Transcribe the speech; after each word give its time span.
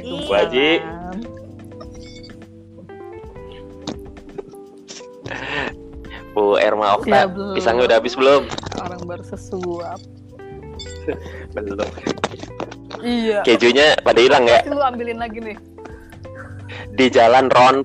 Waalaikumsalam. 0.00 0.26
Bu 0.26 0.34
Haji. 0.34 0.68
Bu 6.30 6.44
Erma 6.62 6.94
Okta, 6.96 7.10
Ya, 7.10 7.26
belum. 7.26 7.54
pisangnya 7.58 7.82
udah 7.90 7.96
habis 7.98 8.14
belum? 8.14 8.42
Orang 8.78 9.02
baru 9.04 9.24
sesuap. 9.26 10.00
Belum. 11.56 11.90
Iya. 13.02 13.42
Kejunya 13.42 13.98
pada 14.00 14.20
hilang 14.22 14.46
ya? 14.46 14.62
Lu 14.70 14.78
ambilin 14.78 15.18
lagi 15.18 15.42
nih. 15.42 15.56
Di 16.94 17.10
jalan 17.10 17.50
Ron 17.50 17.82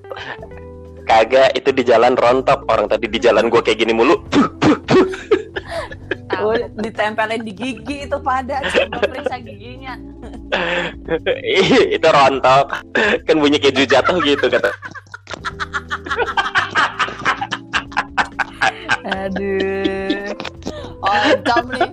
Kagak, 1.06 1.54
itu 1.54 1.70
di 1.70 1.86
jalan 1.86 2.18
rontok. 2.18 2.66
Orang 2.66 2.90
tadi 2.90 3.06
di 3.06 3.18
jalan 3.22 3.50
gua 3.50 3.62
kayak 3.62 3.82
gini 3.82 3.94
mulu. 3.94 4.22
Ditempelin 6.78 7.42
di 7.46 7.54
gigi 7.54 8.10
itu 8.10 8.18
pada 8.22 8.62
coba 8.66 9.06
periksa 9.06 9.38
giginya. 9.38 9.98
Itu 11.96 12.08
rontok. 12.08 12.66
Kan 13.26 13.36
bunyi 13.40 13.58
keju 13.62 13.86
jatuh 13.86 14.20
gitu 14.24 14.50
kata. 14.50 14.72
Aduh. 19.06 20.34
Oh, 21.06 21.14
nih. 21.70 21.90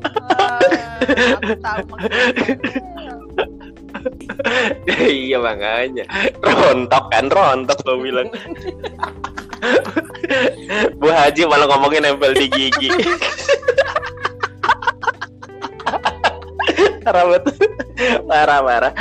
Iya 5.06 5.38
makanya. 5.38 6.04
Rontok 6.42 7.04
kan, 7.12 7.26
rontok 7.30 7.78
lo 7.86 8.02
bilang. 8.02 8.28
Bu 10.98 11.08
Haji 11.12 11.46
malah 11.46 11.66
ngomongin 11.70 12.02
nempel 12.02 12.34
di 12.34 12.46
gigi. 12.50 12.88
Parah 17.02 17.22
banget. 17.26 17.42
Parah, 18.30 18.58
parah. 18.64 18.92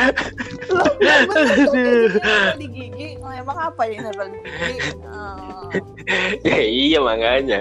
Di 2.60 2.68
gigi. 2.70 3.18
Oh, 3.22 3.32
emang 3.34 3.58
apa 3.58 3.82
yang 3.90 4.06
nempel 4.06 4.28
di 4.30 4.40
gigi? 4.46 4.76
Oh. 5.08 5.70
Ya, 6.44 6.62
iya 6.62 7.00
makanya. 7.00 7.60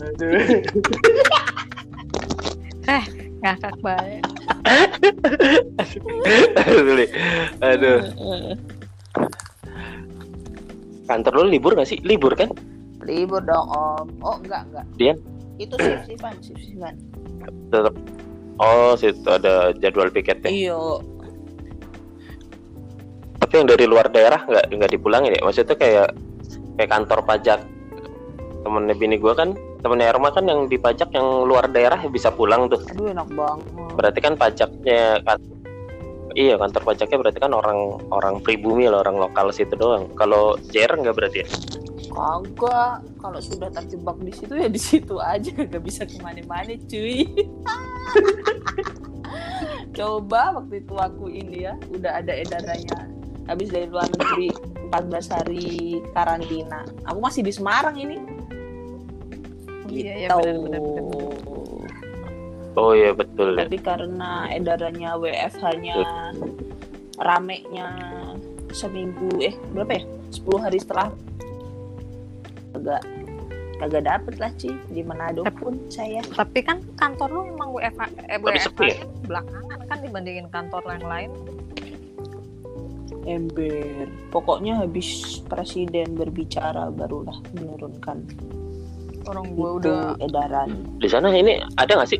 Aduh. 0.00 0.62
Ngakak 3.40 3.76
banget. 3.80 4.22
Aduh. 6.60 7.08
Aduh. 7.60 7.98
Kantor 11.10 11.32
lu 11.42 11.46
libur 11.50 11.74
gak 11.74 11.90
sih? 11.90 11.98
Libur 12.06 12.38
kan? 12.38 12.54
Libur 13.02 13.42
dong 13.42 13.66
om. 13.66 14.06
Oh 14.22 14.38
enggak 14.38 14.62
enggak. 14.70 14.86
Dian? 14.94 15.18
Itu 15.58 15.74
sip-sipan, 15.76 16.38
sip-sipan. 16.40 16.94
Tetap. 17.70 17.94
Oh, 18.60 18.92
situ 18.92 19.24
ada 19.24 19.72
jadwal 19.80 20.12
piketnya. 20.12 20.52
Iyo. 20.52 21.00
Tapi 23.40 23.52
yang 23.56 23.68
dari 23.72 23.84
luar 23.88 24.12
daerah 24.12 24.44
nggak 24.44 24.68
nggak 24.68 24.90
dipulangin 24.92 25.32
ya? 25.32 25.40
Maksudnya 25.40 25.76
kayak 25.80 26.08
kayak 26.76 26.90
kantor 26.92 27.24
pajak 27.24 27.60
temennya 28.60 28.92
bini 28.92 29.16
gua 29.16 29.32
kan 29.32 29.56
temennya 29.80 30.12
Erma 30.12 30.28
kan 30.28 30.44
yang 30.44 30.68
dipajak 30.68 31.08
yang 31.16 31.48
luar 31.48 31.64
daerah 31.72 31.96
bisa 32.12 32.28
pulang 32.28 32.68
tuh. 32.68 32.84
Aduh 32.92 33.08
enak 33.08 33.28
banget. 33.32 33.66
Berarti 33.96 34.18
kan 34.20 34.34
pajaknya 34.36 35.24
kan 35.24 35.40
Iya 36.30 36.54
kantor 36.62 36.94
pajaknya 36.94 37.18
berarti 37.18 37.38
kan 37.42 37.50
orang 37.50 37.98
orang 38.14 38.38
pribumi 38.38 38.86
lah 38.86 39.02
orang 39.02 39.18
lokal 39.18 39.50
situ 39.50 39.74
doang. 39.74 40.06
Kalau 40.14 40.54
JR 40.70 40.94
nggak 40.94 41.16
berarti 41.16 41.42
ya? 41.42 41.48
Kagak. 42.10 43.06
Kalau 43.16 43.40
sudah 43.40 43.70
terjebak 43.70 44.18
di 44.20 44.32
situ 44.34 44.54
ya 44.58 44.68
di 44.68 44.80
situ 44.80 45.14
aja, 45.16 45.50
gak 45.70 45.82
bisa 45.82 46.02
ke 46.04 46.18
mana-mana 46.18 46.74
cuy. 46.90 47.24
Coba 49.96 50.58
waktu 50.58 50.82
itu 50.82 50.94
aku 50.96 51.30
ini 51.30 51.66
ya, 51.66 51.74
udah 51.90 52.22
ada 52.22 52.32
edarannya. 52.34 53.00
Habis 53.46 53.68
dari 53.70 53.86
luar 53.90 54.06
negeri 54.14 54.48
14 54.90 55.34
hari 55.34 55.66
karantina. 56.14 56.86
Aku 57.10 57.18
masih 57.18 57.42
di 57.42 57.50
Semarang 57.50 57.98
ini. 57.98 58.16
Iya, 59.90 60.12
iya, 60.14 60.28
Gitu. 60.30 60.70
benar. 60.70 60.82
Oh 62.78 62.94
iya 62.94 63.10
betul 63.10 63.58
ya. 63.58 63.66
Tapi 63.66 63.78
karena 63.82 64.46
edarannya 64.54 65.10
WFH-nya 65.18 65.96
ramenya 67.18 67.88
seminggu 68.70 69.42
eh 69.42 69.54
berapa 69.74 69.98
ya? 69.98 70.02
10 70.30 70.62
hari 70.62 70.78
setelah 70.78 71.10
kagak 72.80 73.02
kagak 73.76 74.02
dapet 74.02 74.34
lah 74.36 74.50
Ci 74.56 74.72
di 74.88 75.00
Manado 75.00 75.44
Tapi- 75.44 75.56
pun 75.58 75.74
saya 75.86 76.24
Tapi 76.26 76.60
kan 76.60 76.80
kantor 76.96 77.28
lu 77.30 77.40
emang 77.50 77.70
WFH, 77.70 78.02
eh, 78.22 78.36
Tapi 78.36 78.44
WFH 78.46 78.64
sepi 78.66 78.86
ya? 78.86 79.04
belakangan 79.24 79.78
kan 79.84 79.98
dibandingin 80.00 80.46
kantor 80.48 80.82
yang 80.86 81.04
lain. 81.06 81.30
ember 83.22 84.08
pokoknya 84.32 84.80
habis 84.80 85.08
presiden 85.44 86.16
berbicara 86.16 86.88
barulah 86.88 87.36
menurunkan 87.52 88.24
Orang 89.22 89.52
gua 89.52 89.76
udah 89.76 90.00
edaran 90.18 90.72
Di 90.96 91.04
sana 91.04 91.28
ini 91.28 91.60
ada 91.76 92.00
nggak 92.00 92.08
sih 92.08 92.16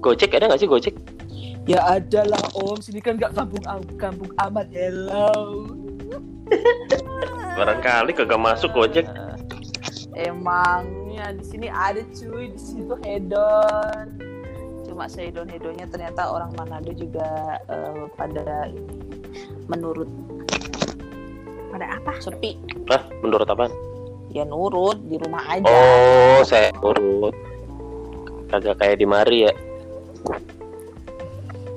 Gojek 0.00 0.34
ada 0.34 0.50
nggak 0.50 0.58
sih 0.58 0.66
Gojek? 0.66 0.94
ya 1.70 1.78
ada 1.86 2.26
lah 2.26 2.42
om 2.56 2.74
sini 2.76 2.98
kan 2.98 3.14
nggak 3.14 3.30
kampung 3.32 3.62
kampung 3.94 4.30
amat 4.40 4.66
hello 4.74 5.30
Barangkali 7.52 8.10
kagak 8.10 8.40
masuk 8.40 8.74
Gojek. 8.74 9.06
Emangnya 10.14 11.30
di 11.34 11.44
sini 11.46 11.66
ada 11.70 12.02
cuy, 12.10 12.50
di 12.50 12.60
situ 12.60 12.94
hedon. 13.06 14.18
Cuma 14.86 15.06
sehedon 15.06 15.46
hedonnya 15.46 15.86
ternyata 15.86 16.28
orang 16.30 16.50
Manado 16.58 16.90
juga 16.90 17.58
eh, 17.70 18.04
pada 18.18 18.66
ini 18.68 19.00
menurut 19.70 20.10
pada 21.70 21.86
apa? 21.94 22.12
sepi. 22.18 22.58
Hah, 22.90 23.06
menurut 23.22 23.46
apaan? 23.46 23.70
Ya 24.30 24.42
nurut 24.46 24.98
di 25.06 25.18
rumah 25.18 25.42
aja. 25.46 25.66
Oh, 25.66 26.42
saya 26.42 26.70
urut. 26.82 27.34
Kagak 28.50 28.82
kayak 28.82 28.98
di 28.98 29.06
Mari 29.06 29.38
ya. 29.46 29.54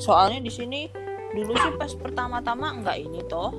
Soalnya 0.01 0.41
di 0.41 0.50
sini 0.50 0.89
dulu 1.33 1.53
sih 1.57 1.73
pas 1.77 1.89
pertama-tama 1.97 2.77
nggak 2.81 2.97
ini 2.97 3.25
toh 3.25 3.50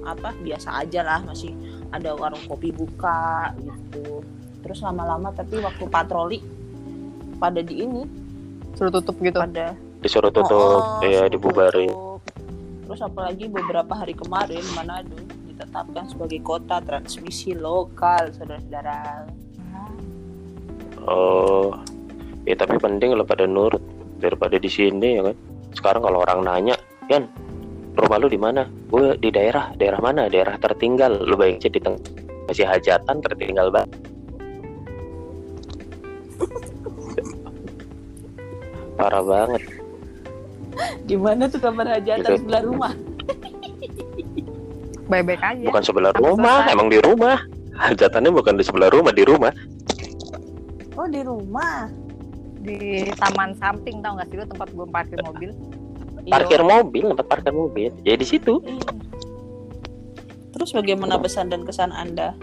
apa 0.00 0.32
biasa 0.40 0.80
aja 0.80 1.04
lah 1.04 1.20
masih 1.28 1.52
ada 1.92 2.16
warung 2.16 2.40
kopi 2.48 2.72
buka 2.72 3.52
gitu. 3.60 4.17
Terus 4.68 4.84
lama-lama 4.84 5.32
tapi 5.32 5.64
waktu 5.64 5.84
patroli 5.88 6.38
pada 7.40 7.64
di 7.64 7.88
ini 7.88 8.04
Suruh 8.76 8.92
tutup 8.92 9.16
gitu. 9.24 9.40
pada 9.40 9.72
Disuruh 10.04 10.30
tutup, 10.30 10.78
Oh, 10.78 11.02
ya 11.02 11.24
suruh 11.26 11.32
dibubarin. 11.32 11.88
tutup. 11.90 12.20
Terus 12.86 13.00
apalagi 13.02 13.48
beberapa 13.50 13.90
hari 13.96 14.14
kemarin 14.14 14.62
Manado 14.76 15.16
ditetapkan 15.48 16.06
sebagai 16.06 16.38
kota 16.44 16.78
transmisi 16.84 17.56
lokal, 17.56 18.30
saudara-saudara. 18.36 19.26
Oh, 21.08 21.72
ya 22.44 22.54
tapi 22.54 22.76
penting 22.78 23.16
lo 23.16 23.24
pada 23.24 23.48
nurut 23.48 23.80
daripada 24.20 24.60
di 24.60 24.68
sini 24.68 25.18
ya 25.18 25.32
kan. 25.32 25.36
Sekarang 25.74 26.02
kalau 26.04 26.22
orang 26.22 26.44
nanya, 26.44 26.76
Yan, 27.08 27.24
rumah 27.96 28.20
lu 28.20 28.28
di 28.28 28.36
mana? 28.38 28.68
Gue 28.92 29.16
di 29.16 29.32
daerah, 29.32 29.72
daerah 29.74 29.98
mana? 29.98 30.28
Daerah 30.28 30.60
tertinggal. 30.60 31.24
Lu 31.24 31.34
bayangin 31.34 31.72
di 31.72 31.80
tengah 31.80 31.98
masih 32.46 32.68
hajatan 32.68 33.18
tertinggal 33.24 33.72
banget. 33.72 33.96
Parah 38.98 39.22
banget. 39.22 39.62
Gimana 41.06 41.46
tuh 41.46 41.58
kabar 41.58 41.86
hajatan 41.88 42.26
Gitu. 42.26 42.38
sebelah 42.42 42.62
rumah? 42.62 42.92
Baik-baik 45.10 45.40
aja. 45.40 45.64
Bukan 45.64 45.82
sebelah 45.82 46.12
Kan 46.12 46.20
rumah, 46.20 46.56
selesai. 46.66 46.74
emang 46.74 46.88
di 46.90 46.98
rumah. 47.00 47.36
Hajatannya 47.78 48.30
bukan 48.34 48.54
di 48.58 48.64
sebelah 48.66 48.90
rumah, 48.90 49.12
di 49.14 49.24
rumah. 49.24 49.52
Oh 50.98 51.06
di 51.06 51.22
rumah. 51.22 51.86
Di 52.58 53.06
taman 53.14 53.54
samping 53.54 54.02
tau 54.02 54.18
gak 54.18 54.28
sih 54.28 54.36
lu 54.36 54.44
tempat 54.44 54.68
gua 54.74 54.84
parkir 54.84 55.22
mobil? 55.22 55.54
Iya. 56.26 56.32
Parkir 56.34 56.60
mobil, 56.60 57.04
tempat 57.14 57.26
parkir 57.30 57.54
mobil. 57.54 57.88
Ya 58.02 58.18
di 58.18 58.26
situ. 58.26 58.58
Iya. 58.60 58.82
Terus 60.52 60.74
bagaimana 60.74 61.16
pesan 61.16 61.48
dan 61.48 61.62
kesan 61.62 61.94
Anda? 61.94 62.34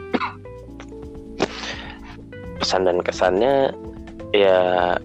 Pesan 2.57 2.87
dan 2.87 3.03
kesannya 3.03 3.75
ya 4.31 4.95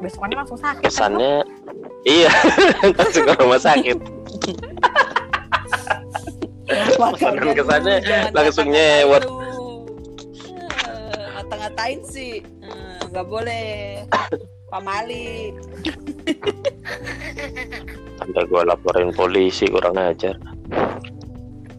Besokannya 0.00 0.36
langsung 0.38 0.56
sakit. 0.56 0.80
kan, 0.80 0.82
lu? 0.82 0.88
kesannya 0.88 1.34
iya 2.02 2.30
langsung 2.98 3.22
ke 3.22 3.32
rumah 3.36 3.60
sakit 3.60 3.98
Pesan 6.70 7.34
dan 7.34 7.50
kesannya 7.50 7.96
langsung 8.30 8.70
nyewot. 8.70 9.26
Eh, 9.26 11.26
Ngata-ngatain 11.34 11.98
sih 12.06 12.38
Eh, 12.62 12.98
nggak 13.10 13.26
boleh. 13.26 14.06
Pamali. 14.70 15.50
sampai 18.14 18.42
gue 18.46 18.62
laporin 18.62 19.10
polisi 19.10 19.66
kurang 19.66 19.98
ajar 19.98 20.38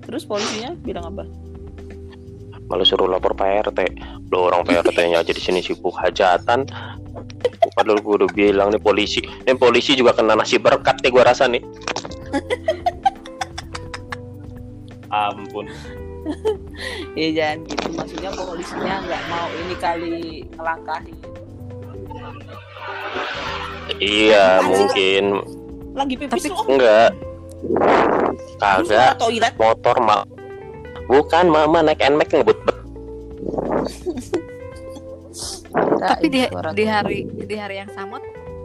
Terus 0.04 0.26
polisinya 0.26 0.74
bilang 0.78 1.08
apa? 1.08 1.24
malah 2.68 2.84
suruh 2.84 3.04
lapor 3.04 3.32
Pak 3.32 3.68
RT 3.68 3.80
lo 4.28 4.48
orang 4.48 4.64
Pak 4.64 4.88
RT 4.88 4.96
nya 5.08 5.20
aja 5.20 5.32
di 5.32 5.40
sini 5.40 5.60
sibuk 5.60 5.92
hajatan 5.94 6.64
padahal 7.74 8.00
gue 8.04 8.14
udah 8.24 8.30
bilang 8.32 8.68
nih 8.72 8.82
polisi. 8.82 9.20
Nih 9.44 9.56
polisi 9.56 9.96
juga 9.96 10.16
kena 10.16 10.36
nasi 10.36 10.58
berkat 10.58 11.00
nih 11.02 11.12
gue 11.12 11.24
rasa 11.24 11.48
nih. 11.48 11.62
Ampun. 15.12 15.68
Ya 17.18 17.28
jangan 17.36 17.58
gitu. 17.68 17.88
Maksudnya 17.98 18.32
polisinya 18.32 18.96
nggak 19.04 19.24
mau 19.28 19.48
ini 19.52 19.76
kali 19.76 20.16
ngelangkahi. 20.56 21.14
Iya 24.00 24.64
mungkin. 24.64 25.44
lagi 25.92 26.16
pipis 26.16 26.48
Tapi- 26.48 26.56
lu 26.56 26.64
enggak. 26.72 27.12
Kagak. 28.58 29.20
toilet 29.20 29.54
motor 29.60 29.96
mal 30.02 30.24
bukan 31.06 31.46
mama 31.52 31.84
naik 31.84 32.00
nmax 32.00 32.32
ngebut 32.32 32.58
Tapi 35.74 36.26
di, 36.28 36.42
di 36.50 36.84
hari 36.84 37.20
di 37.48 37.56
hari 37.56 37.80
yang 37.84 37.92
sama 37.94 38.20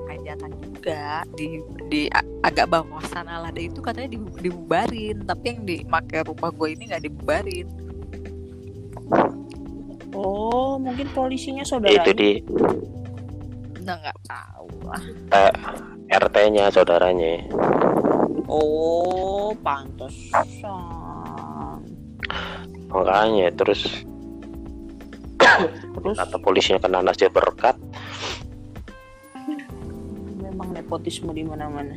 hajatan 0.07 0.51
juga 0.59 1.23
di 1.35 1.63
di 1.87 2.11
agak 2.43 2.71
bawah 2.71 3.03
sana 3.11 3.43
lada 3.43 3.59
itu 3.59 3.79
katanya 3.83 4.19
di- 4.19 4.39
dibubarin 4.43 5.23
tapi 5.27 5.45
yang 5.55 5.61
dipakai 5.67 6.23
rumah 6.27 6.51
gue 6.51 6.69
ini 6.75 6.83
nggak 6.91 7.05
dibubarin. 7.07 7.67
Oh 10.17 10.81
mungkin 10.81 11.07
polisinya 11.13 11.63
saudara 11.63 11.93
itu 11.93 12.13
di 12.17 12.31
udah 13.83 13.95
nggak 14.03 14.19
tahu 14.27 14.67
lah. 14.83 15.03
Eh, 15.31 15.55
RT-nya 16.11 16.71
saudaranya. 16.75 17.47
Oh 18.51 19.55
pantesan. 19.63 20.47
Makanya 22.91 23.51
terus 23.55 24.07
terus? 25.97 26.17
Kata 26.17 26.37
polisinya 26.41 26.81
kena 26.81 27.03
nasi 27.03 27.29
berkat. 27.31 27.77
Memang 30.41 30.73
nepotisme 30.73 31.31
di 31.35 31.43
mana-mana. 31.47 31.97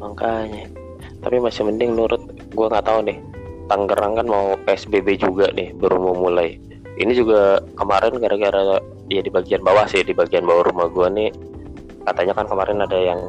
Makanya. 0.00 0.66
Tapi 1.20 1.36
masih 1.36 1.68
mending 1.68 1.96
nurut 1.96 2.22
gua 2.56 2.72
nggak 2.72 2.86
tahu 2.88 3.00
nih. 3.04 3.18
Tangerang 3.68 4.18
kan 4.18 4.26
mau 4.26 4.58
PSBB 4.66 5.20
juga 5.20 5.52
nih 5.52 5.76
baru 5.76 6.00
mau 6.00 6.16
mulai. 6.16 6.58
Ini 7.00 7.12
juga 7.16 7.62
kemarin 7.78 8.18
gara-gara 8.18 8.82
ya 9.10 9.20
di 9.20 9.30
bagian 9.30 9.62
bawah 9.66 9.86
sih 9.90 10.06
di 10.06 10.14
bagian 10.14 10.46
bawah 10.46 10.70
rumah 10.70 10.86
gua 10.86 11.10
nih 11.10 11.34
katanya 12.06 12.32
kan 12.32 12.46
kemarin 12.48 12.78
ada 12.80 12.98
yang 12.98 13.20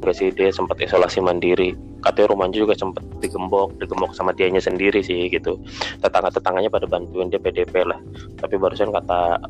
enggak 0.00 0.14
sih 0.16 0.30
dia 0.30 0.54
sempat 0.54 0.78
isolasi 0.78 1.18
mandiri 1.18 1.74
katanya 2.06 2.28
rumahnya 2.30 2.62
juga 2.62 2.74
sempat 2.78 3.02
digembok 3.18 3.74
digembok 3.82 4.14
sama 4.14 4.30
dianya 4.30 4.62
sendiri 4.62 5.02
sih 5.02 5.26
gitu. 5.26 5.58
Tetangga 5.98 6.30
tetangganya 6.30 6.70
pada 6.70 6.86
bantuin 6.86 7.28
dia 7.28 7.42
PDP 7.42 7.82
lah. 7.82 7.98
Tapi 8.38 8.54
barusan 8.54 8.94
kata 8.94 9.42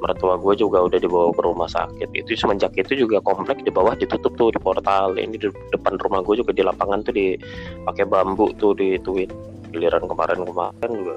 mertua 0.00 0.40
gue 0.40 0.56
juga 0.56 0.80
udah 0.80 0.96
dibawa 0.96 1.28
ke 1.36 1.42
rumah 1.44 1.68
sakit. 1.68 2.08
Itu 2.16 2.32
semenjak 2.32 2.72
itu 2.80 3.04
juga 3.04 3.20
komplek 3.20 3.60
di 3.60 3.70
bawah 3.70 3.92
ditutup 3.92 4.32
tuh 4.40 4.48
di 4.48 4.58
portal. 4.58 5.20
Ini 5.20 5.36
di 5.36 5.48
depan 5.76 6.00
rumah 6.00 6.24
gue 6.24 6.40
juga 6.40 6.56
di 6.56 6.64
lapangan 6.64 7.04
tuh 7.04 7.12
dipakai 7.12 8.08
bambu 8.08 8.48
tuh 8.56 8.72
dituin 8.72 9.28
giliran 9.70 10.02
kemarin 10.08 10.42
kemarin 10.42 10.90
juga 10.90 11.14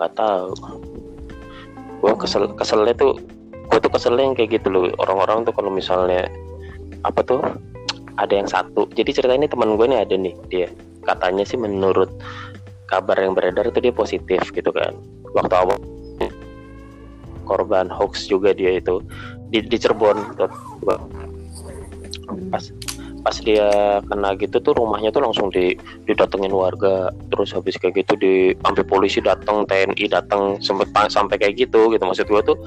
nggak 0.00 0.12
tahu. 0.16 0.50
Gue 2.00 2.12
kesel 2.16 2.48
keselnya 2.56 2.96
tuh 2.96 3.20
gue 3.70 3.78
tuh 3.78 3.92
keselnya 3.92 4.24
yang 4.32 4.34
kayak 4.34 4.56
gitu 4.56 4.72
loh. 4.72 4.88
Orang-orang 4.96 5.44
tuh 5.44 5.52
kalau 5.52 5.68
misalnya 5.68 6.24
apa 7.04 7.20
tuh 7.24 7.44
ada 8.18 8.34
yang 8.34 8.48
satu. 8.48 8.88
Jadi 8.96 9.10
cerita 9.14 9.34
ini 9.36 9.46
teman 9.46 9.78
gue 9.78 9.86
nih 9.86 10.00
ada 10.02 10.14
nih 10.16 10.34
dia. 10.50 10.68
Katanya 11.06 11.44
sih 11.46 11.60
menurut 11.60 12.10
kabar 12.90 13.14
yang 13.20 13.38
beredar 13.38 13.70
itu 13.70 13.78
dia 13.78 13.94
positif 13.94 14.40
gitu 14.50 14.70
kan. 14.74 14.96
Waktu 15.36 15.54
awal 15.54 15.78
korban 17.50 17.90
hoax 17.90 18.30
juga 18.30 18.54
dia 18.54 18.78
itu 18.78 19.02
di, 19.50 19.62
di 19.66 19.76
Cirebon. 19.78 20.38
Pas 22.54 22.64
pas 23.20 23.36
dia 23.36 24.00
kena 24.08 24.32
gitu 24.40 24.64
tuh 24.64 24.72
rumahnya 24.72 25.12
tuh 25.12 25.20
langsung 25.20 25.50
di 25.50 25.74
didatengin 26.06 26.54
warga. 26.54 27.10
Terus 27.34 27.50
habis 27.50 27.74
kayak 27.78 28.06
gitu 28.06 28.14
di 28.18 28.34
sampai 28.62 28.86
polisi 28.86 29.18
datang 29.18 29.66
TNI 29.66 30.06
datang 30.06 30.62
sampai 30.62 30.86
sampai 31.10 31.36
kayak 31.42 31.58
gitu 31.58 31.90
gitu. 31.90 32.02
Maksud 32.06 32.30
gua 32.30 32.42
tuh 32.46 32.58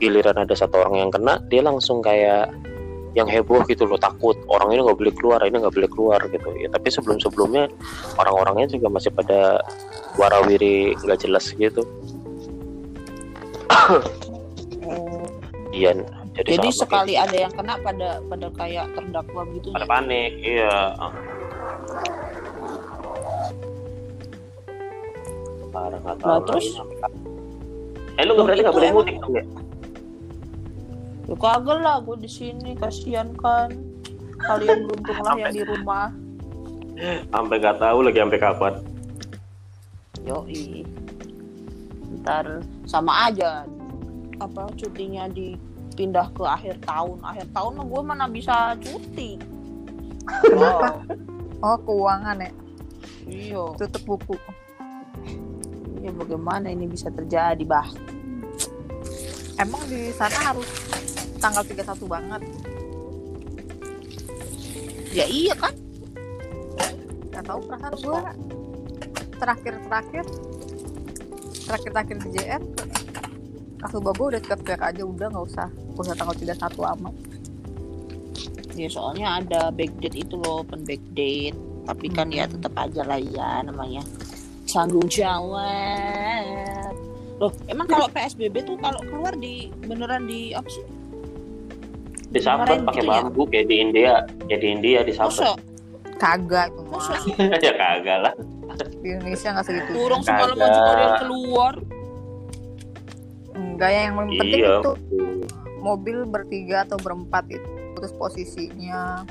giliran 0.00 0.36
ada 0.36 0.52
satu 0.52 0.84
orang 0.84 1.08
yang 1.08 1.10
kena 1.12 1.40
dia 1.48 1.64
langsung 1.64 2.04
kayak 2.04 2.52
yang 3.16 3.24
heboh 3.26 3.64
gitu 3.64 3.88
loh 3.88 3.96
takut. 3.96 4.36
Orang 4.46 4.76
ini 4.76 4.84
nggak 4.84 4.98
boleh 5.00 5.14
keluar 5.16 5.40
ini 5.40 5.56
nggak 5.56 5.72
boleh 5.72 5.90
keluar 5.90 6.20
gitu. 6.28 6.52
Ya 6.60 6.68
tapi 6.68 6.92
sebelum 6.92 7.16
sebelumnya 7.16 7.72
orang-orangnya 8.20 8.76
juga 8.76 8.92
masih 8.92 9.08
pada 9.10 9.64
warawiri 10.20 10.92
nggak 11.00 11.24
jelas 11.24 11.48
gitu. 11.56 11.82
Iya, 15.76 15.92
jadi, 16.32 16.56
jadi 16.56 16.68
sekali 16.72 17.14
ada 17.20 17.36
yang 17.36 17.52
kena 17.52 17.76
pada 17.84 18.24
pada 18.24 18.48
kayak 18.56 18.88
terdakwa 18.96 19.44
gitu 19.52 19.76
pada 19.76 19.84
ya? 19.84 19.88
panik 19.88 20.32
iya. 20.40 20.76
Parah 25.68 26.00
Nah, 26.00 26.40
terus? 26.48 26.80
eh 28.16 28.24
lu 28.24 28.32
nggak 28.32 28.46
berarti 28.48 28.62
nggak 28.64 28.76
boleh 28.80 28.90
mudik 28.96 29.16
dong 29.20 29.32
ya 29.36 29.44
Ya 31.26 31.34
kagak 31.34 31.78
lah, 31.82 31.98
gue 32.02 32.16
di 32.22 32.30
sini 32.30 32.78
kasihan 32.78 33.34
kan. 33.38 33.74
Kalian 34.36 34.86
beruntung 34.86 35.20
lah 35.26 35.34
yang 35.38 35.52
di 35.54 35.62
rumah. 35.66 36.08
sampai 37.28 37.60
nggak 37.60 37.76
tahu 37.76 38.08
lagi 38.08 38.24
sampai 38.24 38.40
kapan 38.40 38.74
Yoi. 40.24 40.80
Ntar 42.24 42.64
sama 42.88 43.28
aja. 43.28 43.68
Apa 44.40 44.72
cutinya 44.80 45.28
dipindah 45.28 46.32
ke 46.32 46.40
akhir 46.40 46.80
tahun. 46.88 47.20
Akhir 47.20 47.46
tahun 47.52 47.72
mah 47.76 47.84
gue 47.84 48.00
mana 48.00 48.24
bisa 48.32 48.72
cuti. 48.80 49.36
Kenapa? 50.24 51.04
oh 51.64 51.76
keuangan 51.84 52.36
ya 52.42 52.50
Iya. 53.26 53.62
tutup 53.74 54.02
buku 54.06 54.34
Iya 56.02 56.10
bagaimana 56.14 56.70
ini 56.70 56.86
bisa 56.86 57.10
terjadi 57.10 57.62
bah? 57.66 57.88
emang 59.56 59.80
di 59.88 60.12
sana 60.12 60.52
harus 60.52 60.68
tanggal 61.36 61.62
31 61.62 61.84
banget 62.06 62.42
Ya 65.10 65.24
iya 65.24 65.54
kan? 65.56 65.72
nggak 67.26 67.44
tahu 67.44 67.60
perasaan 67.68 67.94
gue 67.94 68.20
terakhir 69.36 69.74
terakhir 69.84 70.24
terakhir 71.68 71.90
terakhir 71.92 72.16
di 72.16 72.28
JR 72.32 72.62
kasus 73.76 74.00
gue 74.00 74.26
udah 74.32 74.40
teriak-teriak 74.40 74.82
aja 74.82 75.02
udah 75.04 75.26
nggak 75.28 75.44
usah 75.44 75.68
nggak 75.68 76.00
usah 76.00 76.16
tanggal 76.16 76.36
31 76.36 76.56
lama 76.80 77.10
Ya 78.76 78.92
soalnya 78.92 79.40
ada 79.40 79.72
backdate 79.72 80.20
itu 80.20 80.36
loh, 80.36 80.60
open 80.60 80.84
backdate. 80.84 81.56
Tapi 81.88 82.12
kan 82.12 82.28
ya 82.28 82.44
Hmm. 82.44 82.60
tetap 82.60 82.76
aja 82.76 83.08
lah 83.08 83.16
ya 83.16 83.64
namanya 83.64 84.04
tanggung 84.68 85.08
jawab. 85.08 86.92
Loh, 87.40 87.52
emang 87.72 87.88
kalau 87.88 88.04
PSBB 88.12 88.68
tuh 88.68 88.76
kalau 88.76 89.00
keluar 89.00 89.32
di 89.32 89.72
beneran 89.80 90.28
di 90.28 90.52
apa 90.52 90.68
sih? 90.68 90.84
Dimarahin 92.34 92.82
pakai 92.82 93.02
gitu 93.02 93.10
ya? 93.10 93.22
bambu 93.22 93.42
kayak 93.46 93.66
di 93.70 93.76
India 93.78 94.12
kayak 94.50 94.60
di 94.60 94.68
India 94.68 94.98
disambat 95.06 95.38
Masa? 95.38 95.54
kagak 96.16 96.66
itu 96.72 96.82
mah 96.88 97.02
ya 97.66 97.72
kagak 97.76 98.18
lah. 98.24 98.32
Di 99.04 99.08
Indonesia 99.14 99.48
nggak 99.52 99.66
segitu. 99.68 99.90
Kurang 99.94 100.22
semalam 100.24 100.56
ada 100.58 101.02
yang 101.02 101.16
keluar. 101.22 101.74
enggak 103.56 103.88
ya 103.88 104.00
yang 104.08 104.14
paling 104.20 104.30
penting 104.36 104.60
iya 104.60 104.72
itu 104.80 104.92
mobil 105.80 106.16
bertiga 106.28 106.76
atau 106.84 106.96
berempat 107.00 107.44
itu 107.48 107.70
terus 107.96 108.12
posisinya. 108.16 109.24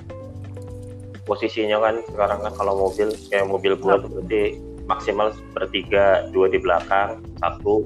Posisinya 1.26 1.78
kan 1.82 1.96
sekarang 2.10 2.40
kan 2.42 2.54
kalau 2.58 2.74
mobil 2.90 3.14
kayak 3.30 3.46
mobil 3.50 3.74
gua 3.78 4.02
tuh 4.02 4.10
berarti 4.10 4.62
maksimal 4.86 5.34
bertiga 5.54 6.30
dua 6.30 6.50
di 6.50 6.62
belakang 6.62 7.22
satu 7.42 7.86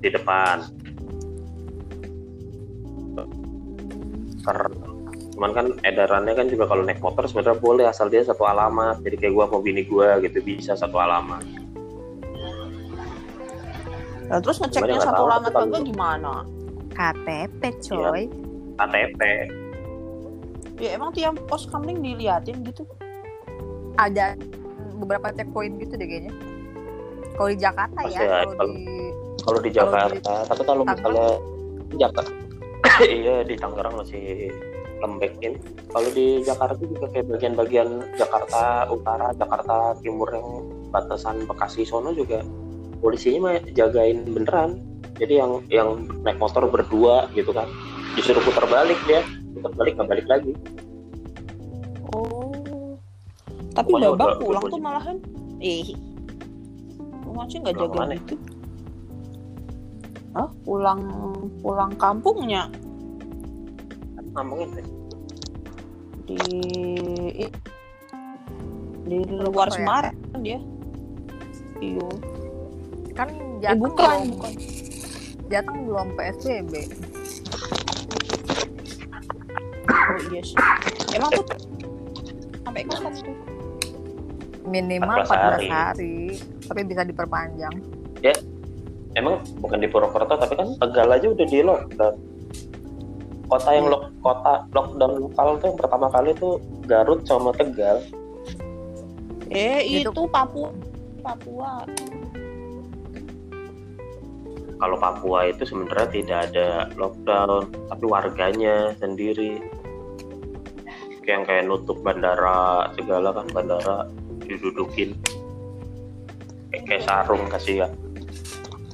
di 0.00 0.08
depan 0.12 0.64
ter 4.44 4.58
cuman 5.34 5.50
kan 5.50 5.66
edarannya 5.82 6.30
kan 6.38 6.46
juga 6.46 6.70
kalau 6.70 6.86
naik 6.86 7.02
motor 7.02 7.26
sebenarnya 7.26 7.58
boleh 7.58 7.84
asal 7.90 8.06
dia 8.06 8.22
satu 8.22 8.46
alamat. 8.46 9.02
Jadi 9.02 9.18
kayak 9.18 9.34
gua 9.34 9.44
mau 9.50 9.58
bini 9.58 9.82
gua 9.82 10.22
gitu 10.22 10.38
bisa 10.38 10.78
satu 10.78 10.94
alamat. 10.94 11.42
Nah, 14.30 14.38
terus 14.40 14.62
ngeceknya 14.62 14.94
nggak 14.94 15.08
satu 15.10 15.20
tahu, 15.20 15.26
alamat 15.26 15.52
kagak 15.52 15.82
gimana? 15.84 16.32
KTP 16.94 17.62
coy. 17.82 18.22
KTP 18.78 19.20
Ya 20.82 20.98
emang 20.98 21.14
tiap 21.14 21.38
pos 21.46 21.70
kamling 21.70 22.02
diliatin 22.02 22.62
gitu. 22.66 22.86
ada 23.94 24.34
beberapa 24.98 25.30
checkpoint 25.30 25.78
gitu 25.78 25.94
deh 25.94 26.02
kayaknya. 26.02 26.34
Kalau 27.38 27.48
di 27.50 27.58
Jakarta 27.62 28.00
Pasti 28.02 28.14
ya 28.18 28.42
ada. 28.42 28.54
kalau 28.58 28.74
di 28.74 28.86
kalau 29.44 29.60
di 29.62 29.70
Jakarta 29.70 30.32
tapi 30.50 30.62
kalau 30.66 30.82
misalnya 30.82 31.28
Jakarta 31.94 32.32
iya 33.20 33.42
di 33.42 33.54
Tangerang 33.58 33.98
masih 33.98 34.50
lembekin 35.02 35.60
kalau 35.92 36.08
di 36.14 36.40
Jakarta 36.40 36.80
juga 36.80 37.06
kayak 37.12 37.26
bagian-bagian 37.28 37.88
Jakarta 38.16 38.88
Utara 38.88 39.36
Jakarta 39.36 39.98
Timur 40.00 40.28
yang 40.32 40.48
batasan 40.88 41.44
Bekasi 41.44 41.84
sono 41.84 42.14
juga 42.16 42.40
polisinya 43.04 43.52
mah 43.52 43.60
jagain 43.76 44.24
beneran 44.24 44.80
jadi 45.20 45.44
yang 45.44 45.52
yang 45.68 45.88
naik 46.24 46.40
motor 46.40 46.64
berdua 46.70 47.28
gitu 47.36 47.52
kan 47.52 47.68
disuruh 48.16 48.40
putar 48.40 48.64
balik 48.70 48.96
dia 49.04 49.20
putar 49.58 49.72
balik 49.76 49.92
nggak 49.98 50.08
balik 50.08 50.26
lagi 50.30 50.52
Oh. 52.14 52.94
Tapi 53.74 53.90
babak 53.90 54.14
udah- 54.14 54.38
pulang 54.38 54.64
tuh 54.70 54.78
malahan. 54.78 55.16
Eh. 55.58 55.98
Masih 57.26 57.58
nggak 57.58 57.74
jaga 57.74 57.90
ke 57.90 57.96
mana? 57.98 58.14
Hah? 60.34 60.50
Pulang 60.66 61.00
pulang 61.62 61.94
kampungnya 61.94 62.66
ngomongin 64.34 64.68
deh. 64.74 64.86
di 66.24 66.38
di 69.04 69.18
luar 69.30 69.70
apa 69.70 69.76
ya? 69.76 69.78
Semarang 69.78 70.16
kan 70.32 70.40
dia. 70.42 70.58
Iyo. 71.78 72.08
kan 73.14 73.28
Eh 73.30 73.62
Jateng 73.62 73.80
bukan, 73.80 74.18
belum, 74.18 74.30
bukan. 74.34 74.52
Jateng 75.46 75.78
belum 75.86 76.06
PSBB 76.18 76.74
Oh 79.94 80.18
iya 80.34 80.40
sih. 80.42 80.58
Emang 81.14 81.30
tuh 81.30 81.46
sampai 82.66 82.82
kapan 82.90 83.12
tuh? 83.22 83.36
minimal 84.64 85.28
14 85.28 85.28
14 85.28 85.36
hari. 85.36 85.68
hari. 85.68 86.16
tapi 86.64 86.80
bisa 86.88 87.04
diperpanjang 87.04 87.74
emang 89.14 89.40
bukan 89.62 89.78
di 89.78 89.88
Purwokerto 89.88 90.34
tapi 90.38 90.54
kan 90.58 90.68
Tegal 90.78 91.08
aja 91.10 91.26
udah 91.30 91.46
di 91.46 91.58
lockdown. 91.62 92.14
Kota 93.44 93.70
yang 93.76 93.86
lock 93.92 94.04
kota 94.24 94.52
lockdown 94.72 95.12
lokal 95.20 95.48
tuh 95.60 95.66
yang 95.70 95.78
pertama 95.78 96.06
kali 96.10 96.30
tuh 96.34 96.58
Garut 96.84 97.20
sama 97.24 97.54
Tegal. 97.54 98.02
Eh 99.52 99.84
Itu- 99.86 100.10
itu 100.10 100.22
Papua. 100.28 100.70
Papua. 101.24 101.72
kalau 104.74 105.00
Papua 105.00 105.48
itu 105.48 105.64
sebenarnya 105.64 106.08
tidak 106.12 106.38
ada 106.50 106.68
lockdown 106.98 107.72
tapi 107.88 108.04
warganya 108.04 108.92
sendiri. 109.00 109.56
Kayak 111.24 111.30
yang 111.30 111.44
kayak 111.48 111.64
nutup 111.64 112.04
bandara 112.04 112.92
segala 112.92 113.32
kan 113.32 113.48
bandara 113.48 114.04
didudukin. 114.44 115.16
Kayak, 116.68 117.06
sarung 117.08 117.48
kasihan 117.48 117.88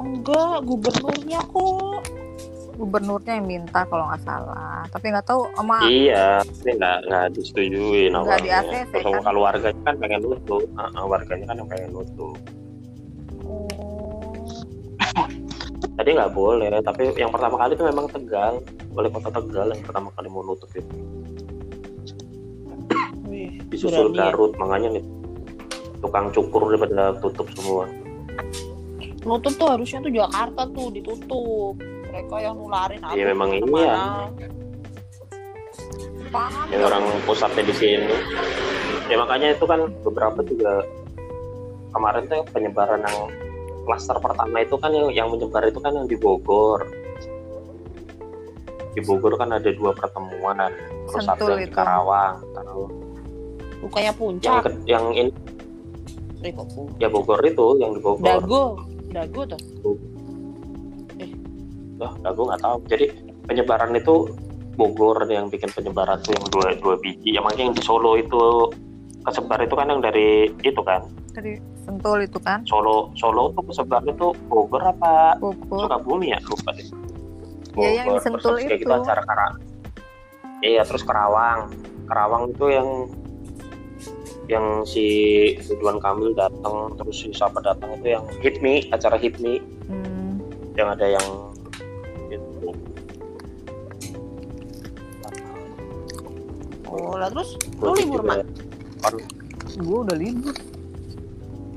Enggak, 0.01 0.65
gubernurnya 0.65 1.41
kok. 1.47 2.03
gubernurnya 2.73 3.37
yang 3.37 3.45
minta 3.45 3.85
kalau 3.85 4.09
nggak 4.09 4.25
salah 4.25 4.81
tapi 4.89 5.13
nggak 5.13 5.29
tahu 5.29 5.45
sama 5.53 5.85
iya 5.85 6.41
ini 6.65 6.81
nggak 6.81 6.99
nggak 7.05 7.27
disetujuin 7.37 8.09
Nggak 8.09 8.41
di 8.41 8.49
ACC, 8.49 8.97
Terus 8.97 9.05
kan? 9.05 9.21
kalau 9.21 9.41
warganya 9.45 9.81
kan 9.85 9.95
pengen 10.01 10.21
nutup 10.25 10.65
warganya 10.97 11.45
kan 11.45 11.57
yang 11.61 11.69
pengen 11.69 11.91
nutup 11.93 12.37
Oh. 13.45 15.27
tadi 15.95 16.09
nggak 16.11 16.33
boleh 16.33 16.73
tapi 16.81 17.13
yang 17.15 17.29
pertama 17.29 17.61
kali 17.61 17.77
itu 17.77 17.85
memang 17.85 18.09
Tegal 18.09 18.65
oleh 18.91 19.09
kota 19.11 19.29
Tegal 19.29 19.69
yang 19.69 19.85
pertama 19.85 20.09
kali 20.17 20.29
mau 20.29 20.41
nutup 20.41 20.71
itu 20.73 20.97
Wih, 23.27 23.61
disusul 23.69 24.09
berani 24.09 24.17
ya. 24.17 24.33
Garut 24.33 24.53
makanya 24.57 24.89
nih 24.97 25.05
tukang 26.01 26.33
cukur 26.33 26.65
udah 26.65 26.81
pada 26.81 27.05
tutup 27.21 27.45
semua 27.53 27.85
nutup 29.23 29.53
tuh 29.55 29.69
harusnya 29.69 29.99
tuh 30.01 30.13
Jakarta 30.13 30.63
tuh 30.67 30.89
ditutup. 30.91 31.75
Mereka 32.07 32.37
yang 32.39 32.55
nularin 32.55 33.01
apa 33.01 33.15
Iya, 33.15 33.25
memang 33.29 33.49
ini 33.53 33.63
ke 33.63 33.69
mana-mana. 33.69 34.27
paham. 36.31 36.67
Yang 36.69 36.83
orang 36.85 37.05
pusatnya 37.25 37.63
di 37.63 37.75
sini. 37.75 38.15
Ya 39.07 39.17
makanya 39.17 39.49
itu 39.53 39.65
kan 39.65 39.81
beberapa 40.01 40.39
juga 40.41 40.87
kemarin 41.91 42.23
tuh 42.25 42.47
penyebaran 42.49 43.01
yang 43.01 43.19
klaster 43.83 44.15
pertama 44.17 44.61
itu 44.61 44.75
kan 44.77 44.91
yang 44.91 45.11
yang 45.11 45.29
menyebar 45.29 45.63
itu 45.65 45.79
kan 45.79 45.91
yang 45.93 46.07
di 46.07 46.15
Bogor. 46.15 46.87
Di 48.91 49.01
Bogor 49.01 49.35
kan 49.35 49.51
ada 49.51 49.71
dua 49.71 49.91
pertemuan 49.91 50.59
terus 51.07 51.23
satu 51.25 51.47
Sentul 51.47 51.59
yang 51.59 51.63
di. 51.65 51.71
Karawang 51.73 52.35
Karawang. 52.51 52.95
Bukannya 53.81 54.07
yang 54.07 54.19
puncak 54.19 54.55
ke- 54.63 54.83
yang 54.85 55.05
ini 55.11 55.31
ya 56.97 57.09
Bogor 57.09 57.39
itu 57.41 57.67
yang 57.77 57.91
di 57.91 58.01
Bogor. 58.01 58.23
Dago 58.23 58.79
dago 59.11 59.43
tuh 59.47 59.61
Wah, 62.01 62.17
aku 62.25 62.49
nggak 62.49 62.61
tahu. 62.65 62.77
Jadi 62.89 63.07
penyebaran 63.45 63.93
itu 63.93 64.33
Bogor 64.81 65.21
yang 65.29 65.53
bikin 65.53 65.69
penyebaran 65.69 66.17
tuh 66.25 66.33
yang 66.33 66.45
dua 66.49 66.73
dua 66.81 66.95
biji. 66.97 67.37
Yang 67.37 67.45
makanya 67.45 67.65
yang 67.69 67.77
di 67.77 67.83
Solo 67.85 68.17
itu 68.17 68.73
kesebar 69.21 69.61
itu 69.61 69.77
kan 69.77 69.93
yang 69.93 70.01
dari 70.01 70.49
itu 70.65 70.81
kan 70.81 71.05
dari 71.37 71.61
Sentul 71.85 72.25
itu 72.25 72.41
kan 72.41 72.65
Solo 72.65 73.13
Solo 73.21 73.53
tuh 73.53 73.69
kesebar 73.69 74.01
itu 74.09 74.33
Bogor 74.49 74.81
apa 74.81 75.37
Bogor 75.37 75.93
Sukabumi 75.93 76.33
ya 76.33 76.41
lupa 76.49 76.73
deh. 76.73 76.89
Iya, 77.77 77.91
yang 78.01 78.07
di 78.09 78.17
Bogor, 78.17 78.25
Sentul 78.25 78.41
terus 78.57 78.65
kayak 78.65 78.81
itu. 78.81 78.85
gitu 78.89 78.93
acara 78.97 79.23
Karawang. 79.29 79.57
Iya 80.65 80.83
terus 80.89 81.03
Karawang. 81.05 81.61
Karawang 82.09 82.43
itu 82.49 82.67
yang 82.73 82.89
yang 84.51 84.83
si 84.83 85.05
Ridwan 85.63 86.03
Kamil 86.03 86.35
datang 86.35 86.99
terus 86.99 87.23
si 87.23 87.31
siapa 87.31 87.63
datang 87.63 87.95
itu 88.03 88.19
yang 88.19 88.27
Hipmi 88.43 88.91
acara 88.91 89.15
Hipmi 89.15 89.63
hmm, 89.87 90.35
yang 90.75 90.91
ada 90.91 91.07
yang 91.07 91.27
itu. 92.35 92.75
Oh 96.91 97.15
lah 97.15 97.31
terus? 97.31 97.55
Lu 97.79 97.95
libur 97.95 98.27
mak? 98.27 98.43
Kan 99.07 99.15
gue 99.79 99.99
udah 100.03 100.17
libur. 100.19 100.55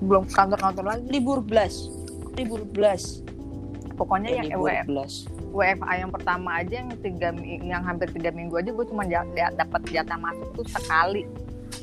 Belum 0.03 0.25
ke 0.25 0.33
kantor-kantor 0.33 0.85
lagi. 0.97 1.03
Libur 1.13 1.39
belas. 1.45 1.73
Libur 2.33 2.65
belas. 2.65 3.21
Pokoknya 3.93 4.33
Ya, 4.33 4.49
yang 4.49 4.57
WF, 4.57 4.85
belas. 4.89 5.13
WFA 5.53 5.93
yang 6.01 6.09
pertama 6.09 6.49
aja 6.57 6.81
yang 6.81 6.89
tiga 6.97 7.29
yang 7.61 7.85
hampir 7.85 8.09
tiga 8.09 8.33
minggu 8.33 8.57
aja 8.57 8.73
gue 8.73 8.85
cuma 8.89 9.05
ja- 9.05 9.53
dapat 9.53 9.81
jatah 9.93 10.17
masuk 10.17 10.49
tuh 10.57 10.65
sekali 10.65 11.29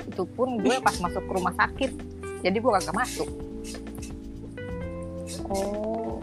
itu 0.07 0.23
pun 0.35 0.59
gue 0.61 0.77
pas 0.83 0.95
masuk 0.99 1.23
ke 1.25 1.33
rumah 1.33 1.55
sakit. 1.55 1.91
Jadi 2.41 2.57
gue 2.57 2.73
kagak 2.73 2.97
masuk. 2.97 3.29
Oh. 5.51 6.19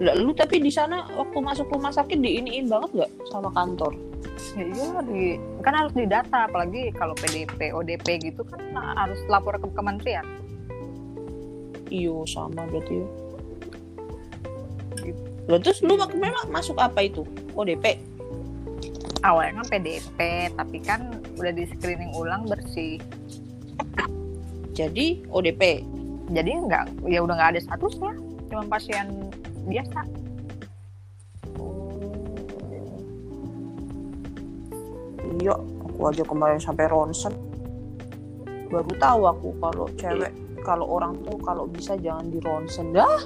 Lu 0.00 0.32
tapi 0.32 0.64
di 0.64 0.72
sana 0.72 1.04
waktu 1.12 1.38
masuk 1.44 1.68
rumah 1.68 1.92
sakit 1.92 2.18
diiniin 2.18 2.66
banget 2.68 3.04
gak 3.04 3.10
sama 3.28 3.52
kantor? 3.52 3.92
Ya 4.56 4.64
iya 4.64 5.00
di 5.04 5.22
kan 5.60 5.76
harus 5.76 5.92
didata 5.92 6.48
apalagi 6.48 6.88
kalau 6.96 7.12
PDP 7.12 7.76
ODP 7.76 8.06
gitu 8.32 8.42
kan 8.48 8.60
harus 8.96 9.20
lapor 9.28 9.60
ke 9.60 9.68
kementerian. 9.76 10.24
Iyo 11.92 12.24
sama 12.24 12.64
berarti 12.68 13.04
ya. 13.04 13.08
Gitu. 15.04 15.22
Terus 15.46 15.78
lu 15.84 16.00
memang 16.16 16.48
masuk 16.48 16.80
apa 16.80 17.04
itu? 17.04 17.26
ODP 17.52 18.10
awalnya 19.20 19.60
kan 19.60 19.66
PDP 19.68 20.18
tapi 20.56 20.78
kan 20.80 21.19
udah 21.40 21.52
di 21.56 21.64
screening 21.72 22.12
ulang 22.12 22.44
bersih. 22.44 23.00
Jadi 24.76 25.24
ODP 25.32 25.82
jadi 26.30 26.50
nggak 26.62 27.10
ya 27.10 27.24
udah 27.26 27.34
nggak 27.34 27.50
ada 27.56 27.60
statusnya 27.60 28.14
cuma 28.52 28.62
pasien 28.70 29.06
biasa. 29.66 30.00
Iya, 35.40 35.56
aku 35.56 36.00
aja 36.04 36.22
kemarin 36.26 36.60
sampai 36.60 36.84
ronsen. 36.90 37.32
Baru 38.68 38.92
tahu 39.00 39.20
aku 39.24 39.48
kalau 39.58 39.86
cewek, 39.96 40.32
kalau 40.62 40.86
orang 41.00 41.16
tuh 41.24 41.38
kalau 41.40 41.64
bisa 41.64 41.96
jangan 41.96 42.28
di 42.28 42.38
ronsen 42.44 42.92
dah. 42.92 43.24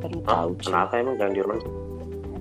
Baru 0.00 0.18
tahu 0.26 0.50
kenapa 0.58 0.98
emang 0.98 1.14
jangan 1.20 1.32
di 1.36 1.40
rumah 1.44 1.79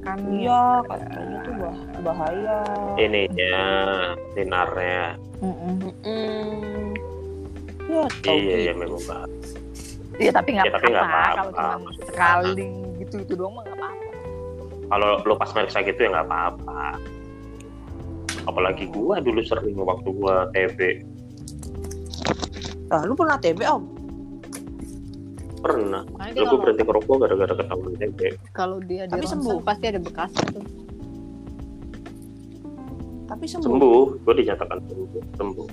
kan 0.09 0.17
Iya, 0.27 0.61
katanya 0.83 1.37
tuh 1.39 1.53
bah- 1.55 1.85
bahaya. 2.01 2.59
ininya 2.97 3.61
sinarnya. 4.33 5.01
Ya, 7.85 8.03
tahu 8.21 8.37
iya 8.37 8.55
iya 8.59 8.71
gitu. 8.71 8.79
memang 8.79 9.01
bahas 9.03 9.31
Iya 10.15 10.31
tapi 10.31 10.49
nggak 10.51 10.65
Ya, 10.67 10.71
tapi 10.71 10.87
nggak 10.89 10.99
apa-apa 11.01 11.33
kalau 11.33 11.51
apa-apa. 11.51 11.77
cuma 11.79 11.91
sekali 12.03 12.69
gitu 12.99 13.15
itu 13.19 13.33
doang 13.33 13.53
mah 13.55 13.63
nggak 13.63 13.77
apa-apa. 13.77 14.05
kalau 14.89 15.09
lo 15.23 15.33
pas 15.35 15.49
meriksa 15.51 15.79
gitu 15.81 15.99
ya 15.99 16.09
nggak 16.11 16.27
apa-apa 16.27 16.81
apalagi 18.43 18.83
gua 18.87 19.17
dulu 19.19 19.41
sering 19.41 19.73
waktu 19.75 20.09
gua 20.11 20.35
TB 20.51 20.79
Nah, 22.89 23.05
lu 23.05 23.13
pernah 23.13 23.37
TB 23.37 23.61
om? 23.63 23.83
Pernah. 25.59 26.01
Dia 26.29 26.43
gue 26.43 26.57
berhenti 26.57 26.81
ngerokok 26.81 27.15
gara-gara 27.19 27.53
ketahuan 27.53 27.93
TB 27.95 28.19
kalau 28.51 28.77
dia 28.79 29.03
di 29.05 29.11
Tapi 29.11 29.25
sembuh. 29.25 29.59
pasti 29.61 29.85
ada 29.87 29.99
bekasnya 29.99 30.45
tuh. 30.51 30.65
Tapi 33.25 33.45
sembuh. 33.45 33.67
sembuh. 33.67 34.03
Gue 34.23 34.33
dinyatakan 34.35 34.77
sembuh. 34.81 35.07
Sembuh. 35.35 35.67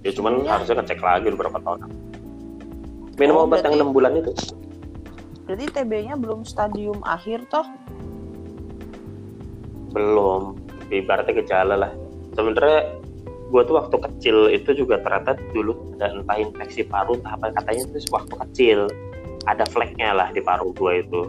Ya 0.00 0.10
cuman 0.12 0.32
Iya. 0.38 0.50
harusnya 0.54 0.74
ngecek 0.78 1.00
lagi 1.00 1.28
beberapa 1.30 1.58
tahun. 1.58 1.78
Minum 3.14 3.36
Oh, 3.36 3.44
obat 3.46 3.62
yang 3.62 3.78
enam 3.78 3.90
bulan 3.90 4.18
itu. 4.18 4.32
Berarti 5.44 5.64
TB-nya 5.70 6.14
belum 6.16 6.42
stadium 6.42 6.98
akhir 7.04 7.46
toh? 7.48 7.66
belum. 9.94 10.58
Ibaratnya 10.90 11.38
gejala 11.38 11.78
lah. 11.78 11.92
Sebenarnya 12.34 12.98
gue 13.46 13.62
tuh 13.62 13.78
waktu 13.78 13.96
kecil 14.02 14.36
itu 14.50 14.74
juga 14.74 14.98
ternyata 14.98 15.38
dulu 15.54 15.70
ada 15.94 16.10
entah 16.10 16.34
infeksi 16.34 16.82
paru 16.82 17.14
entah 17.14 17.38
apa 17.38 17.54
katanya 17.54 17.86
itu 17.86 18.10
waktu 18.10 18.34
kecil 18.34 18.78
ada 19.44 19.64
fleknya 19.68 20.16
lah 20.16 20.28
di 20.32 20.40
paru 20.40 20.72
gue 20.72 21.04
itu. 21.04 21.20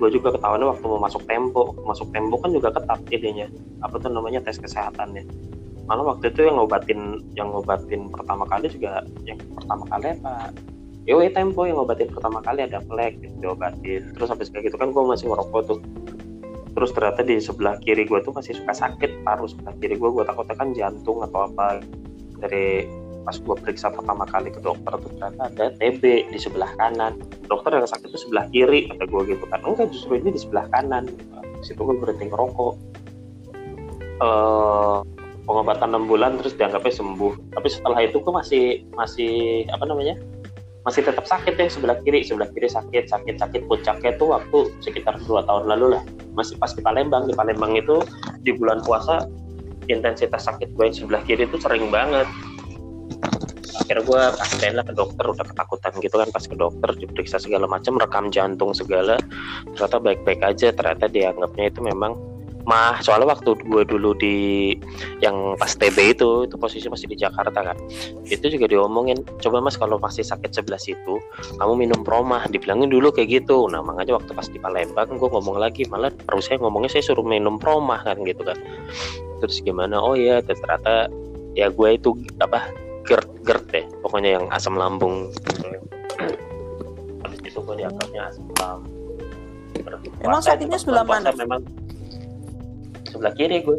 Gue 0.00 0.08
juga 0.08 0.32
ketahuannya 0.32 0.66
waktu 0.70 0.84
mau 0.88 1.00
masuk 1.02 1.22
tempo 1.28 1.74
waktu 1.74 1.84
masuk 1.84 2.08
tempo 2.14 2.40
kan 2.40 2.50
juga 2.56 2.72
ketat 2.72 3.00
idenya 3.12 3.52
apa 3.84 4.00
tuh 4.00 4.08
namanya 4.08 4.40
tes 4.40 4.56
kesehatan 4.56 5.12
ya 5.12 5.24
malah 5.90 6.14
waktu 6.14 6.30
itu 6.30 6.46
yang 6.46 6.54
ngobatin 6.54 7.18
yang 7.34 7.50
ngobatin 7.50 8.06
pertama 8.14 8.46
kali 8.46 8.70
juga 8.70 9.02
yang 9.26 9.42
pertama 9.58 9.82
kali 9.90 10.14
apa? 10.14 10.54
Yoi 11.10 11.34
tempo 11.34 11.66
yang 11.66 11.82
ngobatin 11.82 12.14
pertama 12.14 12.38
kali 12.38 12.62
ada 12.62 12.78
plek 12.78 13.18
gitu 13.18 13.34
diobatin. 13.42 14.14
Terus 14.14 14.30
habis 14.30 14.54
kayak 14.54 14.70
gitu 14.70 14.78
kan 14.78 14.94
gue 14.94 15.02
masih 15.02 15.26
ngerokok 15.26 15.60
tuh. 15.66 15.78
Terus 16.70 16.90
ternyata 16.94 17.26
di 17.26 17.42
sebelah 17.42 17.74
kiri 17.82 18.06
gue 18.06 18.22
tuh 18.22 18.30
masih 18.30 18.54
suka 18.54 18.70
sakit 18.70 19.26
paru 19.26 19.50
sebelah 19.50 19.74
kiri 19.82 19.98
gue 19.98 20.10
gue 20.14 20.22
takutnya 20.22 20.54
kan 20.54 20.68
jantung 20.70 21.26
atau 21.26 21.50
apa 21.50 21.82
dari 22.38 22.86
pas 23.20 23.36
gue 23.36 23.56
periksa 23.60 23.92
pertama 23.92 24.24
kali 24.24 24.48
ke 24.48 24.60
dokter 24.64 24.96
tuh 24.96 25.10
ternyata 25.16 25.52
ada 25.52 25.66
TB 25.76 26.32
di 26.32 26.38
sebelah 26.40 26.72
kanan. 26.80 27.20
Dokter 27.46 27.76
yang 27.76 27.84
sakit 27.84 28.08
itu 28.08 28.18
sebelah 28.28 28.48
kiri 28.48 28.88
kata 28.88 29.04
gue 29.04 29.22
gitu 29.36 29.44
kan. 29.48 29.60
Enggak 29.64 29.92
justru 29.92 30.16
ini 30.16 30.32
di 30.32 30.40
sebelah 30.40 30.66
kanan. 30.72 31.04
Situ 31.60 31.80
gue 31.80 31.96
berhenti 32.00 32.32
ngerokok. 32.32 32.74
Eh 34.20 34.98
pengobatan 35.44 35.98
6 35.98 36.06
bulan 36.06 36.38
terus 36.40 36.54
dianggapnya 36.56 36.94
sembuh. 36.94 37.32
Tapi 37.58 37.68
setelah 37.68 38.00
itu 38.06 38.16
gue 38.22 38.32
masih 38.32 38.64
masih 38.94 39.66
apa 39.68 39.84
namanya 39.84 40.16
masih 40.80 41.04
tetap 41.04 41.28
sakit 41.28 41.60
ya 41.60 41.68
sebelah 41.68 42.00
kiri. 42.00 42.24
Sebelah 42.24 42.48
kiri 42.56 42.72
sakit 42.72 43.12
sakit 43.12 43.36
sakit 43.36 43.68
puncaknya 43.68 44.16
tuh 44.16 44.32
waktu 44.32 44.72
sekitar 44.80 45.20
dua 45.28 45.44
tahun 45.44 45.68
lalu 45.68 45.98
lah. 45.98 46.02
Masih 46.32 46.56
pas 46.56 46.72
di 46.72 46.80
Palembang. 46.80 47.28
Di 47.28 47.36
Palembang 47.36 47.76
itu 47.76 48.00
di 48.40 48.56
bulan 48.56 48.80
puasa 48.80 49.28
intensitas 49.90 50.46
sakit 50.46 50.72
gue 50.78 50.84
yang 50.86 50.96
sebelah 50.96 51.22
kiri 51.26 51.44
itu 51.44 51.58
sering 51.58 51.90
banget 51.90 52.24
akhirnya 53.80 54.04
gue 54.04 54.22
pasien 54.36 54.72
lah 54.76 54.84
ke 54.84 54.92
dokter 54.92 55.24
udah 55.24 55.46
ketakutan 55.48 55.92
gitu 56.04 56.14
kan 56.20 56.28
pas 56.28 56.44
ke 56.44 56.56
dokter 56.56 56.90
diperiksa 57.00 57.36
segala 57.40 57.64
macam 57.64 57.96
rekam 57.96 58.28
jantung 58.28 58.76
segala 58.76 59.16
ternyata 59.74 59.96
baik-baik 59.98 60.40
aja 60.44 60.68
ternyata 60.70 61.08
dianggapnya 61.08 61.72
itu 61.72 61.80
memang 61.80 62.12
mah 62.68 63.00
soalnya 63.00 63.32
waktu 63.32 63.56
gue 63.56 63.82
dulu 63.88 64.12
di 64.20 64.36
yang 65.24 65.56
pas 65.56 65.72
TB 65.72 65.96
itu 66.16 66.44
itu 66.44 66.54
posisi 66.60 66.86
masih 66.92 67.08
di 67.08 67.16
Jakarta 67.16 67.64
kan 67.64 67.76
itu 68.28 68.52
juga 68.52 68.68
diomongin 68.68 69.24
coba 69.40 69.64
mas 69.64 69.80
kalau 69.80 69.96
masih 69.96 70.22
sakit 70.22 70.52
sebelah 70.52 70.78
situ 70.78 71.16
kamu 71.56 71.88
minum 71.88 72.04
promah 72.04 72.44
dibilangin 72.46 72.92
dulu 72.92 73.10
kayak 73.10 73.42
gitu. 73.42 73.66
Nah 73.72 73.80
makanya 73.80 74.20
waktu 74.20 74.32
pas 74.36 74.46
di 74.46 74.60
Palembang 74.60 75.16
gue 75.16 75.28
ngomong 75.28 75.56
lagi 75.56 75.88
malah 75.88 76.12
harusnya 76.28 76.60
ngomongnya 76.60 76.92
saya 76.92 77.04
suruh 77.04 77.24
minum 77.24 77.56
promah 77.56 78.04
kan 78.04 78.20
gitu 78.28 78.44
kan. 78.44 78.56
Terus 79.40 79.64
gimana? 79.64 79.96
Oh 79.96 80.12
iya 80.12 80.44
ternyata 80.44 81.08
ya 81.56 81.72
gue 81.72 81.88
itu 81.96 82.14
apa 82.38 82.70
GERD 83.04 83.28
GERD 83.42 83.64
deh 83.70 83.84
pokoknya 84.02 84.30
yang 84.38 84.46
asam 84.50 84.74
lambung. 84.74 85.30
Habis 87.20 87.40
itu 87.42 87.58
gue 87.58 87.74
dianggapnya 87.76 88.20
asam 88.28 88.46
lambung. 88.56 88.94
Emang 90.20 90.40
sakitnya 90.44 90.76
sebelah 90.76 91.04
mana? 91.06 91.32
memang 91.32 91.64
sebelah 93.08 93.32
kiri 93.32 93.64
gue 93.64 93.78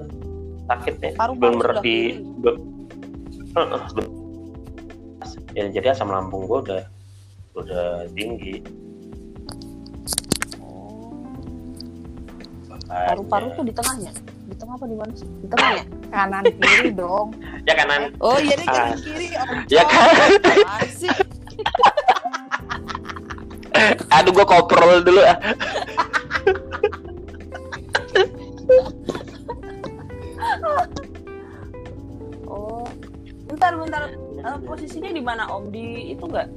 sakit 0.65 0.95
ya 0.97 1.11
Paru-paru 1.15 1.37
belum 1.37 1.53
sebelah 1.61 1.83
di 1.83 1.97
be- 2.41 2.59
be- 3.53 4.11
ya 5.51 5.65
jadi 5.67 5.87
asam 5.91 6.09
lambung 6.09 6.47
gue 6.47 6.59
udah 6.63 6.83
udah 7.53 7.87
tinggi. 8.15 8.63
Makanya- 12.67 13.07
Paru-paru 13.11 13.47
tuh 13.53 13.63
di 13.67 13.73
tengahnya. 13.75 14.11
Di 14.51 14.55
tengah 14.59 14.75
apa 14.75 14.85
di 14.85 14.95
mana 14.99 15.13
sih? 15.15 15.27
Di 15.39 15.47
tengah 15.47 15.71
ya? 15.79 15.85
kanan 16.11 16.43
kiri 16.43 16.91
dong 16.91 17.31
ya 17.67 17.73
kanan 17.73 18.11
Oh 18.19 18.35
iya 18.35 18.59
deh 18.59 18.67
Ah. 18.67 18.91
kanan 18.91 18.99
kiri. 18.99 19.27
Om 19.31 19.47
Ya 19.71 19.83
kan? 19.87 20.27
Aduh 24.11 24.31
gue 24.35 24.43
koprol 24.45 24.99
dulu 25.01 25.23
ah 25.23 25.39
Oh. 32.47 32.83
Bentar 33.47 33.71
bentar. 33.75 34.03
Eh, 34.11 34.57
posisinya 34.67 35.11
di 35.11 35.23
mana 35.23 35.47
Om? 35.47 35.71
Di 35.71 36.11
itu 36.11 36.23
enggak? 36.27 36.47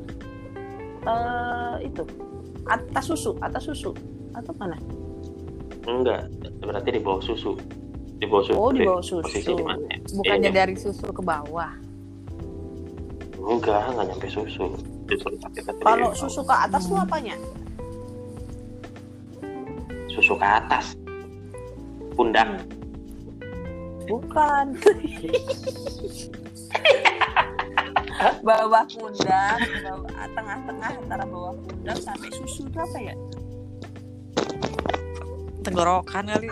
Eh 1.07 1.87
itu. 1.87 2.03
Atas 2.67 3.05
susu, 3.07 3.37
atas 3.39 3.69
susu. 3.69 3.95
Atau 4.35 4.51
mana? 4.59 4.75
enggak 5.85 6.33
berarti 6.65 6.97
di 6.97 7.01
bawah 7.05 7.21
susu 7.21 7.61
di 8.25 8.33
bawah 8.33 8.41
susu 8.43 8.57
Oh, 8.57 8.73
di 8.73 8.81
bawah 8.83 9.05
susu. 9.05 9.21
posisi 9.21 9.53
di 9.53 9.61
mana 9.61 9.85
ya? 9.85 9.99
bukannya 10.11 10.49
Iya, 10.49 10.57
dari 10.57 10.75
susu 10.75 11.07
ke 11.07 11.21
bawah 11.21 11.73
enggak 13.37 13.83
enggak 13.87 14.05
nyampe 14.09 14.27
susu 14.27 14.65
di 15.05 15.15
Kalau 15.79 16.11
susu 16.11 16.41
ke 16.41 16.55
atas 16.55 16.83
tuh 16.89 16.97
apanya? 16.97 17.37
susu 20.09 20.33
ke 20.33 20.47
atas 20.47 20.97
pundak 22.15 22.49
Bukan. 24.05 24.77
bawah 28.41 28.85
pundak, 28.87 29.57
bawah 29.81 30.13
tengah-tengah 30.31 30.91
antara 30.95 31.25
bawah 31.25 31.57
pundak 31.59 31.97
sampai 31.99 32.29
susu 32.31 32.65
itu 32.65 32.79
apa 32.79 32.99
ya? 33.03 33.15
tenggorokan 35.61 36.29
kali 36.29 36.49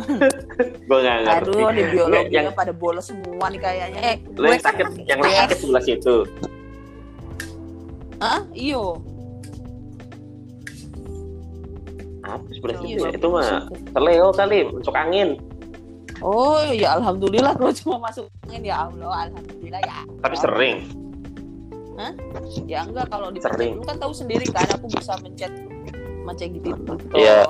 gue 0.88 0.98
nggak 0.98 1.16
ngerti 1.22 1.50
Aduh, 1.52 1.70
di 1.70 1.82
biologinya 1.86 2.20
Nggak, 2.22 2.42
yang- 2.46 2.56
pada 2.56 2.72
bolos 2.72 3.04
semua 3.06 3.46
nih 3.48 3.60
kayaknya. 3.60 4.00
eh 4.00 4.16
lo 4.32 4.46
yang 4.46 4.60
sakit 4.60 4.86
yang 5.04 5.18
lo 5.18 5.28
sakit 5.28 5.56
sebelah 5.56 5.82
situ 5.82 6.16
Hah? 8.18 8.40
Iyo. 8.52 9.00
apa 12.20 12.44
sebelah 12.50 12.76
Iya, 12.76 12.84
situ 12.86 13.02
ya? 13.02 13.10
itu 13.16 13.26
mah 13.26 13.48
teleo 13.90 14.28
kali 14.30 14.58
masuk 14.70 14.94
angin 14.94 15.28
Oh 16.20 16.60
ya 16.68 16.94
alhamdulillah 16.94 17.56
kalau 17.56 17.72
cuma 17.72 17.96
masuk 18.02 18.28
angin 18.44 18.62
ya 18.62 18.86
Allah 18.86 19.26
alhamdulillah 19.26 19.80
ya. 19.80 20.04
tapi 20.20 20.36
sering 20.36 20.78
Ya 22.64 22.80
enggak 22.80 23.12
kalau 23.12 23.28
dipencet 23.28 23.60
Sering. 23.60 23.72
lu 23.76 23.84
kan 23.84 24.00
tahu 24.00 24.12
sendiri 24.14 24.48
kan 24.48 24.64
aku 24.72 24.88
bisa 24.88 25.20
mencet 25.20 25.52
mencet 26.24 26.48
gitu. 26.50 26.72
Iya. 27.12 27.44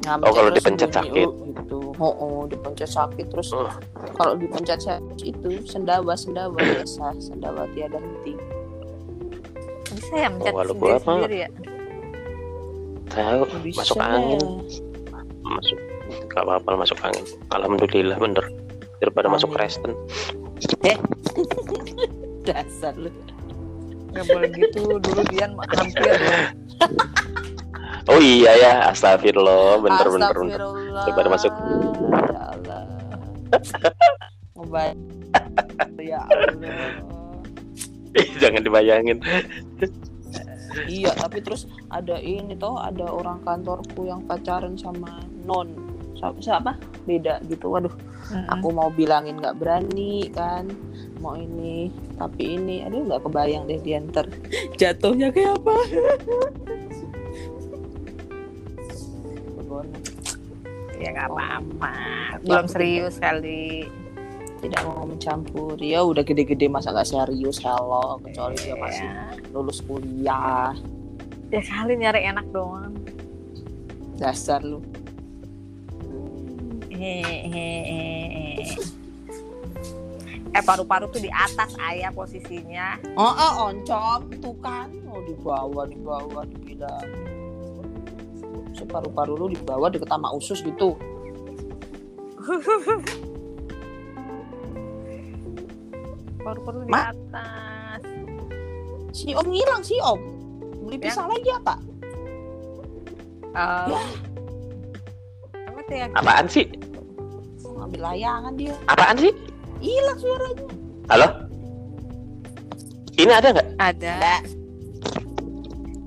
Nah, 0.00 0.16
Oh, 0.18 0.32
kalau 0.32 0.48
dipencet 0.48 0.90
sakit. 0.90 1.28
oh, 1.28 1.44
gitu. 1.46 1.78
Oh, 1.96 2.14
oh, 2.14 2.40
dipencet 2.44 2.88
sakit 2.88 3.28
terus 3.28 3.52
Oh. 3.52 3.68
kalau 4.16 4.32
dipencet 4.34 4.80
sakit 4.80 5.20
itu 5.22 5.60
sendawa 5.62 6.16
sendawa 6.16 6.56
biasa 6.56 7.12
sendawa 7.18 7.68
tiada 7.70 7.96
henti. 7.96 8.32
bisa 9.90 10.14
ya 10.16 10.28
mencet 10.28 10.52
Oh, 10.52 10.64
sendiri 10.64 10.94
apa? 10.94 11.02
sendiri 11.04 11.36
ya 11.36 11.48
tahu 13.10 13.42
Bisa. 13.60 13.78
masuk 13.82 13.98
angin 13.98 14.40
masuk 15.42 15.78
gak 16.30 16.42
apa-apa 16.42 16.70
masuk 16.78 16.98
angin 17.02 17.24
alhamdulillah 17.50 18.16
bener 18.16 18.44
daripada 18.98 19.26
Amin. 19.26 19.36
masuk 19.36 19.50
Kristen 19.50 19.92
Dasar 22.40 22.94
lu. 22.94 23.10
nggak 24.10 24.24
boleh 24.26 24.48
gitu 24.50 24.80
dulu 24.96 25.20
Dian 25.28 25.54
hampir 25.60 26.02
oh 28.08 28.20
iya 28.22 28.52
ya 28.56 28.72
astagfirullah 28.94 29.82
bener 29.82 30.06
bener 30.08 30.32
bener. 30.32 30.60
Daripada 31.04 31.28
masuk. 31.28 31.52
Ya 31.52 32.42
Allah. 32.54 32.82
Ngebayang. 34.56 34.98
ya 36.10 36.20
Allah. 36.24 36.74
Jangan 38.42 38.62
dibayangin 38.66 39.18
Iya, 40.86 41.10
tapi 41.18 41.42
terus 41.42 41.66
ada 41.90 42.22
ini 42.22 42.54
toh, 42.54 42.78
ada 42.78 43.10
orang 43.10 43.42
kantorku 43.42 44.06
yang 44.06 44.22
pacaran 44.22 44.78
sama 44.78 45.18
non. 45.42 45.74
Siapa? 46.14 46.78
Beda 47.08 47.42
gitu. 47.50 47.74
Waduh, 47.74 47.90
aku 48.46 48.68
mau 48.70 48.92
bilangin 48.92 49.42
nggak 49.42 49.58
berani 49.58 50.30
kan. 50.30 50.70
Mau 51.18 51.34
ini, 51.34 51.90
tapi 52.16 52.54
ini, 52.54 52.86
aduh 52.86 53.02
nggak 53.02 53.22
kebayang 53.26 53.66
deh 53.66 53.80
dia 53.82 53.98
ntar 53.98 54.30
jatuhnya 54.80 55.34
kayak 55.34 55.58
apa. 55.58 55.74
Begono. 59.70 59.98
ya 60.98 61.08
nggak 61.14 61.30
apa-apa. 61.30 61.94
Belum 62.42 62.66
serius 62.66 63.22
kali. 63.22 63.86
tidak 64.60 64.84
mau 64.84 65.08
mencampur 65.08 65.80
ya 65.80 66.04
udah 66.04 66.20
gede-gede 66.20 66.68
masa 66.68 66.92
nggak 66.92 67.08
serius? 67.08 67.56
Hello 67.64 68.20
kecuali 68.20 68.60
dia 68.60 68.76
masih 68.76 69.08
Iya. 69.08 69.54
lulus 69.56 69.80
kuliah. 69.80 70.76
Ya 71.48 71.60
kali 71.64 71.96
nyari 71.96 72.28
enak 72.28 72.44
doang. 72.52 72.92
Dasar 74.20 74.60
lu. 74.60 74.82
Hehehe. 76.92 78.60
eh 80.50 80.62
paru-paru 80.66 81.08
tuh 81.08 81.24
di 81.24 81.30
atas 81.32 81.72
ayah 81.80 82.12
posisinya. 82.12 83.00
Oh, 83.16 83.32
oh 83.32 83.52
oncom 83.72 84.28
tuh 84.44 84.52
kan. 84.60 84.92
Oh 85.08 85.24
di 85.24 85.32
bawah 85.40 85.88
di 85.88 85.96
bawah 86.04 86.44
dibilang 86.44 87.39
separuh-paruh 88.80 89.36
lu 89.36 89.46
di 89.48 89.58
bawah 89.60 89.86
deket 89.86 90.08
sama 90.08 90.32
usus 90.32 90.58
gitu 90.60 90.96
paru-paru 96.40 96.84
di 96.84 96.90
Ma- 96.90 97.12
atas 97.12 98.02
si 99.12 99.32
om 99.32 99.44
ngilang 99.44 99.82
si 99.82 99.96
om 100.00 100.18
beli 100.82 100.96
Ya. 100.96 101.04
pisang 101.06 101.28
lagi 101.28 101.50
apa 101.52 101.74
Um, 103.50 103.90
apa 105.66 105.82
tuh 105.82 105.96
yang 105.98 106.14
Apaan 106.14 106.46
sih? 106.46 106.70
ngambil 107.66 107.98
layangan 108.00 108.54
dia 108.54 108.78
Apaan 108.86 109.18
sih? 109.18 109.34
hilang 109.82 110.14
suaranya 110.14 110.66
Halo? 111.10 111.26
Ini 113.18 113.32
ada 113.34 113.48
nggak? 113.50 113.68
ada? 113.74 114.38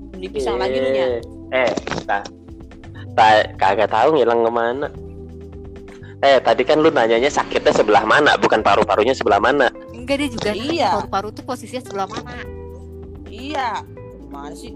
beli 0.08 0.28
pisang 0.32 0.56
lagi 0.56 0.80
lu 0.80 0.88
nya 0.88 1.06
Eh, 1.52 1.70
tak, 2.02 2.24
tak, 3.14 3.56
kagak 3.58 3.90
tahu 3.90 4.18
ngilang 4.18 4.42
ke 4.44 4.50
mana. 4.52 4.88
Eh, 6.24 6.40
tadi 6.40 6.64
kan 6.64 6.80
lu 6.80 6.88
nanyanya 6.88 7.28
sakitnya 7.28 7.68
sebelah 7.74 8.04
mana, 8.08 8.34
bukan 8.40 8.64
paru-parunya 8.64 9.12
sebelah 9.12 9.36
mana. 9.36 9.68
Enggak 9.92 10.24
dia 10.24 10.28
juga 10.32 10.50
Iya. 10.56 10.90
paru-paru 10.96 11.28
tuh 11.36 11.44
posisinya 11.44 11.82
sebelah 11.84 12.08
mana? 12.08 12.32
iya 13.34 13.82
mana 14.30 14.54
sih 14.54 14.72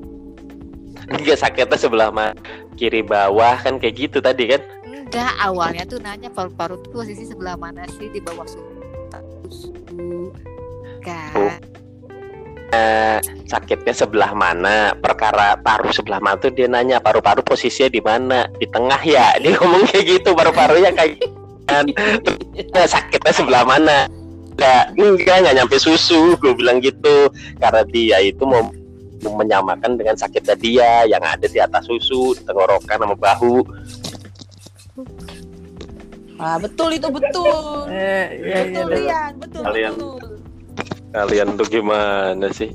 Enggak 1.09 1.39
sakitnya 1.41 1.79
sebelah 1.79 2.11
mana, 2.13 2.35
kiri 2.75 3.01
bawah 3.07 3.57
kan 3.65 3.81
kayak 3.81 3.97
gitu 3.97 4.19
tadi 4.21 4.51
kan. 4.51 4.61
Enggak, 4.85 5.33
awalnya 5.41 5.89
tuh 5.89 6.03
nanya 6.05 6.29
paru-paru 6.29 6.77
tuh 6.85 7.01
posisi 7.01 7.25
sebelah 7.25 7.57
mana 7.57 7.87
sih 7.97 8.13
di 8.13 8.21
bawah 8.21 8.45
suhu. 8.45 8.77
Oh. 11.09 11.53
Eh, 12.69 13.17
sakitnya 13.49 13.97
sebelah 13.97 14.37
mana, 14.37 14.93
perkara 14.93 15.57
paru 15.57 15.89
sebelah 15.89 16.21
mana 16.21 16.37
tuh 16.37 16.53
dia 16.53 16.69
nanya 16.69 17.01
paru-paru 17.01 17.41
posisinya 17.41 17.89
di 17.89 18.03
mana, 18.05 18.39
di 18.61 18.69
tengah 18.69 19.01
ya. 19.01 19.33
Dia 19.41 19.57
ngomong 19.57 19.89
kayak 19.89 20.05
gitu, 20.05 20.37
paru-parunya 20.37 20.93
kayak 20.93 21.17
kan. 21.65 21.89
Eh, 22.53 22.85
sakitnya 22.87 23.33
sebelah 23.33 23.65
mana? 23.65 24.05
Enggak, 24.53 24.85
enggak, 25.01 25.37
enggak 25.41 25.55
nyampe 25.57 25.77
susu, 25.79 26.37
gue 26.37 26.53
bilang 26.53 26.85
gitu. 26.85 27.33
Karena 27.57 27.83
dia 27.89 28.21
itu 28.21 28.45
mau 28.45 28.69
menyamakan 29.19 29.97
dengan 29.97 30.15
sakitnya 30.15 30.55
dia 30.55 30.91
yang 31.09 31.25
ada 31.25 31.49
di 31.49 31.57
atas 31.57 31.89
susu, 31.89 32.37
di 32.37 32.45
tenggorokan 32.45 33.01
sama 33.01 33.17
bahu. 33.17 33.65
ah 36.39 36.55
betul 36.55 36.95
itu 36.95 37.11
betul 37.11 37.91
Eh, 37.91 38.27
betul 38.71 38.87
Lian 38.95 39.33
betul 39.43 39.63
Kalian- 39.67 39.99
betul 39.99 40.38
Kalian 41.19 41.59
tuh 41.59 41.67
gimana 41.67 42.47
sih? 42.55 42.71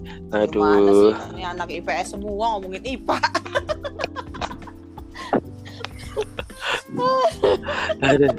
Gimana 0.51 0.83
Aduh. 0.83 1.15
sih? 1.15 1.39
Ini 1.39 1.43
anak 1.55 1.71
IPS 1.71 2.19
semua 2.19 2.59
ngomongin 2.59 2.83
IPA. 2.83 3.17
Aduh. 8.03 8.35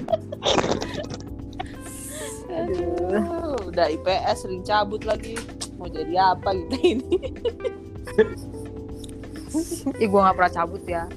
Aduh, 2.53 3.57
udah 3.73 3.87
IPS 3.89 4.45
sering 4.45 4.61
cabut 4.61 5.01
lagi. 5.09 5.41
Mau 5.81 5.89
jadi 5.89 6.37
apa 6.37 6.53
gitu 6.53 6.77
ini? 6.85 7.17
Ih, 10.05 10.09
gua 10.13 10.29
nggak 10.29 10.37
pernah 10.37 10.53
cabut 10.53 10.85
ya. 10.85 11.09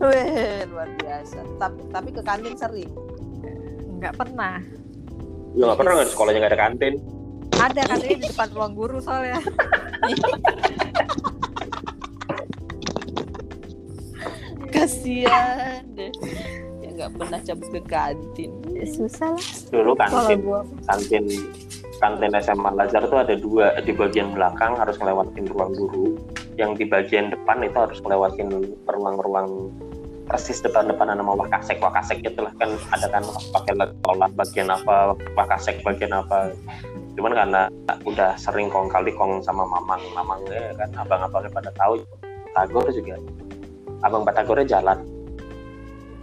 Weh, 0.00 0.64
luar 0.64 0.88
biasa. 0.96 1.44
Tapi, 1.60 1.80
tapi 1.92 2.08
ke 2.08 2.24
kantin 2.24 2.56
sering. 2.56 2.88
Nggak 4.00 4.16
pernah. 4.16 4.64
Lu 5.54 5.68
gak 5.70 5.78
pernah 5.78 5.92
nggak 5.94 6.08
di 6.08 6.12
sekolahnya 6.16 6.40
gak 6.40 6.50
ada 6.50 6.62
kantin? 6.66 6.94
Ada 7.64 7.80
katanya 7.88 8.16
di 8.20 8.28
depan 8.28 8.48
ruang 8.52 8.72
guru 8.76 9.00
soalnya. 9.00 9.40
Kasian 14.68 15.82
deh. 15.96 16.12
Ya 16.84 16.88
nggak 16.92 17.10
pernah 17.16 17.40
cabut 17.40 17.68
ke 17.72 17.80
kantin. 17.88 18.52
Ya, 18.68 18.84
susah 18.84 19.32
lah. 19.32 19.48
Dulu 19.72 19.96
Kalau 19.96 20.28
kantin, 20.28 20.40
kantin 20.84 21.24
kantin 22.04 22.36
SMA 22.42 22.70
Lazar 22.76 23.08
tuh 23.08 23.16
ada 23.22 23.32
dua 23.38 23.72
di 23.80 23.96
bagian 23.96 24.36
belakang 24.36 24.76
harus 24.76 25.00
ngelewatin 25.00 25.46
ruang 25.48 25.72
guru 25.72 26.20
yang 26.60 26.76
di 26.76 26.84
bagian 26.84 27.32
depan 27.32 27.64
itu 27.64 27.78
harus 27.80 27.96
ngelewatin 28.02 28.50
ruang-ruang 28.84 29.72
persis 30.24 30.60
depan-depan 30.64 31.12
nama 31.12 31.36
wakasek 31.36 31.76
wakasek 31.80 32.24
gitu 32.24 32.44
lah 32.44 32.52
kan 32.56 32.72
ada 32.96 33.06
kan 33.12 33.24
pakai 33.52 33.76
sekolah 33.76 34.28
bagian 34.32 34.68
apa 34.72 35.12
wakasek 35.36 35.84
bagian 35.84 36.16
apa 36.16 36.52
cuman 37.14 37.32
karena 37.32 37.62
udah 38.02 38.34
sering 38.34 38.66
kong 38.68 38.90
kali 38.90 39.14
kong 39.14 39.38
sama 39.46 39.62
mamang 39.64 40.02
mamangnya 40.12 40.74
kan 40.74 40.90
abang-abangnya 40.98 41.50
pada 41.54 41.70
tahu 41.78 42.02
Batagor 42.54 42.86
juga. 42.94 43.18
Abang 44.06 44.22
Batagornya 44.22 44.78
jalan. 44.78 45.02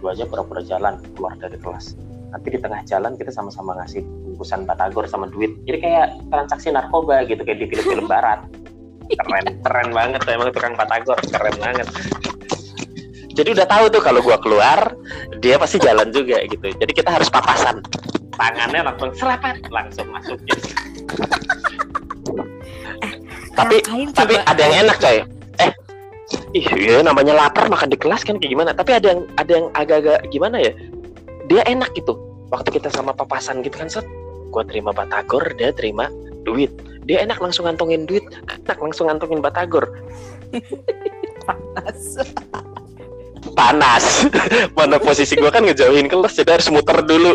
Gua 0.00 0.16
aja 0.16 0.24
pura-pura 0.24 0.64
jalan 0.64 0.96
keluar 1.12 1.36
dari 1.36 1.60
kelas. 1.60 1.92
Nanti 2.32 2.48
di 2.48 2.58
tengah 2.58 2.80
jalan 2.88 3.20
kita 3.20 3.28
sama-sama 3.28 3.76
ngasih 3.76 4.00
bungkusan 4.00 4.64
batagor 4.64 5.04
sama 5.04 5.28
duit. 5.28 5.52
Jadi 5.68 5.78
kayak 5.84 6.24
transaksi 6.32 6.72
narkoba 6.72 7.28
gitu 7.28 7.44
kayak 7.44 7.60
di 7.60 7.66
film-film 7.68 8.08
barat. 8.08 8.48
Keren 9.12 9.60
keren 9.60 9.88
banget. 9.92 10.24
Emang 10.24 10.48
tukang 10.56 10.72
batagor 10.72 11.20
keren 11.20 11.56
banget. 11.60 11.88
Jadi 13.36 13.48
udah 13.52 13.68
tahu 13.68 13.84
tuh 13.92 14.00
kalau 14.00 14.24
gua 14.24 14.40
keluar 14.40 14.96
dia 15.44 15.60
pasti 15.60 15.76
jalan 15.84 16.08
juga 16.08 16.40
gitu. 16.48 16.64
Jadi 16.64 16.92
kita 16.96 17.12
harus 17.12 17.28
papasan 17.28 17.84
tangannya 18.36 18.80
langsung 18.86 19.10
serapet 19.16 19.56
langsung 19.68 20.06
masukin 20.10 20.58
tapi 23.52 23.76
Ngapain 23.84 24.08
tapi 24.16 24.34
coba? 24.40 24.48
ada 24.48 24.60
yang 24.64 24.74
enak 24.86 24.96
coy. 24.98 25.18
Eh 25.60 25.70
ih 26.56 26.66
iya, 26.76 26.96
namanya 27.04 27.36
lapar 27.36 27.68
makan 27.68 27.92
di 27.92 27.98
kelas 28.00 28.24
kan 28.24 28.40
kayak 28.40 28.52
gimana? 28.52 28.70
Tapi 28.72 28.90
ada 28.96 29.06
yang 29.12 29.20
ada 29.36 29.52
yang 29.52 29.66
agak-agak 29.76 30.18
gimana 30.32 30.56
ya? 30.60 30.72
Dia 31.52 31.62
enak 31.68 31.92
gitu. 31.92 32.16
Waktu 32.48 32.80
kita 32.80 32.88
sama 32.92 33.12
papasan 33.12 33.60
gitu 33.64 33.76
kan 33.76 33.88
set 33.88 34.04
gua 34.52 34.64
terima 34.64 34.92
batagor 34.92 35.44
dia 35.56 35.72
terima 35.72 36.08
duit. 36.44 36.72
Dia 37.04 37.24
enak 37.24 37.40
langsung 37.40 37.68
ngantongin 37.68 38.08
duit. 38.08 38.24
Enak 38.64 38.78
langsung 38.80 39.08
ngantongin 39.08 39.40
batagor. 39.44 39.88
Panas. 41.46 42.22
panas. 43.52 44.04
Mana 44.78 45.02
posisi 45.02 45.34
gua 45.34 45.50
kan 45.50 45.66
ngejauhin 45.66 46.06
kelas 46.06 46.38
jadi 46.38 46.56
harus 46.56 46.70
muter 46.70 47.02
dulu 47.04 47.34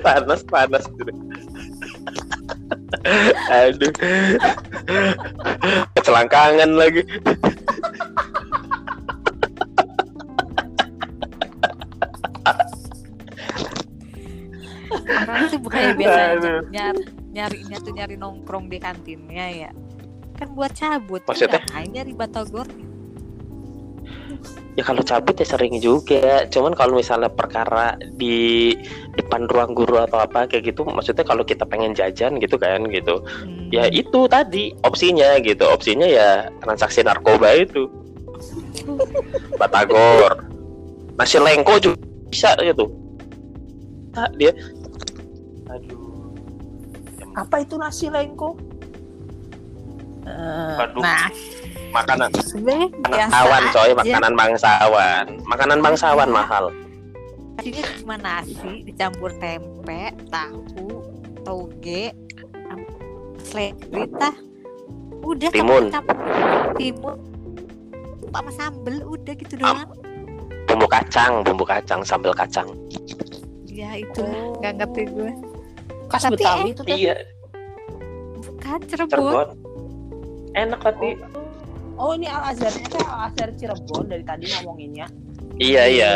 panas 0.00 0.40
panas 0.48 0.84
gitu. 0.88 1.12
aduh 3.48 3.92
kecelangkangan 5.96 6.70
lagi 6.74 7.02
Orang 15.20 15.46
tuh 15.52 15.60
bukannya 15.62 15.94
biasa 15.94 16.26
nyari 16.70 17.02
nyarinya 17.30 17.76
tuh 17.78 17.92
nyari 17.94 18.14
nongkrong 18.18 18.66
di 18.66 18.78
kantinnya 18.82 19.46
ya. 19.68 19.70
Kan 20.34 20.56
buat 20.58 20.74
cabut. 20.74 21.22
Maksudnya? 21.30 21.62
Ngapain 21.62 21.88
nyari 21.94 22.12
batagor? 22.16 22.66
ya 24.78 24.82
kalau 24.86 25.02
cabut 25.02 25.34
ya 25.34 25.46
sering 25.46 25.76
juga 25.82 26.46
cuman 26.48 26.72
kalau 26.78 26.96
misalnya 26.96 27.28
perkara 27.28 27.98
di 28.14 28.72
depan 29.30 29.46
ruang 29.46 29.78
guru 29.78 30.02
atau 30.02 30.26
apa 30.26 30.50
kayak 30.50 30.74
gitu. 30.74 30.82
Maksudnya 30.82 31.22
kalau 31.22 31.46
kita 31.46 31.62
pengen 31.62 31.94
jajan 31.94 32.42
gitu 32.42 32.58
kan 32.58 32.82
gitu. 32.90 33.22
Hmm. 33.22 33.70
ya 33.70 33.86
itu 33.86 34.26
tadi 34.26 34.74
opsinya 34.82 35.38
gitu. 35.38 35.70
Opsinya 35.70 36.10
ya 36.10 36.50
transaksi 36.58 37.06
narkoba 37.06 37.54
itu. 37.54 37.86
Batagor. 39.62 40.50
Nasi 41.14 41.38
lengko 41.38 41.78
juga 41.78 42.02
bisa 42.26 42.50
gitu. 42.58 42.90
Nah, 44.18 44.26
dia. 44.34 44.50
Aduh. 45.70 46.34
Apa 47.38 47.62
itu 47.62 47.78
nasi 47.78 48.10
lengko? 48.10 48.58
Eh, 50.26 50.74
Waduh. 50.74 50.98
Nah, 50.98 51.30
makanan. 51.94 52.34
Biasa 52.34 52.98
bangsawan 53.06 53.62
coy. 53.70 53.90
makanan 53.94 54.32
bangsawan. 54.34 55.24
Makanan 55.46 55.78
bangsawan 55.78 56.30
mahal 56.34 56.74
Tadinya 57.60 57.84
cuma 57.94 58.16
nasi 58.16 58.72
dicampur 58.82 59.30
tempe, 59.36 60.00
tahu, 60.26 61.04
toge, 61.44 62.08
seledri 63.38 64.08
tah. 64.16 64.32
Udah 65.20 65.52
Timun. 65.52 65.92
campur 65.92 66.16
timun 66.74 67.16
sama 68.30 68.50
sambel 68.50 68.96
udah 69.04 69.34
gitu 69.34 69.54
doang. 69.58 69.84
bumbu 70.64 70.86
kacang 70.86 71.42
bumbu 71.42 71.60
kacang 71.62 72.00
sambal 72.00 72.30
kacang 72.30 72.64
Ya 73.66 73.92
itu 73.94 74.22
Oh. 74.22 74.56
nggak 74.56 74.80
ngerti 74.80 75.02
gue. 75.08 75.32
Khas 76.06 76.24
Tapi 76.24 76.38
Betawi 76.38 76.68
itu 76.70 76.82
teh. 76.82 76.96
iya 76.96 77.14
Bukan 78.38 78.78
Cirebon. 78.82 79.10
Cirebon 79.10 79.48
enak 80.54 80.80
tapi 80.80 81.08
Oh 81.94 82.14
ini 82.14 82.24
Al 82.24 82.54
Azharnya 82.54 82.86
teh 82.86 83.02
Al 83.02 83.20
Azhar 83.28 83.50
Cirebon 83.52 84.04
dari 84.06 84.24
tadi 84.24 84.44
ngomonginnya. 84.48 85.06
iya 85.58 85.82
iya 85.84 86.12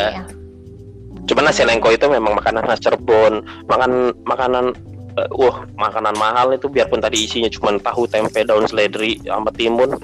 Cuman 1.23 1.47
nasi 1.47 1.63
lengko 1.63 1.95
itu 1.95 2.05
memang 2.11 2.35
makanan 2.35 2.67
khas 2.67 2.83
Cirebon. 2.83 3.41
Makan 3.71 4.11
makanan 4.27 4.75
eh, 5.15 5.29
wah, 5.39 5.63
makanan 5.79 6.13
mahal 6.19 6.51
itu 6.51 6.67
biarpun 6.67 6.99
tadi 6.99 7.23
isinya 7.23 7.47
cuma 7.47 7.79
tahu, 7.79 8.05
tempe, 8.05 8.43
daun 8.43 8.67
seledri 8.67 9.23
sama 9.23 9.49
timun. 9.55 9.95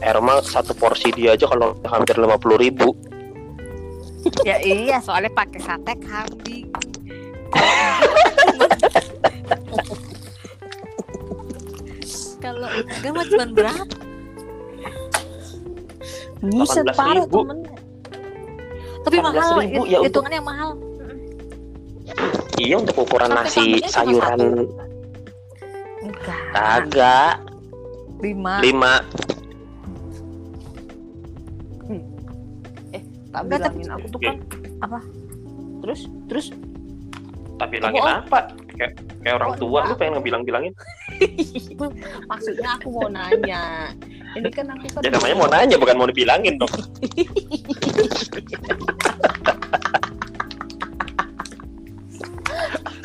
Erma 0.00 0.40
satu 0.42 0.72
porsi 0.76 1.12
dia 1.12 1.36
aja 1.36 1.44
kalau 1.44 1.76
hampir 1.86 2.16
lima 2.16 2.40
puluh 2.40 2.56
ribu. 2.56 2.96
Ya 4.44 4.60
iya, 4.60 5.00
soalnya 5.00 5.32
pakai 5.32 5.60
sate 5.64 5.96
kambing. 6.04 6.68
Kalau 12.40 12.68
enggak 12.72 13.12
mah 13.12 13.24
cuma 13.28 13.46
berapa? 13.52 13.96
Buset, 16.40 16.88
parah 16.96 17.28
18.000. 17.28 17.36
temennya. 17.36 17.79
Tapi 19.00 19.16
mahal, 19.18 19.56
18.000 19.56 19.80
ya 19.86 19.98
untuk- 19.98 20.04
hitungannya 20.06 20.42
mahal. 20.42 20.70
Iya 22.56 22.74
untuk 22.76 22.96
ukuran 23.00 23.30
Sampai 23.32 23.44
nasi 23.48 23.66
sayuran 23.88 24.40
Enggak. 26.02 26.40
kagak 26.52 27.34
Lima. 28.20 28.54
lima 28.60 28.94
Tak 33.30 33.46
Enggak, 33.46 33.58
tapi- 33.62 33.78
bilangin 33.78 33.94
aku 33.94 34.06
tuh 34.10 34.20
kan. 34.20 34.36
Apa? 34.82 34.98
Terus, 35.80 36.00
terus 36.26 36.46
tapi 37.56 37.78
bilangin 37.78 38.02
Oh. 38.02 38.18
apa 38.26 38.38
kayak 38.80 38.96
kayak 39.20 39.36
orang 39.36 39.52
tua 39.60 39.84
lu 39.84 39.92
pengen 40.00 40.16
ngebilang-bilangin? 40.16 40.72
Maksudnya 42.32 42.80
aku 42.80 42.88
mau 42.88 43.12
nanya. 43.12 43.92
Ini 44.32 44.48
kan 44.48 44.72
aku 44.72 44.88
kan 44.96 45.04
ya 45.04 45.12
namanya 45.12 45.36
mau 45.36 45.48
nanya 45.52 45.76
bukan 45.76 45.96
mau 46.00 46.08
dibilangin 46.08 46.56
dong. 46.56 46.72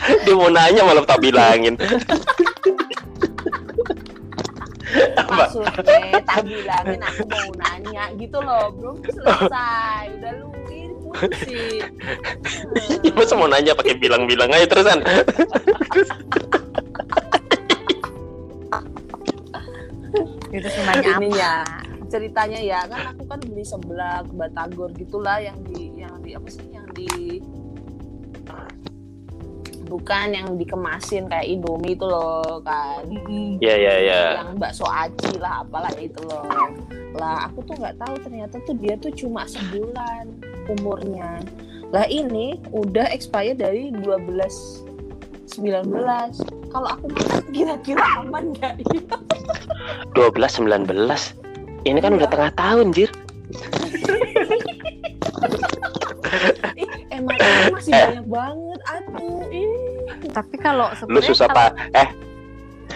Dia 0.05 0.35
mau 0.37 0.47
nanya 0.53 0.81
malah 0.87 1.03
tak 1.03 1.19
bilangin. 1.19 1.75
Maksudnya 5.27 6.23
tak 6.23 6.47
bilangin 6.47 7.01
aku 7.03 7.27
mau 7.27 7.51
nanya. 7.59 8.15
Gitu 8.15 8.37
loh 8.39 8.71
belum 8.79 9.03
selesai. 9.03 10.15
Udah 10.23 10.31
lu 10.39 10.64
pusing 11.15 11.81
Ya, 13.01 13.11
masa 13.15 13.33
mau 13.33 13.47
nanya 13.47 13.73
pakai 13.73 13.95
bilang-bilang 13.95 14.51
aja 14.51 14.67
terusan 14.67 14.99
Itu 20.49 20.67
sih 20.71 20.81
Ini 20.81 21.11
apa? 21.11 21.25
ya. 21.35 21.55
ceritanya 22.05 22.61
ya 22.61 22.79
kan 22.85 23.11
aku 23.11 23.27
kan 23.27 23.41
beli 23.43 23.65
sebelah 23.65 24.21
ke 24.23 24.33
Batagor 24.37 24.93
gitulah 24.95 25.41
yang 25.41 25.57
di 25.67 25.89
yang 25.99 26.15
di 26.21 26.37
apa 26.37 26.47
sih 26.47 26.63
yang 26.69 26.85
di 26.93 27.41
bukan 29.89 30.27
yang 30.31 30.47
dikemasin 30.55 31.27
kayak 31.27 31.49
Indomie 31.49 31.97
itu 31.97 32.05
loh 32.05 32.61
kan 32.61 33.03
Mm-mm. 33.09 33.57
ya 33.59 33.73
ya 33.75 33.95
ya 33.99 34.21
yang 34.39 34.55
bakso 34.55 34.85
aci 34.85 35.33
lah 35.41 35.65
apalah 35.65 35.91
itu 35.97 36.21
loh 36.29 36.45
lah 37.17 37.49
aku 37.49 37.65
tuh 37.67 37.75
nggak 37.77 37.97
tahu 37.99 38.15
ternyata 38.21 38.55
tuh 38.63 38.75
dia 38.79 38.95
tuh 39.01 39.11
cuma 39.11 39.43
sebulan 39.49 40.25
umurnya. 40.69 41.41
Lah 41.93 42.05
ini 42.09 42.59
udah 42.73 43.07
expired 43.13 43.61
dari 43.61 43.93
12 43.93 44.85
19 45.55 45.95
kalau 46.73 46.87
aku 46.91 47.07
makan 47.15 47.43
kira-kira 47.55 48.03
aman 48.19 48.51
ya 48.59 48.75
12 50.17 50.35
19 50.67 50.89
ini 51.85 51.99
kan 52.01 52.11
udah 52.17 52.27
tengah 52.27 52.51
tahun 52.57 52.91
jir. 52.91 53.13
Ih, 56.75 56.89
emang 57.13 57.37
masih 57.71 57.93
banyak 57.93 58.25
banget 58.27 58.79
aduh. 58.89 59.45
Ih 59.53 59.71
Tapi 60.33 60.55
kalau 60.59 60.89
lu 61.07 61.21
sebenarnya 61.21 61.29
susah 61.29 61.47
pak 61.47 61.69
eh. 61.93 62.09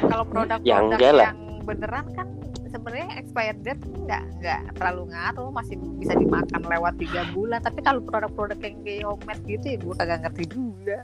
kalau 0.09 0.25
produk-produk 0.25 0.59
Ya, 0.65 0.81
yang, 0.81 1.15
lah. 1.15 1.31
beneran 1.63 2.05
kan 2.17 2.27
sebenarnya 2.69 3.09
expired 3.17 3.59
date 3.65 3.81
nggak 4.05 4.23
nggak 4.41 4.61
terlalu 4.77 5.11
ngaruh 5.11 5.49
masih 5.51 5.75
bisa 5.97 6.13
dimakan 6.15 6.61
lewat 6.65 6.93
tiga 7.01 7.21
bulan. 7.33 7.59
Tapi 7.61 7.79
kalau 7.81 8.01
produk-produk 8.05 8.59
yang 8.61 8.75
kayak 8.85 9.05
homemade 9.05 9.43
gitu 9.45 9.65
ya 9.65 9.77
gue 9.77 9.95
kagak 9.97 10.19
ngerti 10.25 10.43
juga. 10.49 10.97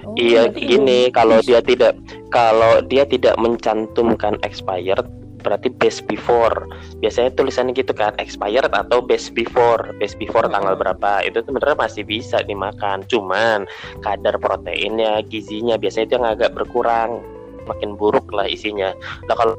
Oh, 0.00 0.16
Iya 0.16 0.48
gini 0.48 1.12
kalau 1.12 1.44
dia 1.44 1.60
tidak 1.60 1.96
kalau 2.32 2.80
dia 2.84 3.04
tidak 3.04 3.36
mencantumkan 3.36 4.40
expired 4.44 5.04
berarti 5.40 5.72
best 5.72 6.04
before. 6.04 6.68
Biasanya 7.00 7.32
tulisannya 7.32 7.72
gitu 7.72 7.96
kan 7.96 8.12
expired 8.20 8.70
atau 8.70 9.00
best 9.00 9.32
before. 9.32 9.88
Best 9.96 10.20
before 10.20 10.44
Hmm. 10.46 10.54
tanggal 10.56 10.76
berapa 10.76 11.24
itu 11.24 11.40
sebenarnya 11.44 11.76
masih 11.80 12.04
bisa 12.04 12.44
dimakan. 12.44 13.02
Cuman 13.08 13.64
kadar 14.04 14.36
proteinnya 14.36 15.24
gizinya 15.24 15.80
biasanya 15.80 16.06
itu 16.06 16.14
yang 16.20 16.28
agak 16.28 16.52
berkurang. 16.52 17.24
Makin 17.68 17.96
buruk 17.96 18.28
lah 18.32 18.48
isinya. 18.48 18.92
Nah 19.28 19.34
kalau 19.36 19.56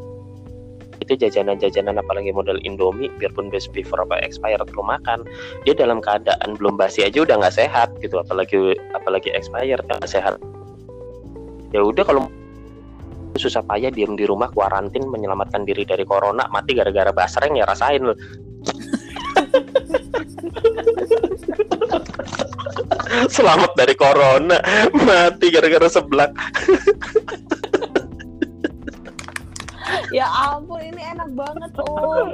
itu 1.02 1.18
jajanan-jajanan 1.18 1.98
apalagi 1.98 2.30
model 2.30 2.62
Indomie 2.62 3.10
biarpun 3.18 3.50
best 3.50 3.74
before 3.74 4.06
apa 4.06 4.22
expired 4.22 4.70
lu 4.78 4.86
makan. 4.86 5.26
Dia 5.66 5.74
dalam 5.74 5.98
keadaan 6.00 6.56
belum 6.62 6.78
basi 6.78 7.02
aja 7.04 7.26
udah 7.26 7.42
nggak 7.42 7.58
sehat 7.58 7.90
gitu 8.06 8.22
apalagi 8.22 8.78
apalagi 8.94 9.34
expired 9.34 9.82
nggak 9.90 10.06
sehat. 10.06 10.38
Ya 11.74 11.82
udah 11.82 12.06
kalau 12.06 12.30
susah 13.40 13.64
payah 13.66 13.90
diem 13.90 14.14
di 14.20 14.28
rumah 14.28 14.52
kuarantin 14.54 15.08
menyelamatkan 15.08 15.66
diri 15.66 15.86
dari 15.88 16.06
corona 16.06 16.46
mati 16.52 16.76
gara-gara 16.76 17.16
basreng 17.16 17.56
ya 17.56 17.64
rasain 17.64 18.04
lu 18.04 18.12
selamat 23.36 23.72
dari 23.80 23.96
corona 23.96 24.60
mati 24.92 25.48
gara-gara 25.48 25.88
seblak 25.88 26.36
ya 30.12 30.28
ampun 30.28 30.84
ini 30.84 31.02
enak 31.02 31.30
banget 31.34 31.72
oh 31.82 32.28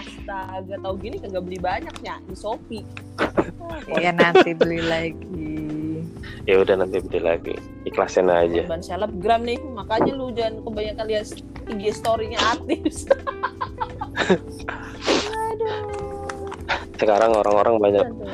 astaga 0.00 0.74
tau 0.78 0.94
gini 0.94 1.18
kagak 1.18 1.42
beli 1.42 1.58
banyaknya 1.58 2.22
di 2.24 2.34
Shopee. 2.38 2.86
Iya 3.90 4.14
nanti 4.14 4.54
beli 4.54 4.78
lagi. 4.78 5.58
Ya 6.46 6.62
udah 6.62 6.78
nanti 6.78 7.02
beli 7.02 7.20
lagi. 7.20 7.54
Ikhlasin 7.82 8.30
aja. 8.30 8.62
Ban 8.70 8.78
selebgram 8.78 9.42
nih 9.42 9.58
makanya 9.74 10.12
lu 10.14 10.30
jangan 10.30 10.62
kebanyakan 10.62 11.04
lihat 11.10 11.26
IG 11.66 11.82
story-nya 11.98 12.38
artis. 12.38 13.10
Sekarang 17.00 17.34
orang-orang 17.34 17.74
banyak 17.82 18.06
Aduh. 18.06 18.30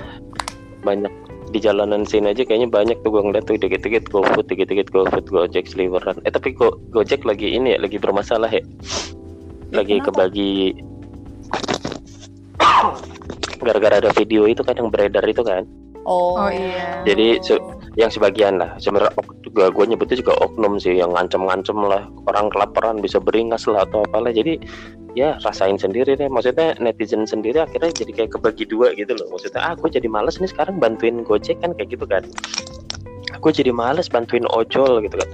banyak 0.85 1.12
di 1.50 1.59
jalanan 1.59 2.02
sini 2.02 2.35
aja 2.35 2.42
kayaknya 2.42 2.66
banyak 2.66 2.98
tuh 3.00 3.14
gue 3.14 3.22
ngeliat 3.22 3.44
tuh 3.46 3.54
dikit-dikit 3.56 4.11
GoFood, 4.11 4.46
dikit-dikit 4.50 4.90
GoFood, 4.90 5.26
Gojek, 5.30 5.70
sliveran. 5.70 6.18
Eh 6.26 6.32
tapi 6.32 6.52
Go, 6.52 6.74
Gojek 6.90 7.22
lagi 7.22 7.54
ini 7.54 7.74
ya, 7.74 7.78
lagi 7.78 7.96
bermasalah 7.96 8.50
ya. 8.50 8.62
Lagi 9.70 9.98
kenapa? 10.02 10.26
kebagi 10.30 10.74
gara-gara 13.62 13.98
ada 13.98 14.11
video 14.14 14.46
itu 14.46 14.62
kan 14.62 14.76
yang 14.76 14.90
beredar 14.90 15.24
itu 15.26 15.42
kan. 15.42 15.64
oh, 16.06 16.38
Oh, 16.38 16.50
iya. 16.50 17.02
Jadi, 17.02 17.40
se- 17.42 17.62
Yang 17.96 18.20
sebagian 18.20 18.61
lah, 18.61 18.76
sebenarnya 18.76 19.09
juga 19.40 19.72
gue 19.72 19.85
nyebutnya 19.88 20.20
juga 20.20 20.37
oknum 20.44 20.76
sih 20.76 21.00
yang 21.00 21.16
ngancem-ngancem 21.16 21.80
lah 21.80 22.04
orang 22.28 22.52
kelaparan 22.52 23.00
bisa 23.00 23.16
beringas 23.16 23.64
lah 23.64 23.88
atau 23.88 24.04
apalah. 24.04 24.28
Jadi 24.28 24.61
ya 25.16 25.40
rasain 25.40 25.81
sendiri 25.81 26.14
deh. 26.14 26.29
Maksudnya 26.29 26.76
netizen 26.76 27.24
sendiri 27.24 27.64
akhirnya 27.64 27.90
jadi 27.90 28.12
kayak 28.12 28.31
kebagi 28.37 28.68
dua 28.68 28.92
gitu 28.92 29.16
loh. 29.16 29.33
Maksudnya 29.33 29.64
ah 29.64 29.74
gue 29.74 29.88
jadi 29.88 30.07
males 30.07 30.37
nih 30.37 30.52
sekarang 30.52 30.76
bantuin 30.76 31.24
Gojek 31.24 31.59
kan 31.64 31.72
kayak 31.72 31.96
gitu 31.96 32.05
kan. 32.05 32.22
Aku 33.40 33.50
jadi 33.50 33.72
males 33.72 34.12
bantuin 34.12 34.44
ojol 34.52 35.00
gitu 35.02 35.16
kan. 35.16 35.29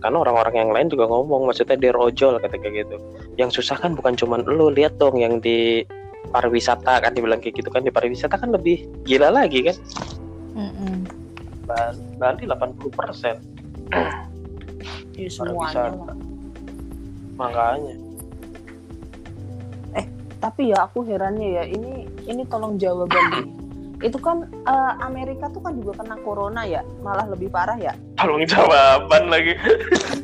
Karena 0.00 0.16
orang-orang 0.22 0.54
yang 0.54 0.70
lain 0.70 0.86
juga 0.86 1.10
ngomong 1.10 1.50
maksudnya 1.50 1.74
dia 1.74 1.90
ojol 1.92 2.38
kata 2.38 2.56
kayak 2.62 2.86
gitu. 2.86 2.96
Yang 3.34 3.60
susah 3.60 3.76
kan 3.82 3.98
bukan 3.98 4.14
cuman 4.14 4.46
lu 4.46 4.70
lihat 4.70 4.96
dong 5.02 5.18
yang 5.18 5.42
di 5.42 5.82
pariwisata 6.30 7.02
kan 7.02 7.10
dibilang 7.14 7.42
kayak 7.42 7.58
gitu 7.58 7.70
kan 7.70 7.82
di 7.82 7.90
pariwisata 7.90 8.38
kan 8.38 8.54
lebih 8.54 8.86
gila 9.02 9.34
lagi 9.34 9.66
kan. 9.66 9.76
Mm-mm. 10.56 11.04
Bali, 11.66 12.02
Bali 12.16 12.42
80 12.46 12.94
persen 12.94 13.36
ya, 15.18 15.26
Pariwisata. 15.26 15.34
semuanya 15.34 15.84
makanya 17.36 18.05
tapi 20.40 20.70
ya 20.72 20.84
aku 20.88 21.02
herannya 21.06 21.48
ya 21.60 21.64
ini 21.64 22.06
ini 22.28 22.42
tolong 22.48 22.76
jawaban. 22.76 23.48
Itu 24.04 24.20
kan 24.20 24.44
eh, 24.68 24.92
Amerika 25.00 25.48
tuh 25.48 25.64
kan 25.64 25.72
juga 25.80 26.04
kena 26.04 26.20
corona 26.20 26.68
ya 26.68 26.84
malah 27.00 27.24
lebih 27.32 27.48
parah 27.48 27.76
ya? 27.80 27.96
Tolong 28.20 28.44
jawaban 28.44 29.32
lagi. 29.32 29.56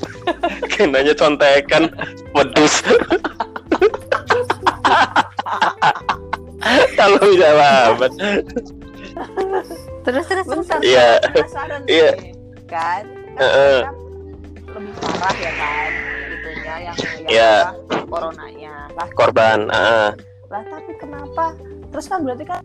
Kayak 0.71 0.89
nanya 0.93 1.15
contekan 1.17 1.89
medus 2.37 2.85
tolong 6.99 7.33
jawaban. 7.37 8.13
Terus 10.03 10.25
terus 10.27 10.47
terus. 10.47 10.67
Iya. 10.83 11.19
Iya. 11.89 12.11
kan? 12.69 13.05
Kan 13.37 13.51
lebih 14.73 14.95
parah 15.01 15.37
ya 15.37 15.53
kan? 15.57 15.91
Itunya 16.33 16.75
yang 16.81 16.97
yang 16.97 17.29
Iya. 17.29 17.55
apa, 17.77 17.97
coronanya 18.09 18.82
lah 18.97 19.09
korban 19.17 19.69
ah. 19.73 20.13
lah 20.53 20.63
tapi 20.69 20.93
kenapa? 21.01 21.57
Terus 21.93 22.07
kan 22.09 22.25
berarti 22.25 22.45
kan 22.45 22.61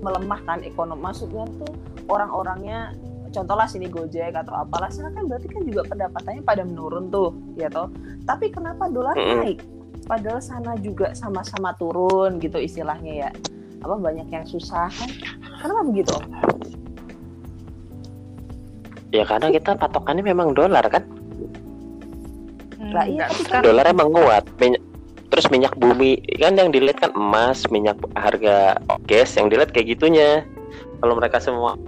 melemah 0.00 0.40
kan 0.48 0.64
ekonomi 0.64 1.04
maksudnya 1.04 1.44
tuh 1.60 1.72
orang-orangnya 2.08 2.96
contohlah 3.30 3.68
sini 3.68 3.86
Gojek 3.86 4.32
atau 4.34 4.56
apalah 4.56 4.88
sana 4.90 5.12
kan 5.12 5.28
berarti 5.28 5.46
kan 5.52 5.62
juga 5.62 5.86
pendapatannya 5.86 6.42
pada 6.42 6.62
menurun 6.64 7.12
tuh 7.12 7.36
ya 7.54 7.68
toh. 7.68 7.92
Tapi 8.24 8.48
kenapa 8.50 8.88
dolar 8.88 9.14
Mm-mm. 9.14 9.44
naik? 9.44 9.58
Padahal 10.08 10.42
sana 10.42 10.74
juga 10.80 11.14
sama-sama 11.14 11.76
turun 11.78 12.40
gitu 12.42 12.58
istilahnya 12.58 13.28
ya. 13.28 13.30
Apa 13.84 13.96
banyak 13.96 14.28
yang 14.32 14.44
susah. 14.48 14.90
Kan 14.90 15.10
kenapa 15.60 15.82
begitu? 15.86 16.12
Om? 16.16 16.26
ya 19.10 19.26
karena 19.26 19.50
kita 19.50 19.74
patokannya 19.74 20.22
memang 20.22 20.54
dolar 20.54 20.86
kan? 20.86 21.02
Lah, 22.90 23.06
iya, 23.06 23.28
Enggak, 23.28 23.28
tapi 23.30 23.42
kan 23.46 23.60
dolar 23.62 23.86
emang 23.86 24.08
kuat 24.10 24.44
Min- 24.58 24.79
terus 25.40 25.56
minyak 25.56 25.72
bumi. 25.80 26.20
Kan 26.36 26.60
yang 26.60 26.68
dilihat 26.68 27.00
kan 27.00 27.16
emas 27.16 27.64
minyak 27.72 27.96
harga 28.12 28.76
gas 29.08 29.40
yang 29.40 29.48
dilihat 29.48 29.72
kayak 29.72 29.96
gitunya. 29.96 30.44
Kalau 31.00 31.16
mereka 31.16 31.40
semua 31.40 31.80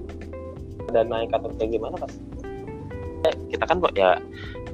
dan 0.89 1.13
naik 1.13 1.29
atau 1.37 1.53
kayak 1.61 1.77
gimana 1.77 2.01
pas 2.01 2.13
Eh, 3.23 3.35
kita 3.55 3.69
kan 3.71 3.79
ya 3.95 4.19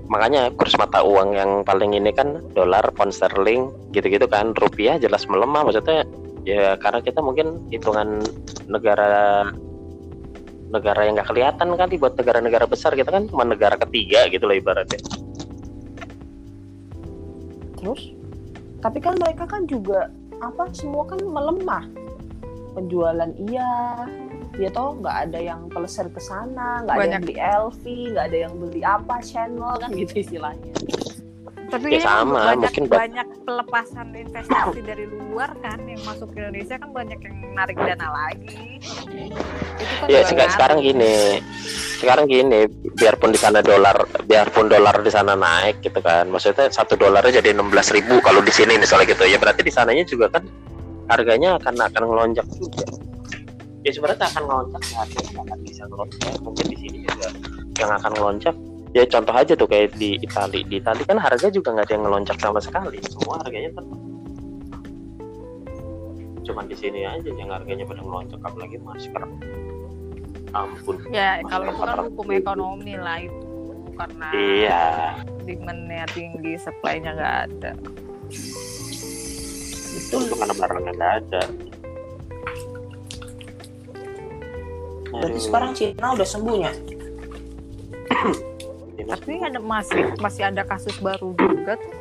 makanya 0.09 0.49
kurs 0.57 0.73
mata 0.81 1.05
uang 1.05 1.37
yang 1.37 1.51
paling 1.69 1.93
ini 1.93 2.09
kan 2.17 2.41
dolar 2.55 2.81
pound 2.95 3.11
sterling 3.11 3.67
gitu-gitu 3.91 4.31
kan. 4.31 4.55
Rupiah 4.55 4.95
jelas 5.03 5.27
melemah 5.27 5.67
maksudnya 5.67 6.07
ya 6.47 6.79
karena 6.79 7.03
kita 7.03 7.19
mungkin 7.19 7.67
hitungan 7.75 8.23
negara 8.71 9.51
negara 10.71 11.03
yang 11.03 11.19
nggak 11.19 11.29
kelihatan 11.35 11.75
kali 11.75 11.99
buat 11.99 12.14
negara-negara 12.14 12.64
besar 12.71 12.95
kita 12.95 13.11
kan 13.11 13.27
cuma 13.27 13.43
negara 13.43 13.75
ketiga 13.75 14.31
gitu 14.31 14.47
lah 14.47 14.55
ibaratnya. 14.55 15.03
Terus? 17.83 18.17
Tapi 18.79 18.99
kan 19.03 19.19
mereka 19.19 19.45
kan 19.45 19.67
juga 19.67 20.11
apa 20.38 20.71
semua 20.71 21.03
kan 21.07 21.19
melemah. 21.19 21.85
Penjualan 22.79 23.31
iya, 23.51 24.07
ya 24.55 24.71
toh 24.71 24.95
nggak 25.03 25.17
ada 25.31 25.38
yang 25.43 25.67
pelesir 25.67 26.07
ke 26.14 26.23
sana, 26.23 26.87
nggak 26.87 26.95
ada 26.95 27.14
yang 27.19 27.25
beli 27.27 27.38
LV, 27.38 27.83
nggak 28.14 28.27
ada 28.31 28.38
yang 28.38 28.55
beli 28.55 28.81
apa 28.87 29.14
channel 29.19 29.75
kan 29.83 29.91
gitu 29.91 30.23
istilahnya. 30.23 30.75
Tapi 31.68 31.85
Ya 31.92 32.00
kayaknya 32.00 32.09
sama, 32.09 32.40
banyak 32.40 32.59
mungkin 32.64 32.85
ba- 32.88 32.98
banyak 33.04 33.28
pelepasan 33.44 34.07
investasi 34.16 34.81
dari 34.81 35.04
luar 35.04 35.50
kan 35.61 35.78
yang 35.85 36.00
masuk 36.09 36.33
ke 36.33 36.40
Indonesia 36.40 36.76
kan 36.81 36.90
banyak 36.96 37.18
yang 37.20 37.37
narik 37.52 37.76
dana 37.76 38.09
lagi. 38.09 38.81
Itu 38.81 39.94
kan 40.00 40.07
ya 40.09 40.20
sekarang 40.24 40.81
ngaruh. 40.81 40.88
gini 40.88 41.14
sekarang 41.98 42.31
gini 42.31 42.61
biarpun 42.94 43.35
di 43.35 43.40
sana 43.42 43.59
dolar 43.59 43.98
biarpun 44.22 44.70
dolar 44.70 45.02
di 45.02 45.11
sana 45.11 45.35
naik 45.35 45.83
gitu 45.83 45.98
kan 45.98 46.31
maksudnya 46.31 46.70
satu 46.70 46.94
dolarnya 46.94 47.42
jadi 47.42 47.50
16.000 47.59 47.98
ribu 47.98 48.22
kalau 48.22 48.38
di 48.38 48.54
sini 48.54 48.78
misalnya 48.78 49.11
gitu 49.11 49.26
ya 49.26 49.35
berarti 49.35 49.66
di 49.66 49.72
sananya 49.74 50.07
juga 50.07 50.31
kan 50.31 50.46
harganya 51.11 51.59
akan 51.59 51.74
akan 51.74 52.02
ngelonjak 52.07 52.46
juga 52.54 52.87
ya 53.83 53.90
sebenarnya 53.90 54.31
akan 54.31 54.42
ngelonjak 54.46 54.83
ya 54.87 54.96
harganya 55.02 55.40
akan 55.42 55.59
bisa 55.66 55.83
ngelonjak 55.90 56.33
mungkin 56.38 56.64
di 56.70 56.76
sini 56.78 56.96
juga 57.02 57.28
yang 57.83 57.90
akan 57.98 58.11
ngelonjak 58.14 58.54
ya 58.96 59.05
contoh 59.05 59.35
aja 59.37 59.53
tuh 59.53 59.68
kayak 59.68 59.96
di 59.96 60.16
Itali. 60.20 60.64
Di 60.64 60.81
Itali 60.81 61.03
kan 61.05 61.20
harga 61.20 61.48
juga 61.53 61.77
nggak 61.77 61.87
ada 61.88 61.94
yang 61.94 62.05
ngelonjak 62.09 62.38
sama 62.40 62.61
sekali. 62.61 62.98
Semua 63.05 63.40
harganya 63.44 63.70
tetap. 63.77 63.98
Cuman 66.48 66.64
di 66.64 66.77
sini 66.77 67.05
aja 67.05 67.29
yang 67.29 67.53
harganya 67.53 67.85
pada 67.85 68.01
ngelonjak 68.01 68.40
apalagi 68.40 68.77
masker. 68.81 69.22
Ampun. 70.57 70.96
Ya 71.12 71.44
kalau 71.44 71.68
itu 71.68 71.77
kan 71.77 71.88
Masker 71.92 72.01
hukum 72.09 72.29
ekonomi 72.33 72.94
lah 72.96 73.20
itu 73.20 73.48
karena 73.98 74.29
iya. 74.33 74.85
demand-nya 75.44 76.07
tinggi, 76.14 76.57
supply-nya 76.57 77.12
nggak 77.12 77.37
ada. 77.51 77.72
itu 80.09 80.35
karena 80.40 80.55
barangnya 80.57 80.92
nggak 80.96 81.14
ada. 81.20 81.42
Berarti 85.09 85.40
sekarang 85.40 85.70
Cina 85.77 86.07
udah 86.14 86.29
sembuhnya. 86.29 86.72
Tapi 89.09 89.40
ada 89.40 89.57
masih 89.59 90.12
masih 90.18 90.42
ada 90.44 90.62
kasus 90.62 90.92
baru 90.99 91.33
juga 91.35 91.75
tuh. 91.75 91.92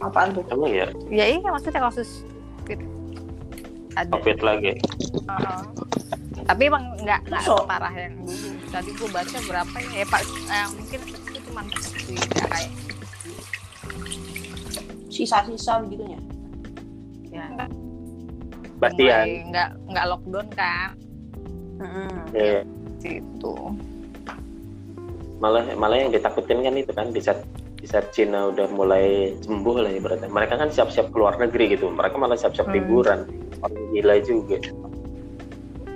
Apaan 0.00 0.32
tuh? 0.32 0.40
emang 0.42 0.64
ya 0.66 0.88
Ya 1.06 1.28
iya 1.28 1.44
maksudnya 1.44 1.82
kasus 1.82 2.24
COVID. 2.62 2.80
ada. 3.92 4.10
covid 4.10 4.38
lagi 4.40 4.72
Heeh. 5.20 5.60
Tapi 6.40 6.62
emang 6.66 6.96
nggak 6.98 7.20
nggak 7.28 7.42
So- 7.44 7.62
separah 7.62 7.92
yang 7.92 8.16
dulu. 8.18 8.48
Tadi 8.66 8.90
gue 8.90 9.08
baca 9.08 9.38
berapa 9.44 9.76
ya? 9.76 9.90
Ya 9.92 10.06
pak, 10.06 10.22
eh, 10.24 10.66
mungkin 10.72 11.00
itu 11.04 11.38
cuma 11.44 11.60
ya, 12.08 12.22
kayak 12.46 12.70
Sisa-sisa 15.10 15.82
begitunya. 15.82 16.18
ya 17.28 17.46
Bastian 18.80 19.26
nggak 19.52 19.68
nggak 19.86 20.04
lockdown 20.08 20.48
kan 20.50 20.90
ya, 22.32 22.64
gitu. 22.98 23.54
Malah 25.40 25.64
malah 25.74 25.96
yang 25.98 26.12
ditakutin 26.12 26.60
kan 26.60 26.74
itu 26.74 26.92
kan 26.92 27.08
di 27.08 27.18
saat 27.18 27.40
di 27.74 27.88
saat 27.88 28.12
Cina 28.12 28.46
udah 28.46 28.68
mulai 28.68 29.32
sembuh 29.40 29.76
lah 29.78 29.90
ibaratnya 29.90 30.28
mereka 30.28 30.54
kan 30.54 30.68
siap-siap 30.68 31.08
keluar 31.08 31.34
negeri 31.34 31.74
gitu 31.74 31.88
mereka 31.88 32.14
malah 32.14 32.36
siap-siap 32.36 32.68
Hmm. 32.68 32.76
liburan 32.76 33.20
orang 33.58 33.84
gila 33.90 34.16
juga 34.20 34.58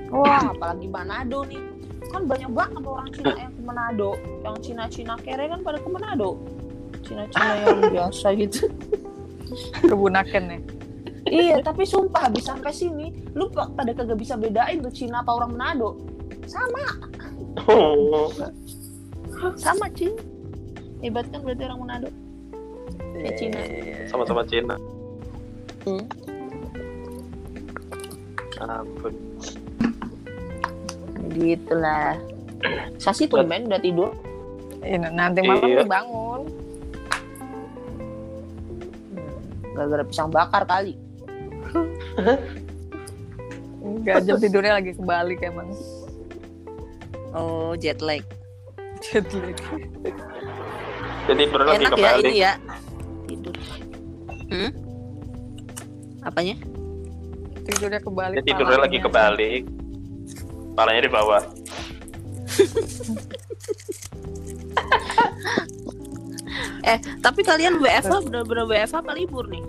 Wah, 0.07 0.47
apalagi 0.47 0.87
Manado 0.87 1.43
nih. 1.43 1.59
Kan 2.07 2.25
banyak 2.25 2.47
banget 2.49 2.83
orang 2.87 3.09
Cina 3.11 3.35
yang 3.35 3.51
ke 3.51 3.63
Manado. 3.65 4.11
Yang 4.41 4.57
Cina-Cina 4.63 5.15
kere 5.19 5.45
kan 5.45 5.59
pada 5.59 5.75
ke 5.77 5.89
Manado. 5.91 6.39
Cina-Cina 7.03 7.53
yang 7.59 7.79
biasa 7.99 8.27
gitu. 8.39 8.71
Kebunakan 9.83 10.43
ya. 10.47 10.59
iya, 11.27 11.57
tapi 11.59 11.83
sumpah 11.83 12.31
habis 12.31 12.47
sampai 12.47 12.71
sini, 12.71 13.11
lu 13.35 13.51
pa- 13.51 13.67
pada 13.67 13.91
kagak 13.91 14.15
bisa 14.15 14.39
bedain 14.39 14.79
tuh 14.79 14.95
Cina 14.95 15.19
apa 15.19 15.35
orang 15.35 15.51
Manado. 15.51 15.99
Sama, 16.47 16.85
sama 19.65 19.87
Cina. 19.93 20.21
Hebat 21.05 21.29
kan 21.29 21.45
berarti 21.45 21.63
orang 21.69 21.79
Manado. 21.81 22.09
Ya 23.15 23.31
Cina. 23.39 23.61
sama-sama 24.11 24.43
Cina 24.47 24.77
Hmm. 25.85 26.05
ampun 28.65 29.13
Gitulah. 31.35 32.17
Sasi 32.97 33.27
tumben 33.27 33.69
udah 33.69 33.81
tidur. 33.83 34.11
Ini 34.81 35.11
nanti 35.13 35.43
malam 35.43 35.67
Iya. 35.67 35.85
bangun. 35.85 36.41
Gara-gara 39.75 40.05
pisang 40.07 40.31
bakar 40.31 40.63
kali. 40.65 40.95
Enggak 43.83 44.25
jam 44.25 44.39
tidurnya 44.39 44.79
lagi 44.79 44.95
kebalik 44.95 45.43
emang. 45.43 45.69
Oh, 47.35 47.75
jet 47.75 47.99
lag. 47.99 48.23
Jet 49.05 49.29
lag. 49.37 49.59
jadi 51.29 51.43
baru 51.53 51.64
lagi 51.69 51.85
Enak 51.85 51.93
ya 51.93 51.97
kebalik 51.97 52.25
ini 52.25 52.35
ya. 52.40 52.53
Tidur. 53.29 53.55
Hmm? 54.49 54.71
Apanya? 56.25 56.57
Tidurnya 57.64 58.01
kebalik. 58.01 58.37
jadi 58.40 58.51
tidurnya 58.53 58.81
lagi 58.81 58.99
palanya. 59.01 59.05
kebalik 59.09 59.62
palanya 60.75 61.01
di 61.07 61.11
bawah 61.12 61.43
Eh, 66.85 67.01
tapi 67.25 67.40
kalian 67.40 67.81
WFH 67.81 68.29
bener-bener 68.29 68.69
WFH 68.69 69.01
apa 69.01 69.17
libur 69.17 69.49
nih? 69.49 69.64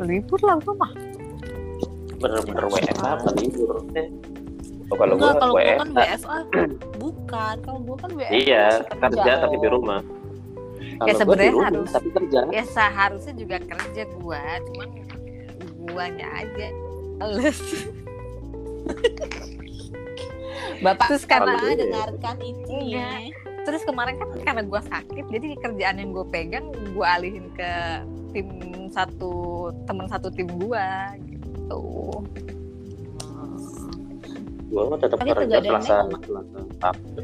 Libur 0.00 0.40
lah 0.40 0.56
gua 0.64 0.74
mah. 0.80 0.92
bener-bener 2.16 2.64
WFH 2.72 3.04
apa 3.04 3.28
libur 3.36 3.84
eh. 3.92 4.08
Oh, 4.86 4.96
kalau 4.96 5.14
Enggak, 5.14 5.30
gua 5.30 5.40
kalau 5.40 5.52
gua 5.54 5.74
kan 5.74 5.90
WFA. 5.90 6.38
Bukan, 7.02 7.54
kalau 7.60 7.80
gua 7.80 7.96
kan 7.96 8.10
WFA. 8.12 8.32
iya 8.32 8.64
kerja 8.94 9.32
tapi 9.40 9.56
di 9.56 9.68
rumah 9.68 10.00
Ya, 10.94 10.98
Kalau 11.00 11.08
di 11.08 11.18
sebenarnya 11.18 11.52
rumah, 11.52 11.68
harus. 11.68 11.90
tapi 11.90 12.08
kerja 12.12 12.38
Ya 12.48 12.64
seharusnya 12.64 13.34
juga 13.34 13.56
kerja 13.58 14.02
gua, 14.14 14.42
cuman 14.62 14.88
guanya 15.84 16.26
aja. 16.36 16.68
Males. 17.16 17.58
Bapak 20.80 21.06
Terus 21.08 21.24
karena 21.24 21.52
gue- 21.56 21.78
dengarkan 21.80 22.36
itu 22.38 22.72
Iya. 22.92 23.10
Terus 23.64 23.80
kemarin 23.82 24.20
kan 24.20 24.28
karena 24.38 24.62
gua 24.62 24.84
sakit, 24.84 25.24
jadi 25.26 25.56
kerjaan 25.56 25.96
yang 25.96 26.12
gue 26.12 26.26
pegang 26.28 26.66
gua 26.92 27.16
alihin 27.16 27.48
ke 27.50 27.70
tim 28.30 28.48
satu 28.92 29.32
teman 29.82 30.04
satu 30.04 30.28
tim 30.28 30.44
gua 30.54 31.16
gitu. 31.18 31.82
Gua 34.74 34.90
mah 34.90 34.98
tetap 34.98 35.16
Tapi 35.16 35.30
kerja 35.32 35.58
selasa 35.62 35.96
selasa 36.18 36.58
Sabtu. 36.76 37.20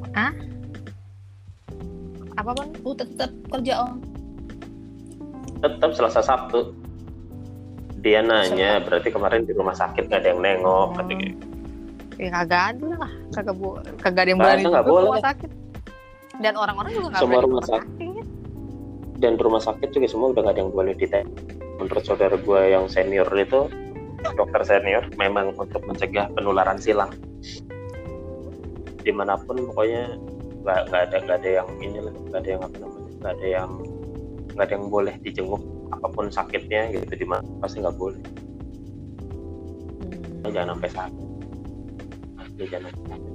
Apa 2.32 2.50
bang? 2.54 2.68
Oh, 2.80 2.94
tetap 2.94 3.30
kerja 3.50 3.74
om. 3.82 3.98
tetap 5.60 5.92
selasa 5.92 6.22
Sabtu 6.22 6.72
dia 8.00 8.24
nanya 8.24 8.80
berarti 8.80 9.12
kemarin 9.12 9.44
di 9.44 9.52
rumah 9.52 9.76
sakit 9.76 10.08
gak 10.08 10.24
ada 10.24 10.32
yang 10.32 10.40
nengok 10.40 10.88
Oh. 10.88 10.96
kata 10.96 11.12
gitu. 11.12 11.36
Ya 12.16 12.28
kagak 12.34 12.62
ada 12.70 12.86
lah, 12.96 13.12
kagak 13.30 13.54
bu 13.54 13.68
kagak 13.98 14.22
ada 14.24 14.30
yang 14.30 14.40
berani 14.40 14.62
ke 14.62 14.80
boleh. 14.82 15.04
rumah 15.04 15.20
sakit. 15.22 15.50
Dan 16.38 16.54
orang-orang 16.54 16.90
juga 16.90 17.06
nggak 17.10 17.20
Semua 17.20 17.40
rumah 17.42 17.60
sakit. 17.62 18.24
dan 19.16 19.32
rumah 19.36 19.60
sakit 19.60 19.88
juga 19.90 20.06
semua 20.08 20.32
udah 20.32 20.40
gak 20.42 20.54
ada 20.56 20.60
yang 20.64 20.72
boleh 20.72 20.94
dites 20.96 21.28
menurut 21.76 22.02
saudara 22.02 22.36
gua 22.40 22.64
yang 22.64 22.88
senior 22.88 23.28
itu 23.36 23.68
dokter 24.22 24.62
senior 24.64 25.04
memang 25.16 25.56
untuk 25.56 25.82
mencegah 25.88 26.28
penularan 26.36 26.76
silang. 26.76 27.12
Di 29.00 29.12
mana 29.12 29.40
pun 29.40 29.72
pokoknya 29.72 30.20
nggak 30.60 30.80
nggak 30.92 31.02
ada 31.08 31.16
nggak 31.24 31.38
ada 31.40 31.50
yang 31.62 31.68
ini 31.80 31.98
lah 32.04 32.12
nggak 32.12 32.40
ada 32.44 32.50
yang 32.52 32.62
apa 32.62 32.76
namanya 32.76 33.10
nggak 33.16 33.32
ada 33.32 33.46
yang 33.48 33.70
nggak 34.52 34.66
ada 34.68 34.74
yang 34.76 34.86
boleh 34.92 35.14
dijenguk 35.24 35.62
apa 35.88 36.06
pun 36.12 36.26
sakitnya 36.28 36.92
gitu 36.92 37.08
di 37.16 37.26
mana 37.26 37.44
pasti 37.64 37.80
nggak 37.80 37.96
boleh. 37.96 38.22
Jangan 40.50 40.74
sampai 40.76 40.90
sakit. 40.90 41.28
Asli, 42.42 42.64
jangan 42.66 42.90
sampai 42.90 43.08
sakit. 43.16 43.34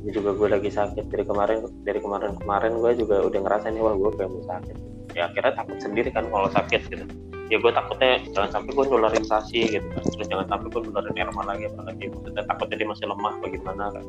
Ini 0.00 0.10
juga 0.16 0.30
gue 0.32 0.48
lagi 0.48 0.70
sakit 0.72 1.04
dari 1.12 1.24
kemarin 1.28 1.58
dari 1.84 2.00
kemarin 2.00 2.32
kemarin 2.40 2.72
gue 2.80 2.92
juga 2.98 3.16
udah 3.20 3.40
ngerasa 3.46 3.66
nih 3.72 3.80
wah 3.84 3.94
gue 3.96 4.10
kayak 4.16 4.30
mau 4.32 4.44
sakit. 4.44 4.76
Ya 5.14 5.30
akhirnya 5.30 5.52
takut 5.54 5.78
sendiri 5.80 6.10
kan 6.12 6.26
kalau 6.28 6.48
sakit 6.52 6.82
gitu 6.90 7.04
ya 7.50 7.58
gue 7.58 7.72
takutnya 7.74 8.22
jangan 8.30 8.50
sampai 8.54 8.70
gue 8.72 8.84
nularin 8.86 9.26
sasi 9.26 9.66
gitu 9.66 9.86
kan. 9.90 10.02
Terus 10.06 10.26
jangan 10.30 10.46
sampai 10.46 10.66
gue 10.70 10.80
nularin 10.86 11.14
Erma 11.18 11.42
lagi 11.44 11.66
apalagi 11.66 12.04
maksudnya 12.08 12.42
takutnya 12.46 12.76
dia 12.78 12.88
masih 12.88 13.06
lemah 13.10 13.34
bagaimana 13.42 13.84
kan. 13.90 14.04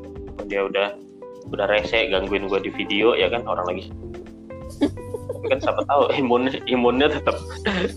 Dia 0.46 0.60
udah 0.70 0.88
udah 1.50 1.66
rese 1.66 2.06
gangguin 2.06 2.46
gue 2.46 2.60
di 2.62 2.70
video 2.70 3.18
ya 3.18 3.26
kan 3.26 3.42
orang 3.50 3.66
lagi 3.66 3.90
Tapi 4.78 5.46
kan 5.50 5.58
siapa 5.58 5.82
tahu 5.90 6.14
imunnya 6.14 6.54
imunnya 6.70 7.10
tetap 7.10 7.34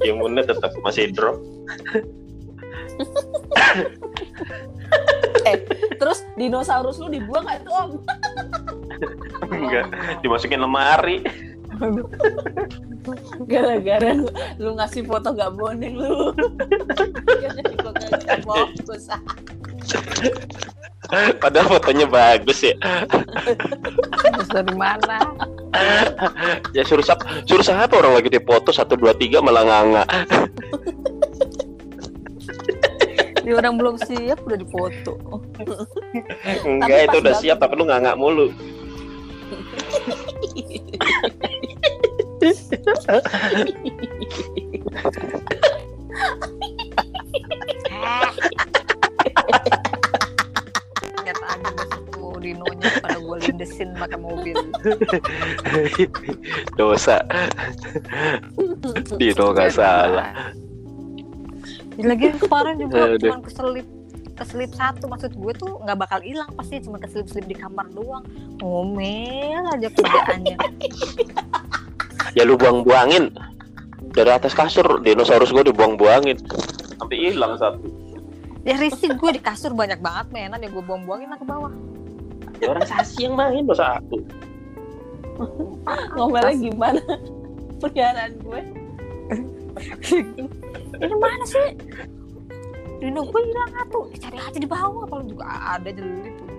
imunnya 0.01 0.43
tetap 0.43 0.73
masih 0.81 1.13
drop. 1.13 1.37
Terus 6.01 6.25
dinosaurus 6.35 6.97
lu 6.97 7.13
dibuang 7.13 7.45
nggak 7.45 7.61
tuh 7.63 7.73
om? 7.73 7.89
enggak 9.51 9.85
dimasukin 10.25 10.57
lemari 10.63 11.21
Gara-gara 13.51 14.09
lu, 14.17 14.27
lu 14.57 14.69
ngasih 14.79 15.05
foto 15.05 15.29
gak 15.35 15.53
boning 15.53 15.95
lu. 15.99 16.33
Fokus. 18.45 19.05
padahal 21.41 21.77
fotonya 21.77 22.07
bagus 22.09 22.65
ya 22.65 22.73
Terus 24.33 24.49
dari 24.49 24.73
mana? 24.73 25.19
ya 26.73 26.81
suruh 26.87 27.03
siapa 27.03 27.45
suruh 27.45 27.61
siapa 27.61 27.93
orang 27.99 28.17
lagi 28.17 28.31
di 28.31 28.41
foto 28.41 28.71
satu 28.71 28.95
dua 28.97 29.13
tiga 29.13 29.43
malah 29.43 29.63
nganga 29.65 30.03
Dia 33.45 33.61
orang 33.61 33.77
belum 33.77 34.01
siap 34.01 34.41
udah 34.41 34.57
difoto. 34.57 35.13
enggak 36.65 37.13
itu 37.13 37.17
udah 37.21 37.35
siap 37.37 37.61
tapi 37.61 37.77
lu 37.77 37.85
nganga 37.85 38.17
mulu 38.17 38.49
Dinonya 52.45 53.01
pada 53.01 53.17
gue 53.17 53.37
lindesin 53.49 53.97
pakai 53.97 54.21
mobil. 54.21 54.53
dosa. 56.77 57.25
Dino 59.17 59.49
nggak 59.49 59.73
salah. 59.73 60.53
Lagi 61.97 62.37
kemarin 62.37 62.77
juga 62.85 63.17
cuma 63.17 63.41
keselip 63.41 63.87
keselip 64.37 64.71
satu. 64.77 65.09
Maksud 65.09 65.33
gue 65.33 65.53
tuh 65.57 65.81
nggak 65.81 65.97
bakal 66.05 66.21
hilang 66.21 66.53
pasti 66.53 66.77
cuma 66.85 67.01
keselip-selip 67.01 67.49
di 67.49 67.57
kamar 67.57 67.89
doang. 67.97 68.21
Ngomel 68.61 69.65
aja 69.73 69.89
kerjaannya 69.89 70.57
ya 72.37 72.43
lu 72.47 72.55
buang-buangin. 72.59 73.31
Dari 74.15 74.31
atas 74.31 74.55
kasur 74.55 75.03
dinosaurus 75.03 75.51
gue 75.51 75.67
dibuang-buangin. 75.71 76.39
Sampai 76.95 77.17
hilang 77.19 77.59
satu. 77.59 77.83
Ya 78.65 78.79
risih 78.79 79.13
gue 79.13 79.31
di 79.35 79.41
kasur 79.43 79.75
banyak 79.75 80.01
banget 80.01 80.31
mainan 80.33 80.63
ya 80.63 80.69
gue 80.71 80.83
buang-buangin 80.83 81.29
lah 81.29 81.37
ke 81.37 81.45
bawah. 81.45 81.73
Ya 82.63 82.71
orang 82.71 82.87
sasi 82.87 83.27
yang 83.27 83.35
main 83.35 83.67
dosa 83.67 83.99
aku 83.99 84.23
Ngomelnya 86.15 86.55
gimana? 86.55 87.03
Peliharaan 87.83 88.33
gue. 88.39 88.61
ini 91.03 91.15
mana 91.19 91.43
sih? 91.43 91.75
Dino 93.03 93.27
gue 93.27 93.41
hilang 93.43 93.75
atuh 93.75 94.07
cari 94.15 94.39
aja 94.39 94.55
di 94.55 94.69
bawah 94.69 95.03
kalau 95.03 95.23
juga 95.27 95.43
ada 95.75 95.91
jeli 95.91 96.31
tuh 96.39 96.55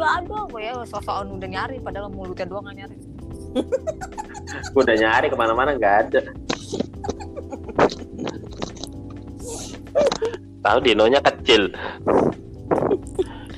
gak 0.00 0.24
ada 0.24 0.34
apa 0.48 0.56
ya 0.62 0.72
sosokan 0.88 1.28
udah 1.36 1.48
nyari 1.50 1.76
padahal 1.82 2.08
mulutnya 2.08 2.46
doang 2.48 2.64
gak 2.64 2.76
nyari 2.78 2.96
gue 4.72 4.82
udah 4.82 4.96
nyari 4.96 5.26
ke 5.30 5.36
mana-mana 5.36 5.74
nggak 5.74 5.96
ada. 6.06 6.20
Tahu 10.60 10.78
dinonya 10.84 11.20
kecil. 11.24 11.72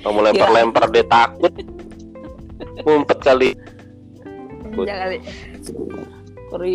Mau 0.02 0.18
lempar-lempar 0.22 0.90
dia 0.90 1.04
takut. 1.06 1.52
Ngumpet 2.82 3.18
kali. 3.22 3.50
Jangan 4.74 4.98
kali. 5.08 5.18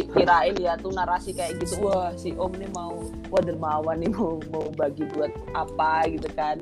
Kirain 0.09 0.55
ya 0.57 0.73
tuh 0.79 0.89
narasi 0.89 1.37
kayak 1.37 1.61
gitu. 1.61 1.85
Wah 1.85 2.09
si 2.17 2.33
om 2.33 2.49
nih 2.55 2.69
mau 2.73 2.97
wah 3.29 3.41
dermawan 3.43 4.01
nih 4.01 4.09
mau 4.09 4.41
mau 4.49 4.65
bagi 4.73 5.05
buat 5.13 5.31
apa 5.53 6.09
gitu 6.09 6.27
kan 6.33 6.57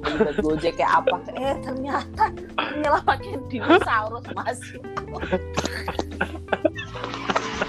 Buat 0.00 0.36
gojek 0.40 0.80
kayak 0.80 1.04
apa? 1.04 1.16
Eh 1.36 1.54
ternyata 1.60 2.24
nyelamatin 2.80 3.40
dinosaurus 3.50 4.26
masih 4.32 4.80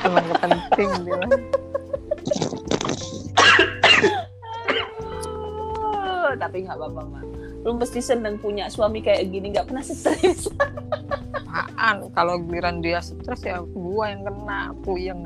emang 0.06 0.26
penting 0.40 0.90
dia 1.06 1.22
tapi 6.40 6.64
nggak 6.66 6.80
apa-apa 6.80 7.02
mah 7.06 7.24
lu 7.62 7.78
mesti 7.78 8.02
seneng 8.02 8.42
punya 8.42 8.66
suami 8.72 9.04
kayak 9.06 9.30
gini 9.30 9.54
nggak 9.54 9.70
pernah 9.70 9.86
stres. 9.86 10.50
Apaan? 11.52 12.10
Kalau 12.18 12.42
giliran 12.42 12.82
dia 12.82 12.98
stres 13.06 13.46
ya 13.46 13.62
gua 13.62 14.10
yang 14.10 14.26
kena 14.26 14.74
puyeng 14.82 15.22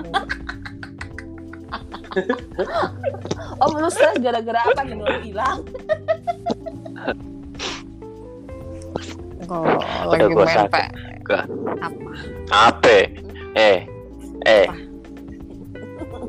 om 3.64 3.72
lu 3.80 3.88
stres 3.88 4.20
gara-gara 4.20 4.60
apa 4.68 4.84
nih? 4.84 5.00
Hilang 5.24 5.64
kalau 9.46 10.10
lagi 10.10 10.26
gua 10.34 10.46
Gak. 10.46 10.66
apa? 10.70 10.82
Apa? 12.50 12.98
Eh 13.58 13.80
eh. 14.46 14.68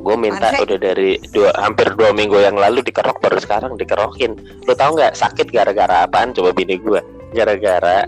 Gue 0.06 0.14
minta 0.14 0.54
Aneh. 0.54 0.62
udah 0.62 0.78
dari 0.78 1.18
dua 1.34 1.50
hampir 1.58 1.90
dua 1.98 2.14
minggu 2.14 2.38
yang 2.38 2.54
lalu 2.54 2.78
dikerok 2.86 3.18
baru 3.18 3.42
sekarang 3.42 3.74
dikerokin. 3.74 4.38
Lu 4.62 4.72
tahu 4.78 4.94
nggak 4.94 5.18
sakit 5.18 5.50
gara-gara 5.50 6.06
apaan? 6.06 6.30
Coba 6.30 6.54
bini 6.54 6.78
gue 6.78 7.02
gara-gara 7.34 8.06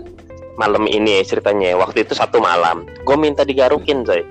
malam 0.55 0.87
ini 0.87 1.19
ceritanya 1.27 1.75
waktu 1.75 2.07
itu 2.07 2.15
satu 2.15 2.39
malam. 2.39 2.87
Gue 3.03 3.19
minta 3.19 3.43
digarukin 3.43 4.07
coy. 4.07 4.23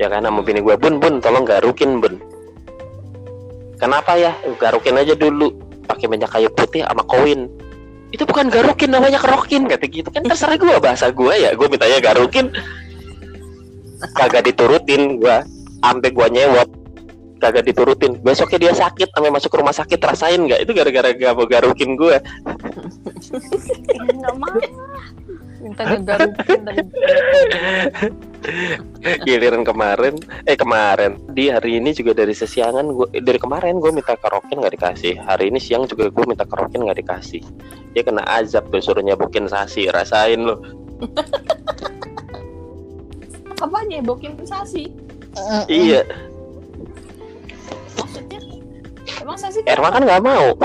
Ya 0.00 0.08
kan 0.08 0.24
sama 0.24 0.40
bini 0.40 0.64
gue 0.64 0.80
bun 0.80 0.96
bun 0.96 1.20
tolong 1.20 1.44
garukin 1.44 2.00
bun. 2.00 2.16
Kenapa 3.76 4.16
ya? 4.16 4.32
Garukin 4.56 4.96
aja 4.96 5.12
dulu 5.12 5.52
pakai 5.90 6.06
minyak 6.06 6.30
kayu 6.30 6.46
putih 6.54 6.86
sama 6.86 7.02
koin. 7.02 7.50
Itu 8.14 8.22
bukan 8.26 8.50
garukin 8.50 8.90
namanya 8.94 9.18
kerokin 9.18 9.66
kata 9.66 9.86
gitu. 9.90 10.08
Kan 10.10 10.26
terserah 10.26 10.54
gue 10.54 10.74
bahasa 10.78 11.10
gue 11.10 11.34
ya 11.34 11.50
gue 11.58 11.66
mintanya 11.66 11.98
garukin. 11.98 12.54
Kagak 14.14 14.46
diturutin 14.46 15.18
gue 15.18 15.36
sampai 15.82 16.10
gue 16.14 16.26
nyewot. 16.30 16.68
Kagak 17.42 17.66
diturutin. 17.66 18.22
Besoknya 18.22 18.70
dia 18.70 18.72
sakit 18.74 19.10
sampai 19.10 19.30
masuk 19.34 19.50
rumah 19.58 19.74
sakit 19.74 19.98
rasain 19.98 20.40
nggak? 20.46 20.62
Itu 20.62 20.72
gara-gara 20.72 21.10
gak 21.10 21.34
mau 21.34 21.46
garukin 21.46 21.98
gue 21.98 22.16
nggak 24.20 24.34
mau. 24.38 24.58
Minta 25.60 25.82
digarukin 25.84 26.60
dan 26.64 26.76
giliran 29.26 29.62
kemarin 29.62 30.14
eh 30.46 30.56
kemarin. 30.56 31.18
Di 31.32 31.50
hari 31.50 31.78
ini 31.78 31.94
juga 31.96 32.12
dari 32.14 32.32
sesiangan 32.32 32.86
gue 32.90 33.08
dari 33.20 33.38
kemarin 33.40 33.78
gue 33.78 33.92
minta 33.94 34.14
kerokin 34.16 34.60
nggak 34.60 34.74
dikasih. 34.78 35.14
Hari 35.22 35.50
ini 35.50 35.58
siang 35.58 35.86
juga 35.86 36.10
gue 36.10 36.24
minta 36.26 36.44
kerokin 36.46 36.84
nggak 36.84 36.98
dikasih. 37.02 37.42
Dia 37.94 38.02
kena 38.06 38.22
azab 38.26 38.70
tuh 38.70 38.82
suruh 38.82 39.02
nyabukin 39.02 39.50
sasi 39.50 39.90
rasain 39.90 40.46
lo 40.46 40.60
apa 43.60 43.78
nyebokin 43.86 44.32
sensasi 44.40 44.88
iya. 45.68 46.02
Maksudnya? 47.94 48.40
Emang 49.20 49.36
sensasi 49.36 49.62
Erma 49.68 49.92
kan 49.92 50.02
nggak 50.02 50.24
mau. 50.24 50.56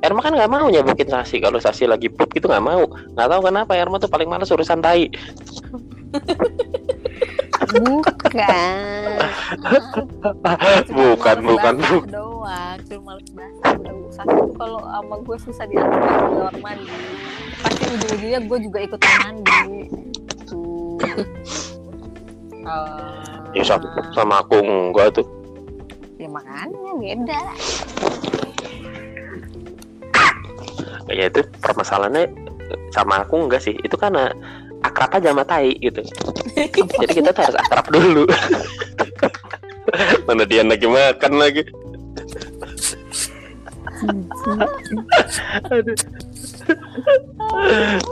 Erma 0.00 0.20
kan 0.22 0.32
nggak 0.32 0.52
mau 0.52 0.66
nyabukin 0.70 1.10
sasi 1.10 1.42
kalau 1.42 1.58
sasi 1.58 1.84
lagi 1.84 2.08
pup 2.08 2.30
gitu 2.32 2.46
nggak 2.46 2.64
mau. 2.64 2.86
Nggak 2.86 3.28
tahu 3.28 3.40
kenapa 3.50 3.72
Erma 3.74 3.98
tuh 3.98 4.08
paling 4.08 4.30
males 4.30 4.48
urusan 4.48 4.80
tai 4.80 5.10
bukan. 7.74 9.18
Bukan 10.90 11.36
bukan 11.44 11.74
doang 12.08 12.78
cuma 12.84 13.16
males 13.34 14.16
kalau 14.54 14.80
sama 14.84 15.16
gue 15.24 15.36
susah 15.42 15.64
diatur 15.66 15.98
di 15.98 16.08
kamar 16.12 16.54
mandi. 16.60 16.92
Pasti 17.64 17.84
ujung-ujungnya 17.88 18.40
gue 18.44 18.58
juga 18.68 18.78
ikutan 18.84 19.10
mandi. 19.20 19.72
Tuh 20.44 21.00
ya 23.54 23.62
sama, 23.64 23.88
sama 24.12 24.34
aku 24.44 24.56
enggak 24.60 25.14
tuh. 25.16 25.26
Ya 26.20 26.28
makanya 26.30 26.92
beda. 27.00 27.40
Ya 31.12 31.28
itu 31.28 31.40
permasalahannya 31.60 32.32
sama 32.90 33.22
aku 33.24 33.46
enggak 33.46 33.62
sih. 33.62 33.76
Itu 33.84 33.96
karena 34.00 34.32
akrab 34.84 35.10
aja 35.16 35.32
sama 35.32 35.44
tai 35.48 35.72
gitu. 35.80 36.04
Jadi 37.00 37.12
kita 37.12 37.30
tuh 37.32 37.42
harus 37.42 37.58
akrab 37.58 37.86
dulu. 37.88 38.24
Mana 40.28 40.44
dia 40.44 40.62
lagi 40.64 40.86
makan 40.88 41.32
lagi? 41.40 41.62
Aduh. 45.72 45.96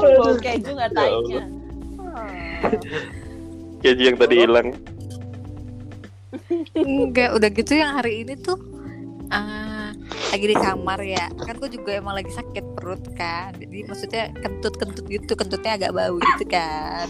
bau 0.01 0.37
keju 0.41 0.71
nggak 0.73 0.91
Ya 0.93 0.97
tainya 0.97 1.43
Keju 3.83 4.03
yang 4.13 4.17
tadi 4.17 4.35
hilang. 4.39 4.69
Enggak, 6.79 7.35
udah 7.37 7.51
gitu 7.51 7.73
yang 7.77 7.93
hari 7.99 8.25
ini 8.25 8.39
tuh 8.39 8.57
ah, 9.29 9.72
lagi 10.33 10.47
di 10.49 10.57
kamar 10.57 10.99
ya. 11.03 11.27
Kan 11.45 11.61
gue 11.61 11.71
juga 11.73 11.91
emang 11.99 12.15
lagi 12.17 12.33
sakit 12.33 12.65
perut 12.79 13.03
kan. 13.15 13.53
Jadi 13.57 13.85
maksudnya 13.85 14.33
kentut-kentut 14.41 15.05
gitu, 15.09 15.33
kentutnya 15.37 15.77
agak 15.77 15.93
bau 15.93 16.17
gitu 16.17 16.45
kan. 16.49 17.07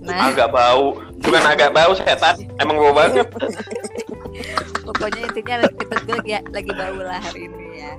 Nah, 0.00 0.32
agak 0.32 0.48
bau. 0.52 0.96
Bukan 1.20 1.42
agak 1.44 1.70
bau 1.76 1.92
setan. 1.96 2.36
Emang 2.60 2.76
bau 2.80 2.92
banget. 2.92 3.28
Pokoknya 4.86 5.20
intinya 5.28 5.54
lagi 5.66 5.74
kentut 5.76 6.02
gue 6.06 6.16
lagi 6.18 6.32
lagi 6.50 6.72
bau 6.72 6.98
lah 7.00 7.20
hari 7.20 7.46
ini 7.48 7.66
ya. 7.80 7.92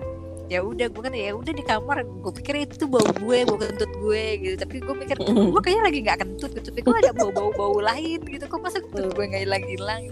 Ya 0.52 0.60
udah 0.60 0.92
gue 0.92 1.02
kan 1.02 1.16
ya 1.16 1.32
udah 1.32 1.54
di 1.56 1.64
kamar. 1.64 2.04
Gue 2.04 2.34
pikir 2.36 2.68
itu 2.68 2.84
bau 2.90 3.06
gue 3.06 3.38
bau 3.48 3.58
kentut 3.58 3.92
gue 4.02 4.24
gitu. 4.44 4.56
Tapi 4.60 4.84
gue 4.84 4.96
mikir 4.98 5.16
gue 5.24 5.62
kayaknya 5.64 5.84
lagi 5.88 6.00
nggak 6.04 6.20
kentut 6.26 6.52
gitu. 6.58 6.68
Tapi 6.74 6.80
gue 6.84 6.96
ada 7.06 7.12
bau 7.16 7.32
bau 7.32 7.52
bau 7.56 7.78
lain 7.80 8.20
gitu. 8.28 8.44
Kok 8.50 8.60
masa 8.60 8.84
kentut 8.84 9.16
gue 9.16 9.26
nggak 9.26 9.44
hilang 9.48 9.64
hilang 9.70 10.04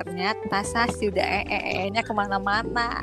ternyata 0.00 0.64
sasi 0.64 1.12
udah 1.12 1.44
ee 1.44 1.60
ee 1.60 1.84
nya 1.92 2.00
ke 2.00 2.12
mana-mana 2.14 3.02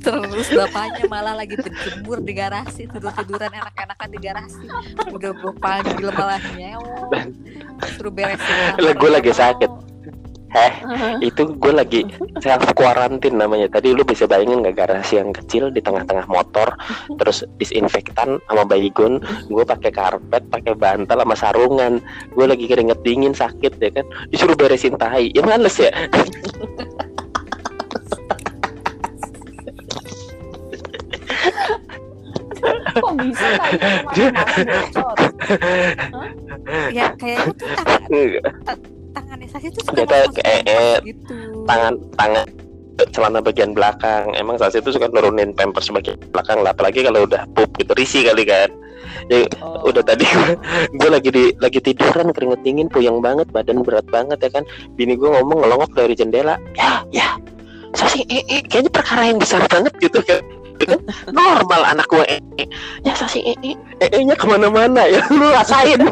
terus 0.00 0.48
bapaknya 0.56 1.04
malah 1.06 1.34
lagi 1.36 1.54
berjemur 1.54 2.18
di 2.24 2.32
garasi 2.32 2.88
tidur 2.88 3.12
tiduran 3.14 3.52
enak-enakan 3.52 4.08
di 4.10 4.18
garasi. 4.18 4.64
Udah 5.12 5.30
gue 5.36 5.52
panggil 5.60 6.08
malah 6.10 6.40
nyew 6.56 6.82
suruh 7.96 8.12
beresin 8.12 8.80
Lah, 8.80 8.94
gue 8.96 9.10
lagi 9.10 9.32
sakit. 9.32 9.89
Heh, 10.50 10.72
itu 11.30 11.42
gue 11.46 11.72
lagi 11.72 12.02
self 12.42 12.74
quarantine 12.74 13.38
namanya. 13.38 13.70
Tadi 13.70 13.94
lu 13.94 14.02
bisa 14.02 14.26
bayangin 14.26 14.66
nggak 14.66 14.76
garasi 14.82 15.22
yang 15.22 15.30
kecil 15.30 15.70
di 15.70 15.78
tengah-tengah 15.78 16.26
motor, 16.26 16.74
terus 17.22 17.46
disinfektan 17.62 18.42
sama 18.50 18.66
baygon, 18.66 19.22
gue 19.46 19.64
pakai 19.64 19.94
karpet, 19.94 20.42
pakai 20.50 20.74
bantal 20.74 21.22
sama 21.22 21.36
sarungan. 21.38 22.02
Gue 22.34 22.50
lagi 22.50 22.66
keringet 22.66 22.98
dingin 23.06 23.34
sakit 23.34 23.78
ya 23.78 23.90
kan, 23.94 24.06
disuruh 24.34 24.58
beresin 24.58 24.98
tahi. 24.98 25.30
Ya 25.34 25.42
males 25.46 25.78
ya. 25.78 25.90
Kok 32.90 33.16
bisa 33.22 33.48
ya 36.90 37.06
kayaknya 37.16 37.54
tuh. 38.10 38.99
Tangannya 39.10 39.46
Sasi 39.46 39.68
tuh 39.68 39.82
suka 39.82 40.02
masuk 40.02 40.34
kayak- 40.36 40.64
pampers 40.64 41.02
gitu 41.04 41.34
tangan 41.64 41.94
tangan 42.14 42.44
celana 43.08 43.40
bagian 43.40 43.72
belakang 43.72 44.28
emang 44.34 44.56
saat 44.56 44.74
itu 44.74 44.90
suka 44.90 45.08
nurunin 45.08 45.50
pampers 45.50 45.88
bagian 45.88 46.20
belakang 46.28 46.60
lah 46.60 46.70
apalagi 46.70 47.00
kalau 47.00 47.24
udah 47.24 47.48
pup 47.50 47.72
gitu 47.76 47.92
risih 47.94 48.22
kali 48.26 48.44
kan 48.44 48.68
ya 49.26 49.42
Oh. 49.58 49.86
udah 49.86 50.02
tadi 50.02 50.22
gue, 50.24 50.54
gue 50.92 51.08
lagi 51.08 51.30
di 51.30 51.44
lagi 51.56 51.80
tiduran 51.80 52.30
keringet 52.30 52.60
dingin 52.60 52.86
puyeng 52.86 53.18
banget 53.18 53.48
badan 53.48 53.80
berat 53.80 54.04
banget 54.06 54.36
ya 54.38 54.50
kan 54.50 54.64
bini 54.94 55.14
gue 55.14 55.26
ngomong 55.26 55.62
ngelongok 55.62 55.94
dari 55.94 56.12
jendela 56.12 56.60
ya 56.74 57.00
ya 57.10 57.38
sasi 57.90 58.22
eh, 58.26 58.44
eh, 58.44 58.62
kayaknya 58.62 58.92
perkara 58.92 59.24
yang 59.24 59.38
besar 59.38 59.64
banget 59.66 59.94
gitu 59.98 60.20
kan 60.20 60.42
Gitu 60.76 60.96
kan? 60.96 61.00
normal 61.28 61.84
anak 61.86 62.08
gue 62.08 62.24
eh, 62.26 62.40
eh. 62.56 62.68
ya 63.02 63.12
sasi 63.12 63.40
eh, 63.42 63.56
eh, 63.60 63.76
eh, 64.00 64.08
eh, 64.10 64.22
nya 64.22 64.32
ke 64.32 64.46
mana-mana 64.46 65.04
ya 65.04 65.20
lu 65.28 65.44
rasain 65.46 66.00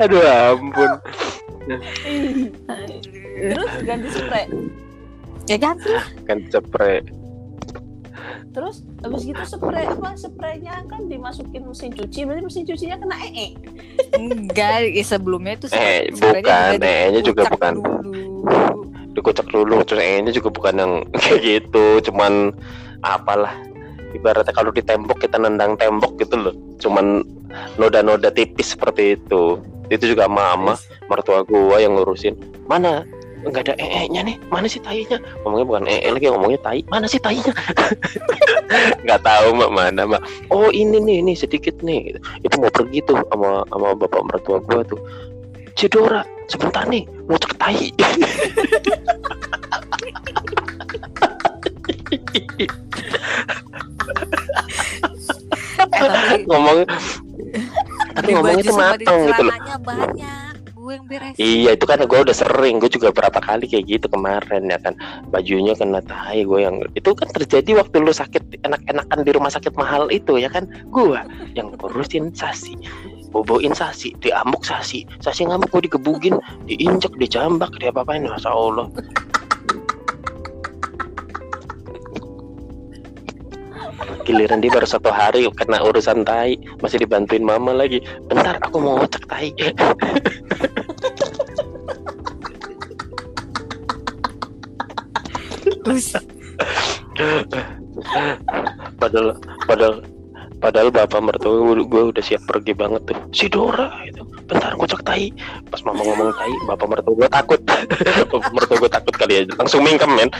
aduh 0.00 0.22
ampun 0.24 0.90
Terus 3.40 3.70
ganti 3.82 4.08
spray. 4.10 4.44
ya 5.46 5.56
ganti 5.56 5.88
lah 5.88 6.06
kan 6.24 6.38
cepre 6.46 7.04
Terus 8.50 8.82
habis 9.00 9.22
gitu 9.22 9.38
spray 9.44 9.86
apa 9.86 10.10
spraynya 10.12 10.82
kan 10.84 11.06
dimasukin 11.06 11.62
mesin 11.62 11.90
cuci, 11.90 12.26
berarti 12.26 12.42
mesin 12.42 12.64
cucinya 12.64 12.96
kena 12.98 13.16
ee. 13.24 13.54
enggak 14.12 14.90
ya 14.90 15.04
sebelumnya 15.06 15.54
tuh 15.56 15.70
Eh, 15.70 16.10
bukan, 16.10 16.74
eh-nya 16.76 17.20
juga 17.22 17.46
dikucak 17.46 17.52
bukan. 17.54 17.74
dulu. 17.78 18.26
dikocok 19.10 19.46
dulu 19.48 19.76
terus 19.84 20.02
ini 20.02 20.30
juga 20.30 20.48
bukan 20.48 20.74
yang 20.76 20.92
kayak 21.20 21.40
gitu 21.42 21.84
cuman 22.04 22.50
apalah 23.00 23.54
ibaratnya 24.14 24.54
kalau 24.54 24.74
di 24.74 24.82
tembok 24.82 25.22
kita 25.22 25.38
nendang 25.38 25.78
tembok 25.78 26.18
gitu 26.18 26.36
loh. 26.36 26.54
Cuman 26.82 27.22
noda-noda 27.76 28.30
tipis 28.30 28.74
seperti 28.74 29.18
itu. 29.18 29.58
Itu 29.90 30.14
juga 30.14 30.30
mama 30.30 30.78
mertua 31.10 31.42
gua 31.42 31.82
yang 31.82 31.98
ngurusin. 31.98 32.38
Mana? 32.70 33.02
Nggak 33.40 33.72
ada 33.72 33.74
ee 33.80 34.04
nya 34.12 34.20
nih. 34.22 34.36
Mana 34.52 34.68
sih 34.68 34.78
tainya? 34.84 35.16
Ngomongnya 35.42 35.66
bukan 35.66 35.84
ee 35.88 36.10
lagi 36.12 36.28
ngomongnya 36.28 36.60
tai. 36.60 36.84
Mana 36.92 37.08
sih 37.08 37.18
tainya? 37.18 37.50
Nggak 39.04 39.20
tahu 39.24 39.56
mbak 39.56 39.70
mana 39.72 40.02
mbak. 40.06 40.22
Oh 40.52 40.68
ini 40.70 41.00
nih 41.00 41.24
ini 41.24 41.32
sedikit 41.34 41.74
nih. 41.80 42.14
Itu 42.44 42.60
mau 42.60 42.70
pergi 42.70 43.00
tuh 43.08 43.18
sama 43.32 43.64
sama 43.72 43.96
bapak 43.96 44.22
mertua 44.28 44.60
gua 44.62 44.84
tuh. 44.84 45.00
Cedora 45.74 46.22
sebentar 46.50 46.82
nih 46.90 47.06
mau 47.30 47.38
cek 47.38 47.54
tai 47.62 47.94
tapi 55.90 56.44
ngomong 56.46 56.78
tapi 58.14 58.30
ngomongnya 58.34 58.64
di 58.64 58.74
matang 58.74 59.18
gitu 59.26 59.42
loh. 59.42 59.54
celananya 59.54 59.76
banyak. 59.80 60.52
Gue 60.80 60.96
yang 60.96 61.06
beresin. 61.06 61.38
Iya 61.38 61.70
itu 61.76 61.84
kan 61.86 62.02
gue 62.02 62.18
udah 62.18 62.36
sering. 62.36 62.82
Gue 62.82 62.90
juga 62.90 63.14
berapa 63.14 63.38
kali 63.38 63.68
kayak 63.68 63.84
gitu 63.86 64.06
kemarin 64.10 64.66
ya 64.66 64.78
kan. 64.80 64.96
Bajunya 65.30 65.76
kena 65.76 66.00
tai 66.02 66.42
gue 66.42 66.60
yang 66.64 66.82
Itu 66.96 67.14
kan 67.14 67.28
terjadi 67.30 67.78
waktu 67.78 68.00
lu 68.02 68.10
sakit 68.10 68.64
Enak-enakan 68.64 69.18
di 69.22 69.30
rumah 69.30 69.52
sakit 69.52 69.76
mahal 69.76 70.10
itu 70.10 70.40
ya 70.40 70.50
kan? 70.50 70.66
Gue 70.90 71.20
yang 71.54 71.70
ngurusin 71.78 72.34
sasi 72.34 72.74
Boboin 73.30 73.76
sasi 73.76 74.16
Diamuk 74.18 74.66
sasi. 74.66 75.06
Sasi 75.22 75.46
ngamuk 75.46 75.70
gue 75.70 75.86
digebugin 75.86 76.40
Diinjek, 76.66 77.14
dicambak, 77.20 77.70
diapa-apain. 77.78 78.26
Masya 78.26 78.50
Allah 78.50 78.88
Giliran 84.30 84.62
dia 84.62 84.70
baru 84.70 84.86
satu 84.86 85.10
hari 85.10 85.42
kena 85.58 85.82
urusan 85.82 86.22
tai. 86.22 86.54
Masih 86.78 87.02
dibantuin 87.02 87.42
mama 87.42 87.74
lagi. 87.74 87.98
Bentar 88.30 88.62
aku 88.62 88.78
mau 88.78 89.02
ngecek 89.02 89.26
tai. 89.26 89.50
Padahal 99.02 99.34
padahal 99.66 99.94
padahal 100.62 100.88
bapak 100.94 101.20
mertua 101.26 101.74
gue, 101.82 102.02
udah 102.14 102.22
siap 102.22 102.46
pergi 102.46 102.70
banget 102.70 103.02
tuh. 103.10 103.18
Si 103.34 103.50
Dora 103.50 103.90
gitu. 104.06 104.22
Bentar 104.46 104.78
cek 104.78 105.02
tai. 105.02 105.34
Pas 105.74 105.82
mama 105.82 106.06
ngomong 106.06 106.30
tai 106.38 106.54
bapak 106.70 106.86
mertua 106.86 107.18
gue 107.18 107.28
takut. 107.34 107.58
Bapak 108.30 108.50
mertua 108.54 108.78
gue 108.78 108.90
takut 108.94 109.14
kali 109.18 109.42
aja 109.42 109.52
langsung 109.58 109.82
mingkem 109.82 110.14
men 110.14 110.30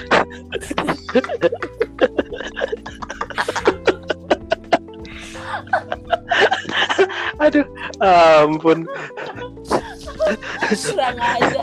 aduh 7.41 7.67
ampun. 8.45 8.85
Kurang 10.71 11.19
aja. 11.19 11.61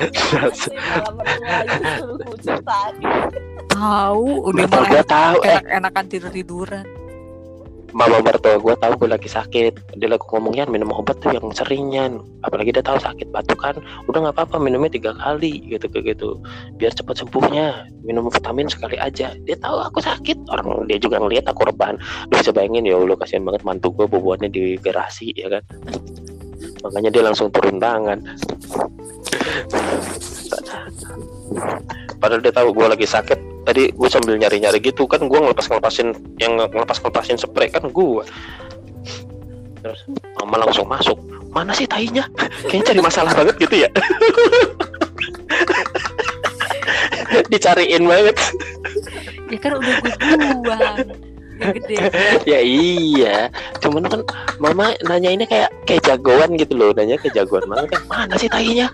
Tahu 3.69 4.25
udah 4.49 4.65
gue 4.65 5.03
tahu 5.05 5.37
eh. 5.45 5.53
enak-enakan 5.53 6.05
tidur 6.09 6.31
tiduran 6.33 6.96
mama 7.97 8.21
mertua 8.21 8.61
gue 8.61 8.75
tahu 8.77 8.93
gue 9.01 9.09
lagi 9.09 9.25
sakit. 9.25 9.97
Dia 9.97 10.07
lagi 10.13 10.21
ngomongnya 10.29 10.69
minum 10.69 10.93
obat 10.93 11.17
tuh 11.17 11.33
yang 11.33 11.49
seringnya 11.49 12.13
apalagi 12.45 12.69
dia 12.69 12.85
tahu 12.85 13.01
sakit 13.01 13.33
batuk 13.33 13.57
kan 13.57 13.81
udah 14.05 14.29
nggak 14.29 14.37
apa-apa 14.37 14.61
minumnya 14.61 14.93
tiga 14.93 15.17
kali 15.17 15.65
gitu 15.65 15.89
kayak 15.89 16.13
gitu. 16.13 16.37
Biar 16.77 16.93
cepat 16.93 17.25
sembuhnya 17.25 17.89
minum 18.05 18.29
vitamin 18.29 18.69
sekali 18.69 19.01
aja. 19.01 19.33
Dia 19.49 19.57
tahu 19.57 19.81
aku 19.81 19.97
sakit. 20.05 20.45
Orang 20.53 20.85
dia 20.85 21.01
juga 21.01 21.17
ngelihat 21.17 21.49
aku 21.49 21.65
rebahan. 21.65 21.97
Lu 22.29 22.37
bisa 22.37 22.53
bayangin 22.53 22.85
ya 22.85 23.01
Allah 23.01 23.17
kasihan 23.17 23.41
banget 23.41 23.65
mantu 23.65 23.89
gue 23.97 24.05
boboannya 24.05 24.53
di 24.53 24.77
garasi 24.77 25.33
ya 25.33 25.49
kan? 25.57 25.65
Makanya 26.85 27.09
dia 27.09 27.25
langsung 27.25 27.49
turun 27.49 27.81
tangan. 27.81 28.21
Padahal 32.21 32.45
dia 32.45 32.53
tahu 32.53 32.69
gue 32.77 32.85
lagi 32.85 33.09
sakit 33.09 33.56
tadi 33.67 33.91
gue 33.91 34.07
sambil 34.07 34.39
nyari-nyari 34.39 34.79
gitu 34.79 35.03
kan 35.11 35.27
gue 35.27 35.35
ngelepas 35.35 35.67
ngelepasin 35.67 36.15
yang 36.39 36.55
ngelepas 36.55 37.03
ngelepasin 37.03 37.35
spray 37.35 37.67
kan 37.67 37.83
gue 37.91 38.23
terus 39.83 40.03
mama 40.39 40.67
langsung 40.67 40.87
masuk. 40.89 41.15
Mana 41.51 41.71
sih 41.71 41.87
tainya 41.87 42.27
kayaknya 42.67 42.91
cari 42.91 43.01
masalah 43.03 43.31
banget 43.35 43.55
gitu 43.59 43.75
ya. 43.83 43.89
Dicariin 47.51 48.03
banget. 48.07 48.35
Ya 49.47 49.57
kan 49.59 49.71
udah 49.79 49.93
gue 49.99 50.13
buang. 50.63 50.97
Gede. 51.57 51.95
Ya 52.51 52.59
iya. 52.61 53.49
Cuman 53.79 54.05
kan 54.07 54.21
mama 54.59 54.93
nanya 55.07 55.29
ini 55.33 55.43
kayak 55.47 55.71
kayak 55.87 56.03
jagoan 56.03 56.55
gitu 56.59 56.75
loh. 56.75 56.91
Nanya 56.95 57.15
kayak 57.19 57.43
jagoan 57.43 57.63
banget 57.67 57.95
kan 57.95 58.01
mana 58.07 58.35
sih 58.35 58.51
tainya 58.51 58.87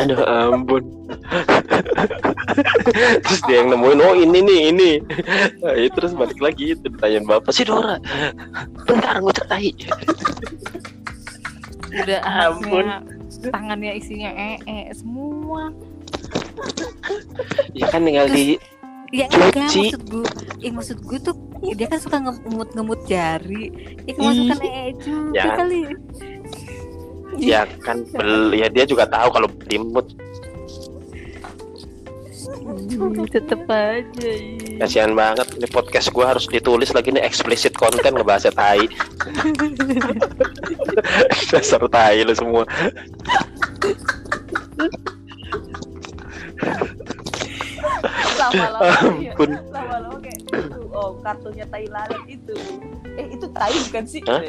Aduh 0.00 0.20
ampun. 0.24 0.82
terus 3.24 3.40
dia 3.46 3.62
yang 3.62 3.68
nemuin, 3.74 3.98
oh 4.00 4.14
ini 4.16 4.38
nih 4.40 4.60
ini. 4.72 4.90
Nah, 5.60 5.74
ya, 5.76 5.88
terus 5.92 6.12
balik 6.14 6.38
lagi 6.40 6.74
itu 6.74 6.84
ditanyain 6.86 7.24
bapak 7.24 7.52
si 7.52 7.62
Dora. 7.62 8.00
Bentar 8.86 9.20
gue 9.20 9.32
cetai. 9.34 9.70
Udah 11.94 12.20
Ampun. 12.48 12.86
tangannya 13.44 14.00
isinya 14.00 14.32
ee 14.32 14.88
semua. 14.96 15.68
Ya 17.76 17.86
kan 17.92 18.02
tinggal 18.02 18.26
di 18.30 18.56
Ya 19.14 19.30
enggak 19.30 19.70
maksud 19.70 20.02
gue, 20.10 20.26
eh 20.58 20.74
maksud 20.74 20.98
gue 21.06 21.18
tuh 21.22 21.36
dia 21.78 21.86
kan 21.86 22.02
suka 22.02 22.18
ngemut-ngemut 22.18 22.98
jari. 23.06 23.70
Ya 24.08 24.12
kemasukan 24.16 24.58
ee 24.64 24.90
juga 24.98 25.38
Ya. 25.38 25.54
kali. 25.54 25.82
Ya 27.40 27.66
kan 27.82 28.04
bel 28.14 28.54
ya 28.54 28.68
dia 28.70 28.84
juga 28.86 29.08
tahu 29.08 29.28
kalau 29.32 29.48
Hmm, 32.64 33.24
tetep 33.34 33.66
aja. 33.66 34.24
iya. 34.24 34.78
kasihan 34.84 35.12
banget 35.12 35.46
ini 35.58 35.68
podcast 35.68 36.08
gua 36.14 36.32
harus 36.32 36.48
ditulis 36.48 36.92
lagi 36.96 37.10
nih 37.12 37.24
explicit 37.24 37.74
content 37.76 38.14
ngebahas 38.14 38.48
tai. 38.52 38.84
Dasar 41.52 41.82
tai 41.88 42.24
lu 42.24 42.32
semua. 42.32 42.64
Lama-lama 48.38 48.92
ampun. 49.02 49.50
Lama-lama 49.72 50.16
kayak 50.20 50.38
itu 50.44 50.80
oh 50.92 51.10
kartunya 51.20 51.66
tai 51.68 51.86
lalat 51.88 52.22
itu. 52.28 52.54
Eh 53.18 53.26
itu 53.34 53.46
tai 53.52 53.74
bukan 53.90 54.04
sih? 54.04 54.20
Hah? 54.26 54.40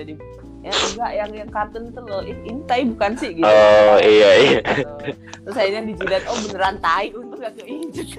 Ya 0.66 0.74
enggak 0.74 1.12
yang 1.14 1.32
yang 1.46 1.50
kartun 1.54 1.94
itu 1.94 2.02
loh 2.02 2.26
"Ih, 2.26 2.34
ini 2.42 2.62
tai 2.66 2.82
bukan 2.90 3.14
sih 3.22 3.38
gitu. 3.38 3.46
Oh 3.46 3.98
iya 4.02 4.30
iya. 4.34 4.60
Gitu. 4.66 5.14
terus 5.46 5.58
akhirnya 5.62 5.94
dijilat 5.94 6.26
oh 6.26 6.38
beneran 6.42 6.76
tai 6.82 7.14
untuk 7.14 7.38
gak 7.38 7.54
keinjek. 7.62 8.10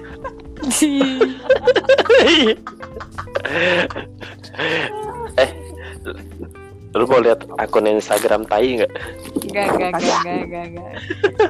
Eh 5.37 5.49
lu 6.95 7.03
mau 7.05 7.19
lihat 7.19 7.43
akun 7.59 7.85
Instagram 7.85 8.47
tai 8.47 8.79
nggak? 8.79 8.91
Enggak, 9.43 9.65
enggak, 9.75 9.91
enggak, 9.91 10.21
enggak, 10.23 10.39
enggak, 10.39 10.65
enggak. 10.71 10.91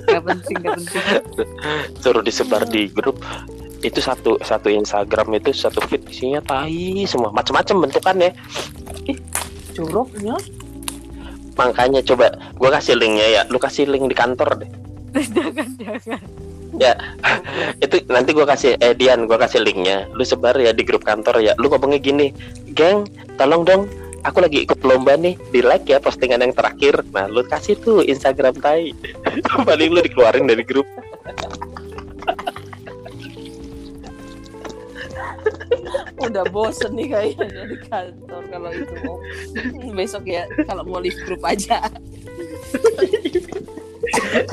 Enggak 0.01 0.21
penting, 0.25 0.55
enggak 0.57 0.75
penting. 0.81 1.03
suruh 2.01 2.23
disebar 2.25 2.65
di 2.65 2.89
grup. 2.89 3.21
Itu 3.85 4.01
satu 4.01 4.41
satu 4.41 4.73
Instagram 4.73 5.37
itu 5.37 5.53
satu 5.53 5.77
feed 5.85 6.09
isinya 6.09 6.41
tai 6.41 7.05
semua. 7.05 7.29
Macam-macam 7.29 7.85
bentukannya. 7.85 8.33
Joroknya 9.77 10.35
makanya 11.57 12.01
coba 12.05 12.31
gua 12.55 12.77
kasih 12.79 12.95
linknya 12.95 13.27
ya. 13.27 13.41
Lu 13.49 13.57
kasih 13.57 13.89
link 13.89 14.07
di 14.07 14.15
kantor 14.15 14.63
deh. 14.63 14.71
Jangan, 15.17 15.67
jangan. 15.81 16.21
itu 17.83 17.95
nanti 18.11 18.29
gua 18.37 18.45
kasih 18.45 18.77
eh 18.77 18.93
Dian 18.93 19.25
gua 19.25 19.41
kasih 19.41 19.65
linknya. 19.65 20.05
Lu 20.13 20.21
sebar 20.21 20.53
ya 20.55 20.71
di 20.71 20.85
grup 20.85 21.03
kantor 21.03 21.41
ya. 21.41 21.57
Lu 21.57 21.67
ngomongnya 21.73 21.97
gini 21.97 22.29
geng 22.77 23.09
tolong 23.41 23.65
dong 23.65 23.89
aku 24.21 24.43
lagi 24.43 24.67
ikut 24.67 24.83
lomba 24.83 25.15
nih 25.15 25.39
di 25.49 25.63
like 25.63 25.87
ya 25.89 25.97
postingan 25.97 26.43
yang 26.43 26.53
terakhir. 26.53 27.01
Nah 27.15 27.25
lu 27.25 27.41
kasih 27.47 27.79
tuh 27.81 28.05
Instagram 28.05 28.59
tai. 28.61 28.93
Paling 29.67 29.89
lu 29.89 29.99
dikeluarin 30.03 30.45
dari 30.45 30.61
grup 30.61 30.85
udah 36.17 36.43
bosen 36.49 36.97
nih 36.97 37.07
kayaknya 37.13 37.63
di 37.69 37.77
kantor 37.85 38.41
kalau 38.49 38.69
itu 38.73 38.93
mau. 39.05 39.17
Besok 39.93 40.23
ya 40.25 40.49
kalau 40.65 40.83
mau 40.85 40.97
live 40.97 41.17
group 41.25 41.43
aja. 41.45 41.77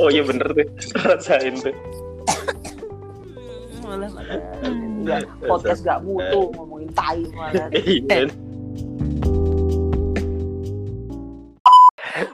Oh 0.03 0.09
iya 0.12 0.23
bener 0.27 0.49
tuh. 0.53 0.69
Rasain 1.05 1.55
tuh. 1.57 1.75
Malah 3.85 4.11
malah. 4.12 4.41
Nggak 5.05 5.21
podcast 5.45 5.81
gak 5.85 6.01
mutu 6.05 6.53
ngomongin 6.53 6.91
tai 6.93 7.25
malah. 7.33 7.69
Iya. 7.85 8.29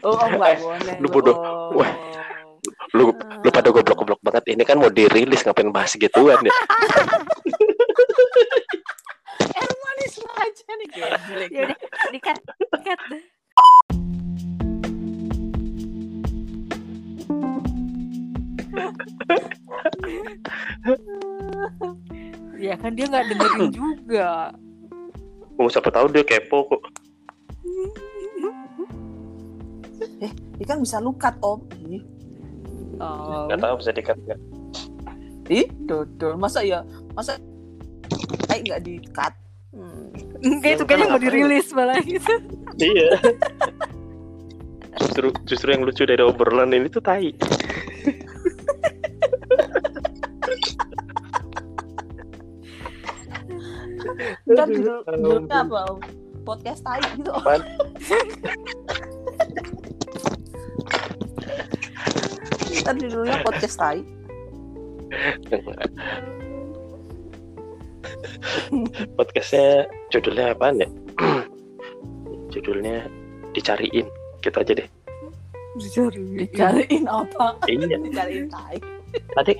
oh, 0.05 0.13
oh 0.13 0.29
nggak 0.29 0.61
boleh. 0.61 0.97
lu 1.01 1.09
bodoh. 1.09 1.37
Oh. 1.37 1.81
Wah. 1.81 1.93
lu 2.91 3.15
lu 3.15 3.49
pada 3.55 3.71
goblok-goblok 3.71 4.19
banget. 4.27 4.51
Ini 4.51 4.63
kan 4.67 4.83
mau 4.83 4.91
dirilis 4.91 5.47
ngapain 5.47 5.71
bahas 5.71 5.95
gituan 5.95 6.43
ya 6.43 6.51
air 9.43 9.73
manis 9.73 10.15
aja 10.21 10.69
nih 10.77 10.89
Ya 11.51 11.61
udah, 11.65 11.77
dikat, 12.13 12.39
dikat. 12.73 12.99
ya 22.61 22.75
kan 22.77 22.93
dia 22.93 23.07
nggak 23.09 23.25
dengerin 23.33 23.71
juga. 23.79 24.53
mau 25.57 25.69
siapa 25.69 25.93
tahu 25.93 26.09
dia 26.09 26.25
kepo 26.25 26.65
kok. 26.67 26.83
Ini 30.61 30.65
kan 30.65 30.81
bisa 30.81 31.01
lukat 31.01 31.37
om. 31.41 31.61
Oh. 33.01 33.45
nggak 33.49 33.61
tahu 33.61 33.75
bisa 33.81 33.93
dikat 33.93 34.17
nggak. 34.25 34.41
Ih 35.53 35.69
dodol. 35.85 36.37
Masa 36.41 36.65
ya? 36.65 36.81
Masa 37.13 37.37
kayak 38.51 38.67
nggak 38.67 38.83
di 38.83 38.95
cut 39.15 39.35
hmm. 39.71 40.11
Enggak 40.43 40.71
itu 40.75 40.85
kayaknya 40.89 41.07
mau 41.13 41.21
dirilis 41.23 41.69
malah 41.77 42.01
gitu. 42.03 42.33
iya. 42.81 43.13
Justru 44.99 45.29
justru 45.47 45.69
yang 45.71 45.85
lucu 45.87 46.03
dari 46.09 46.25
obrolan 46.25 46.73
ini 46.73 46.89
tuh 46.89 47.05
tai. 47.05 47.31
Ntar 54.51 54.67
judul, 54.73 54.99
judulnya 55.07 55.61
apa 55.63 55.81
podcast 56.43 56.81
tai 56.83 57.05
gitu. 57.21 57.31
Apaan? 57.37 57.61
Ntar 62.81 62.95
judulnya 62.97 63.37
podcast 63.45 63.77
tai 63.77 64.01
podcastnya 69.19 69.89
judulnya 70.13 70.53
apaan 70.55 70.81
ya 70.83 70.89
judulnya 72.51 73.07
dicariin. 73.55 74.07
Gitu 74.43 74.57
aja 74.57 74.73
deh. 74.73 74.89
Dicariin 75.79 77.05
apa? 77.07 77.57
Iya. 77.71 77.97
Dicariin 78.01 78.47
tai. 78.51 78.79
Tadi 79.39 79.53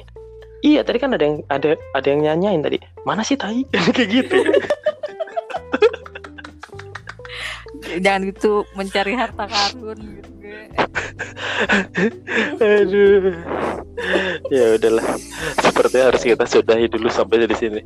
iya 0.61 0.81
tadi 0.85 0.99
kan 0.99 1.15
ada 1.15 1.25
yang 1.25 1.37
ada 1.49 1.79
ada 1.95 2.07
yang 2.07 2.21
nyanyain 2.27 2.61
tadi. 2.61 2.79
Mana 3.07 3.23
sih 3.23 3.39
tai? 3.39 3.63
Kayak 3.97 4.09
gitu 4.11 4.37
Jangan 7.99 8.23
gitu 8.31 8.63
mencari 8.79 9.19
harta 9.19 9.51
karun 9.51 9.99
gitu. 9.99 10.31
aduh 12.63 13.35
ya 14.51 14.75
udahlah 14.79 15.05
sepertinya 15.61 16.05
harus 16.11 16.23
kita 16.25 16.47
sudahi 16.47 16.89
dulu 16.89 17.09
sampai 17.11 17.47
di 17.47 17.55
sini 17.59 17.81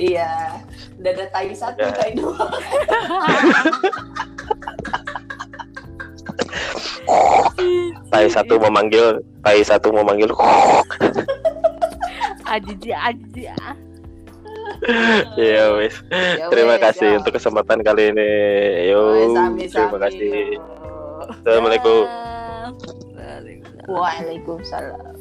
iya 0.00 0.60
udah 1.00 1.12
ada 1.14 1.26
tai 1.32 1.54
satu 1.54 1.80
Ya. 1.84 1.90
tai 1.92 2.12
dua 2.16 2.34
tai 8.12 8.26
satu 8.28 8.58
memanggil 8.58 9.20
tai 9.44 9.62
satu 9.64 9.92
memanggil 9.92 10.30
Aji 12.44 12.92
aji. 12.92 13.48
Iya, 15.40 15.72
ya 15.72 15.80
wis. 15.80 15.96
Terima 16.52 16.76
kasih 16.76 17.20
untuk 17.20 17.32
kesempatan 17.36 17.80
kali 17.80 18.12
ini. 18.12 18.28
Yo. 18.92 19.00
Terima 19.56 19.98
kasih. 19.98 20.60
Assalamualaikum. 21.40 22.04
Waalaikumsalam. 23.88 25.14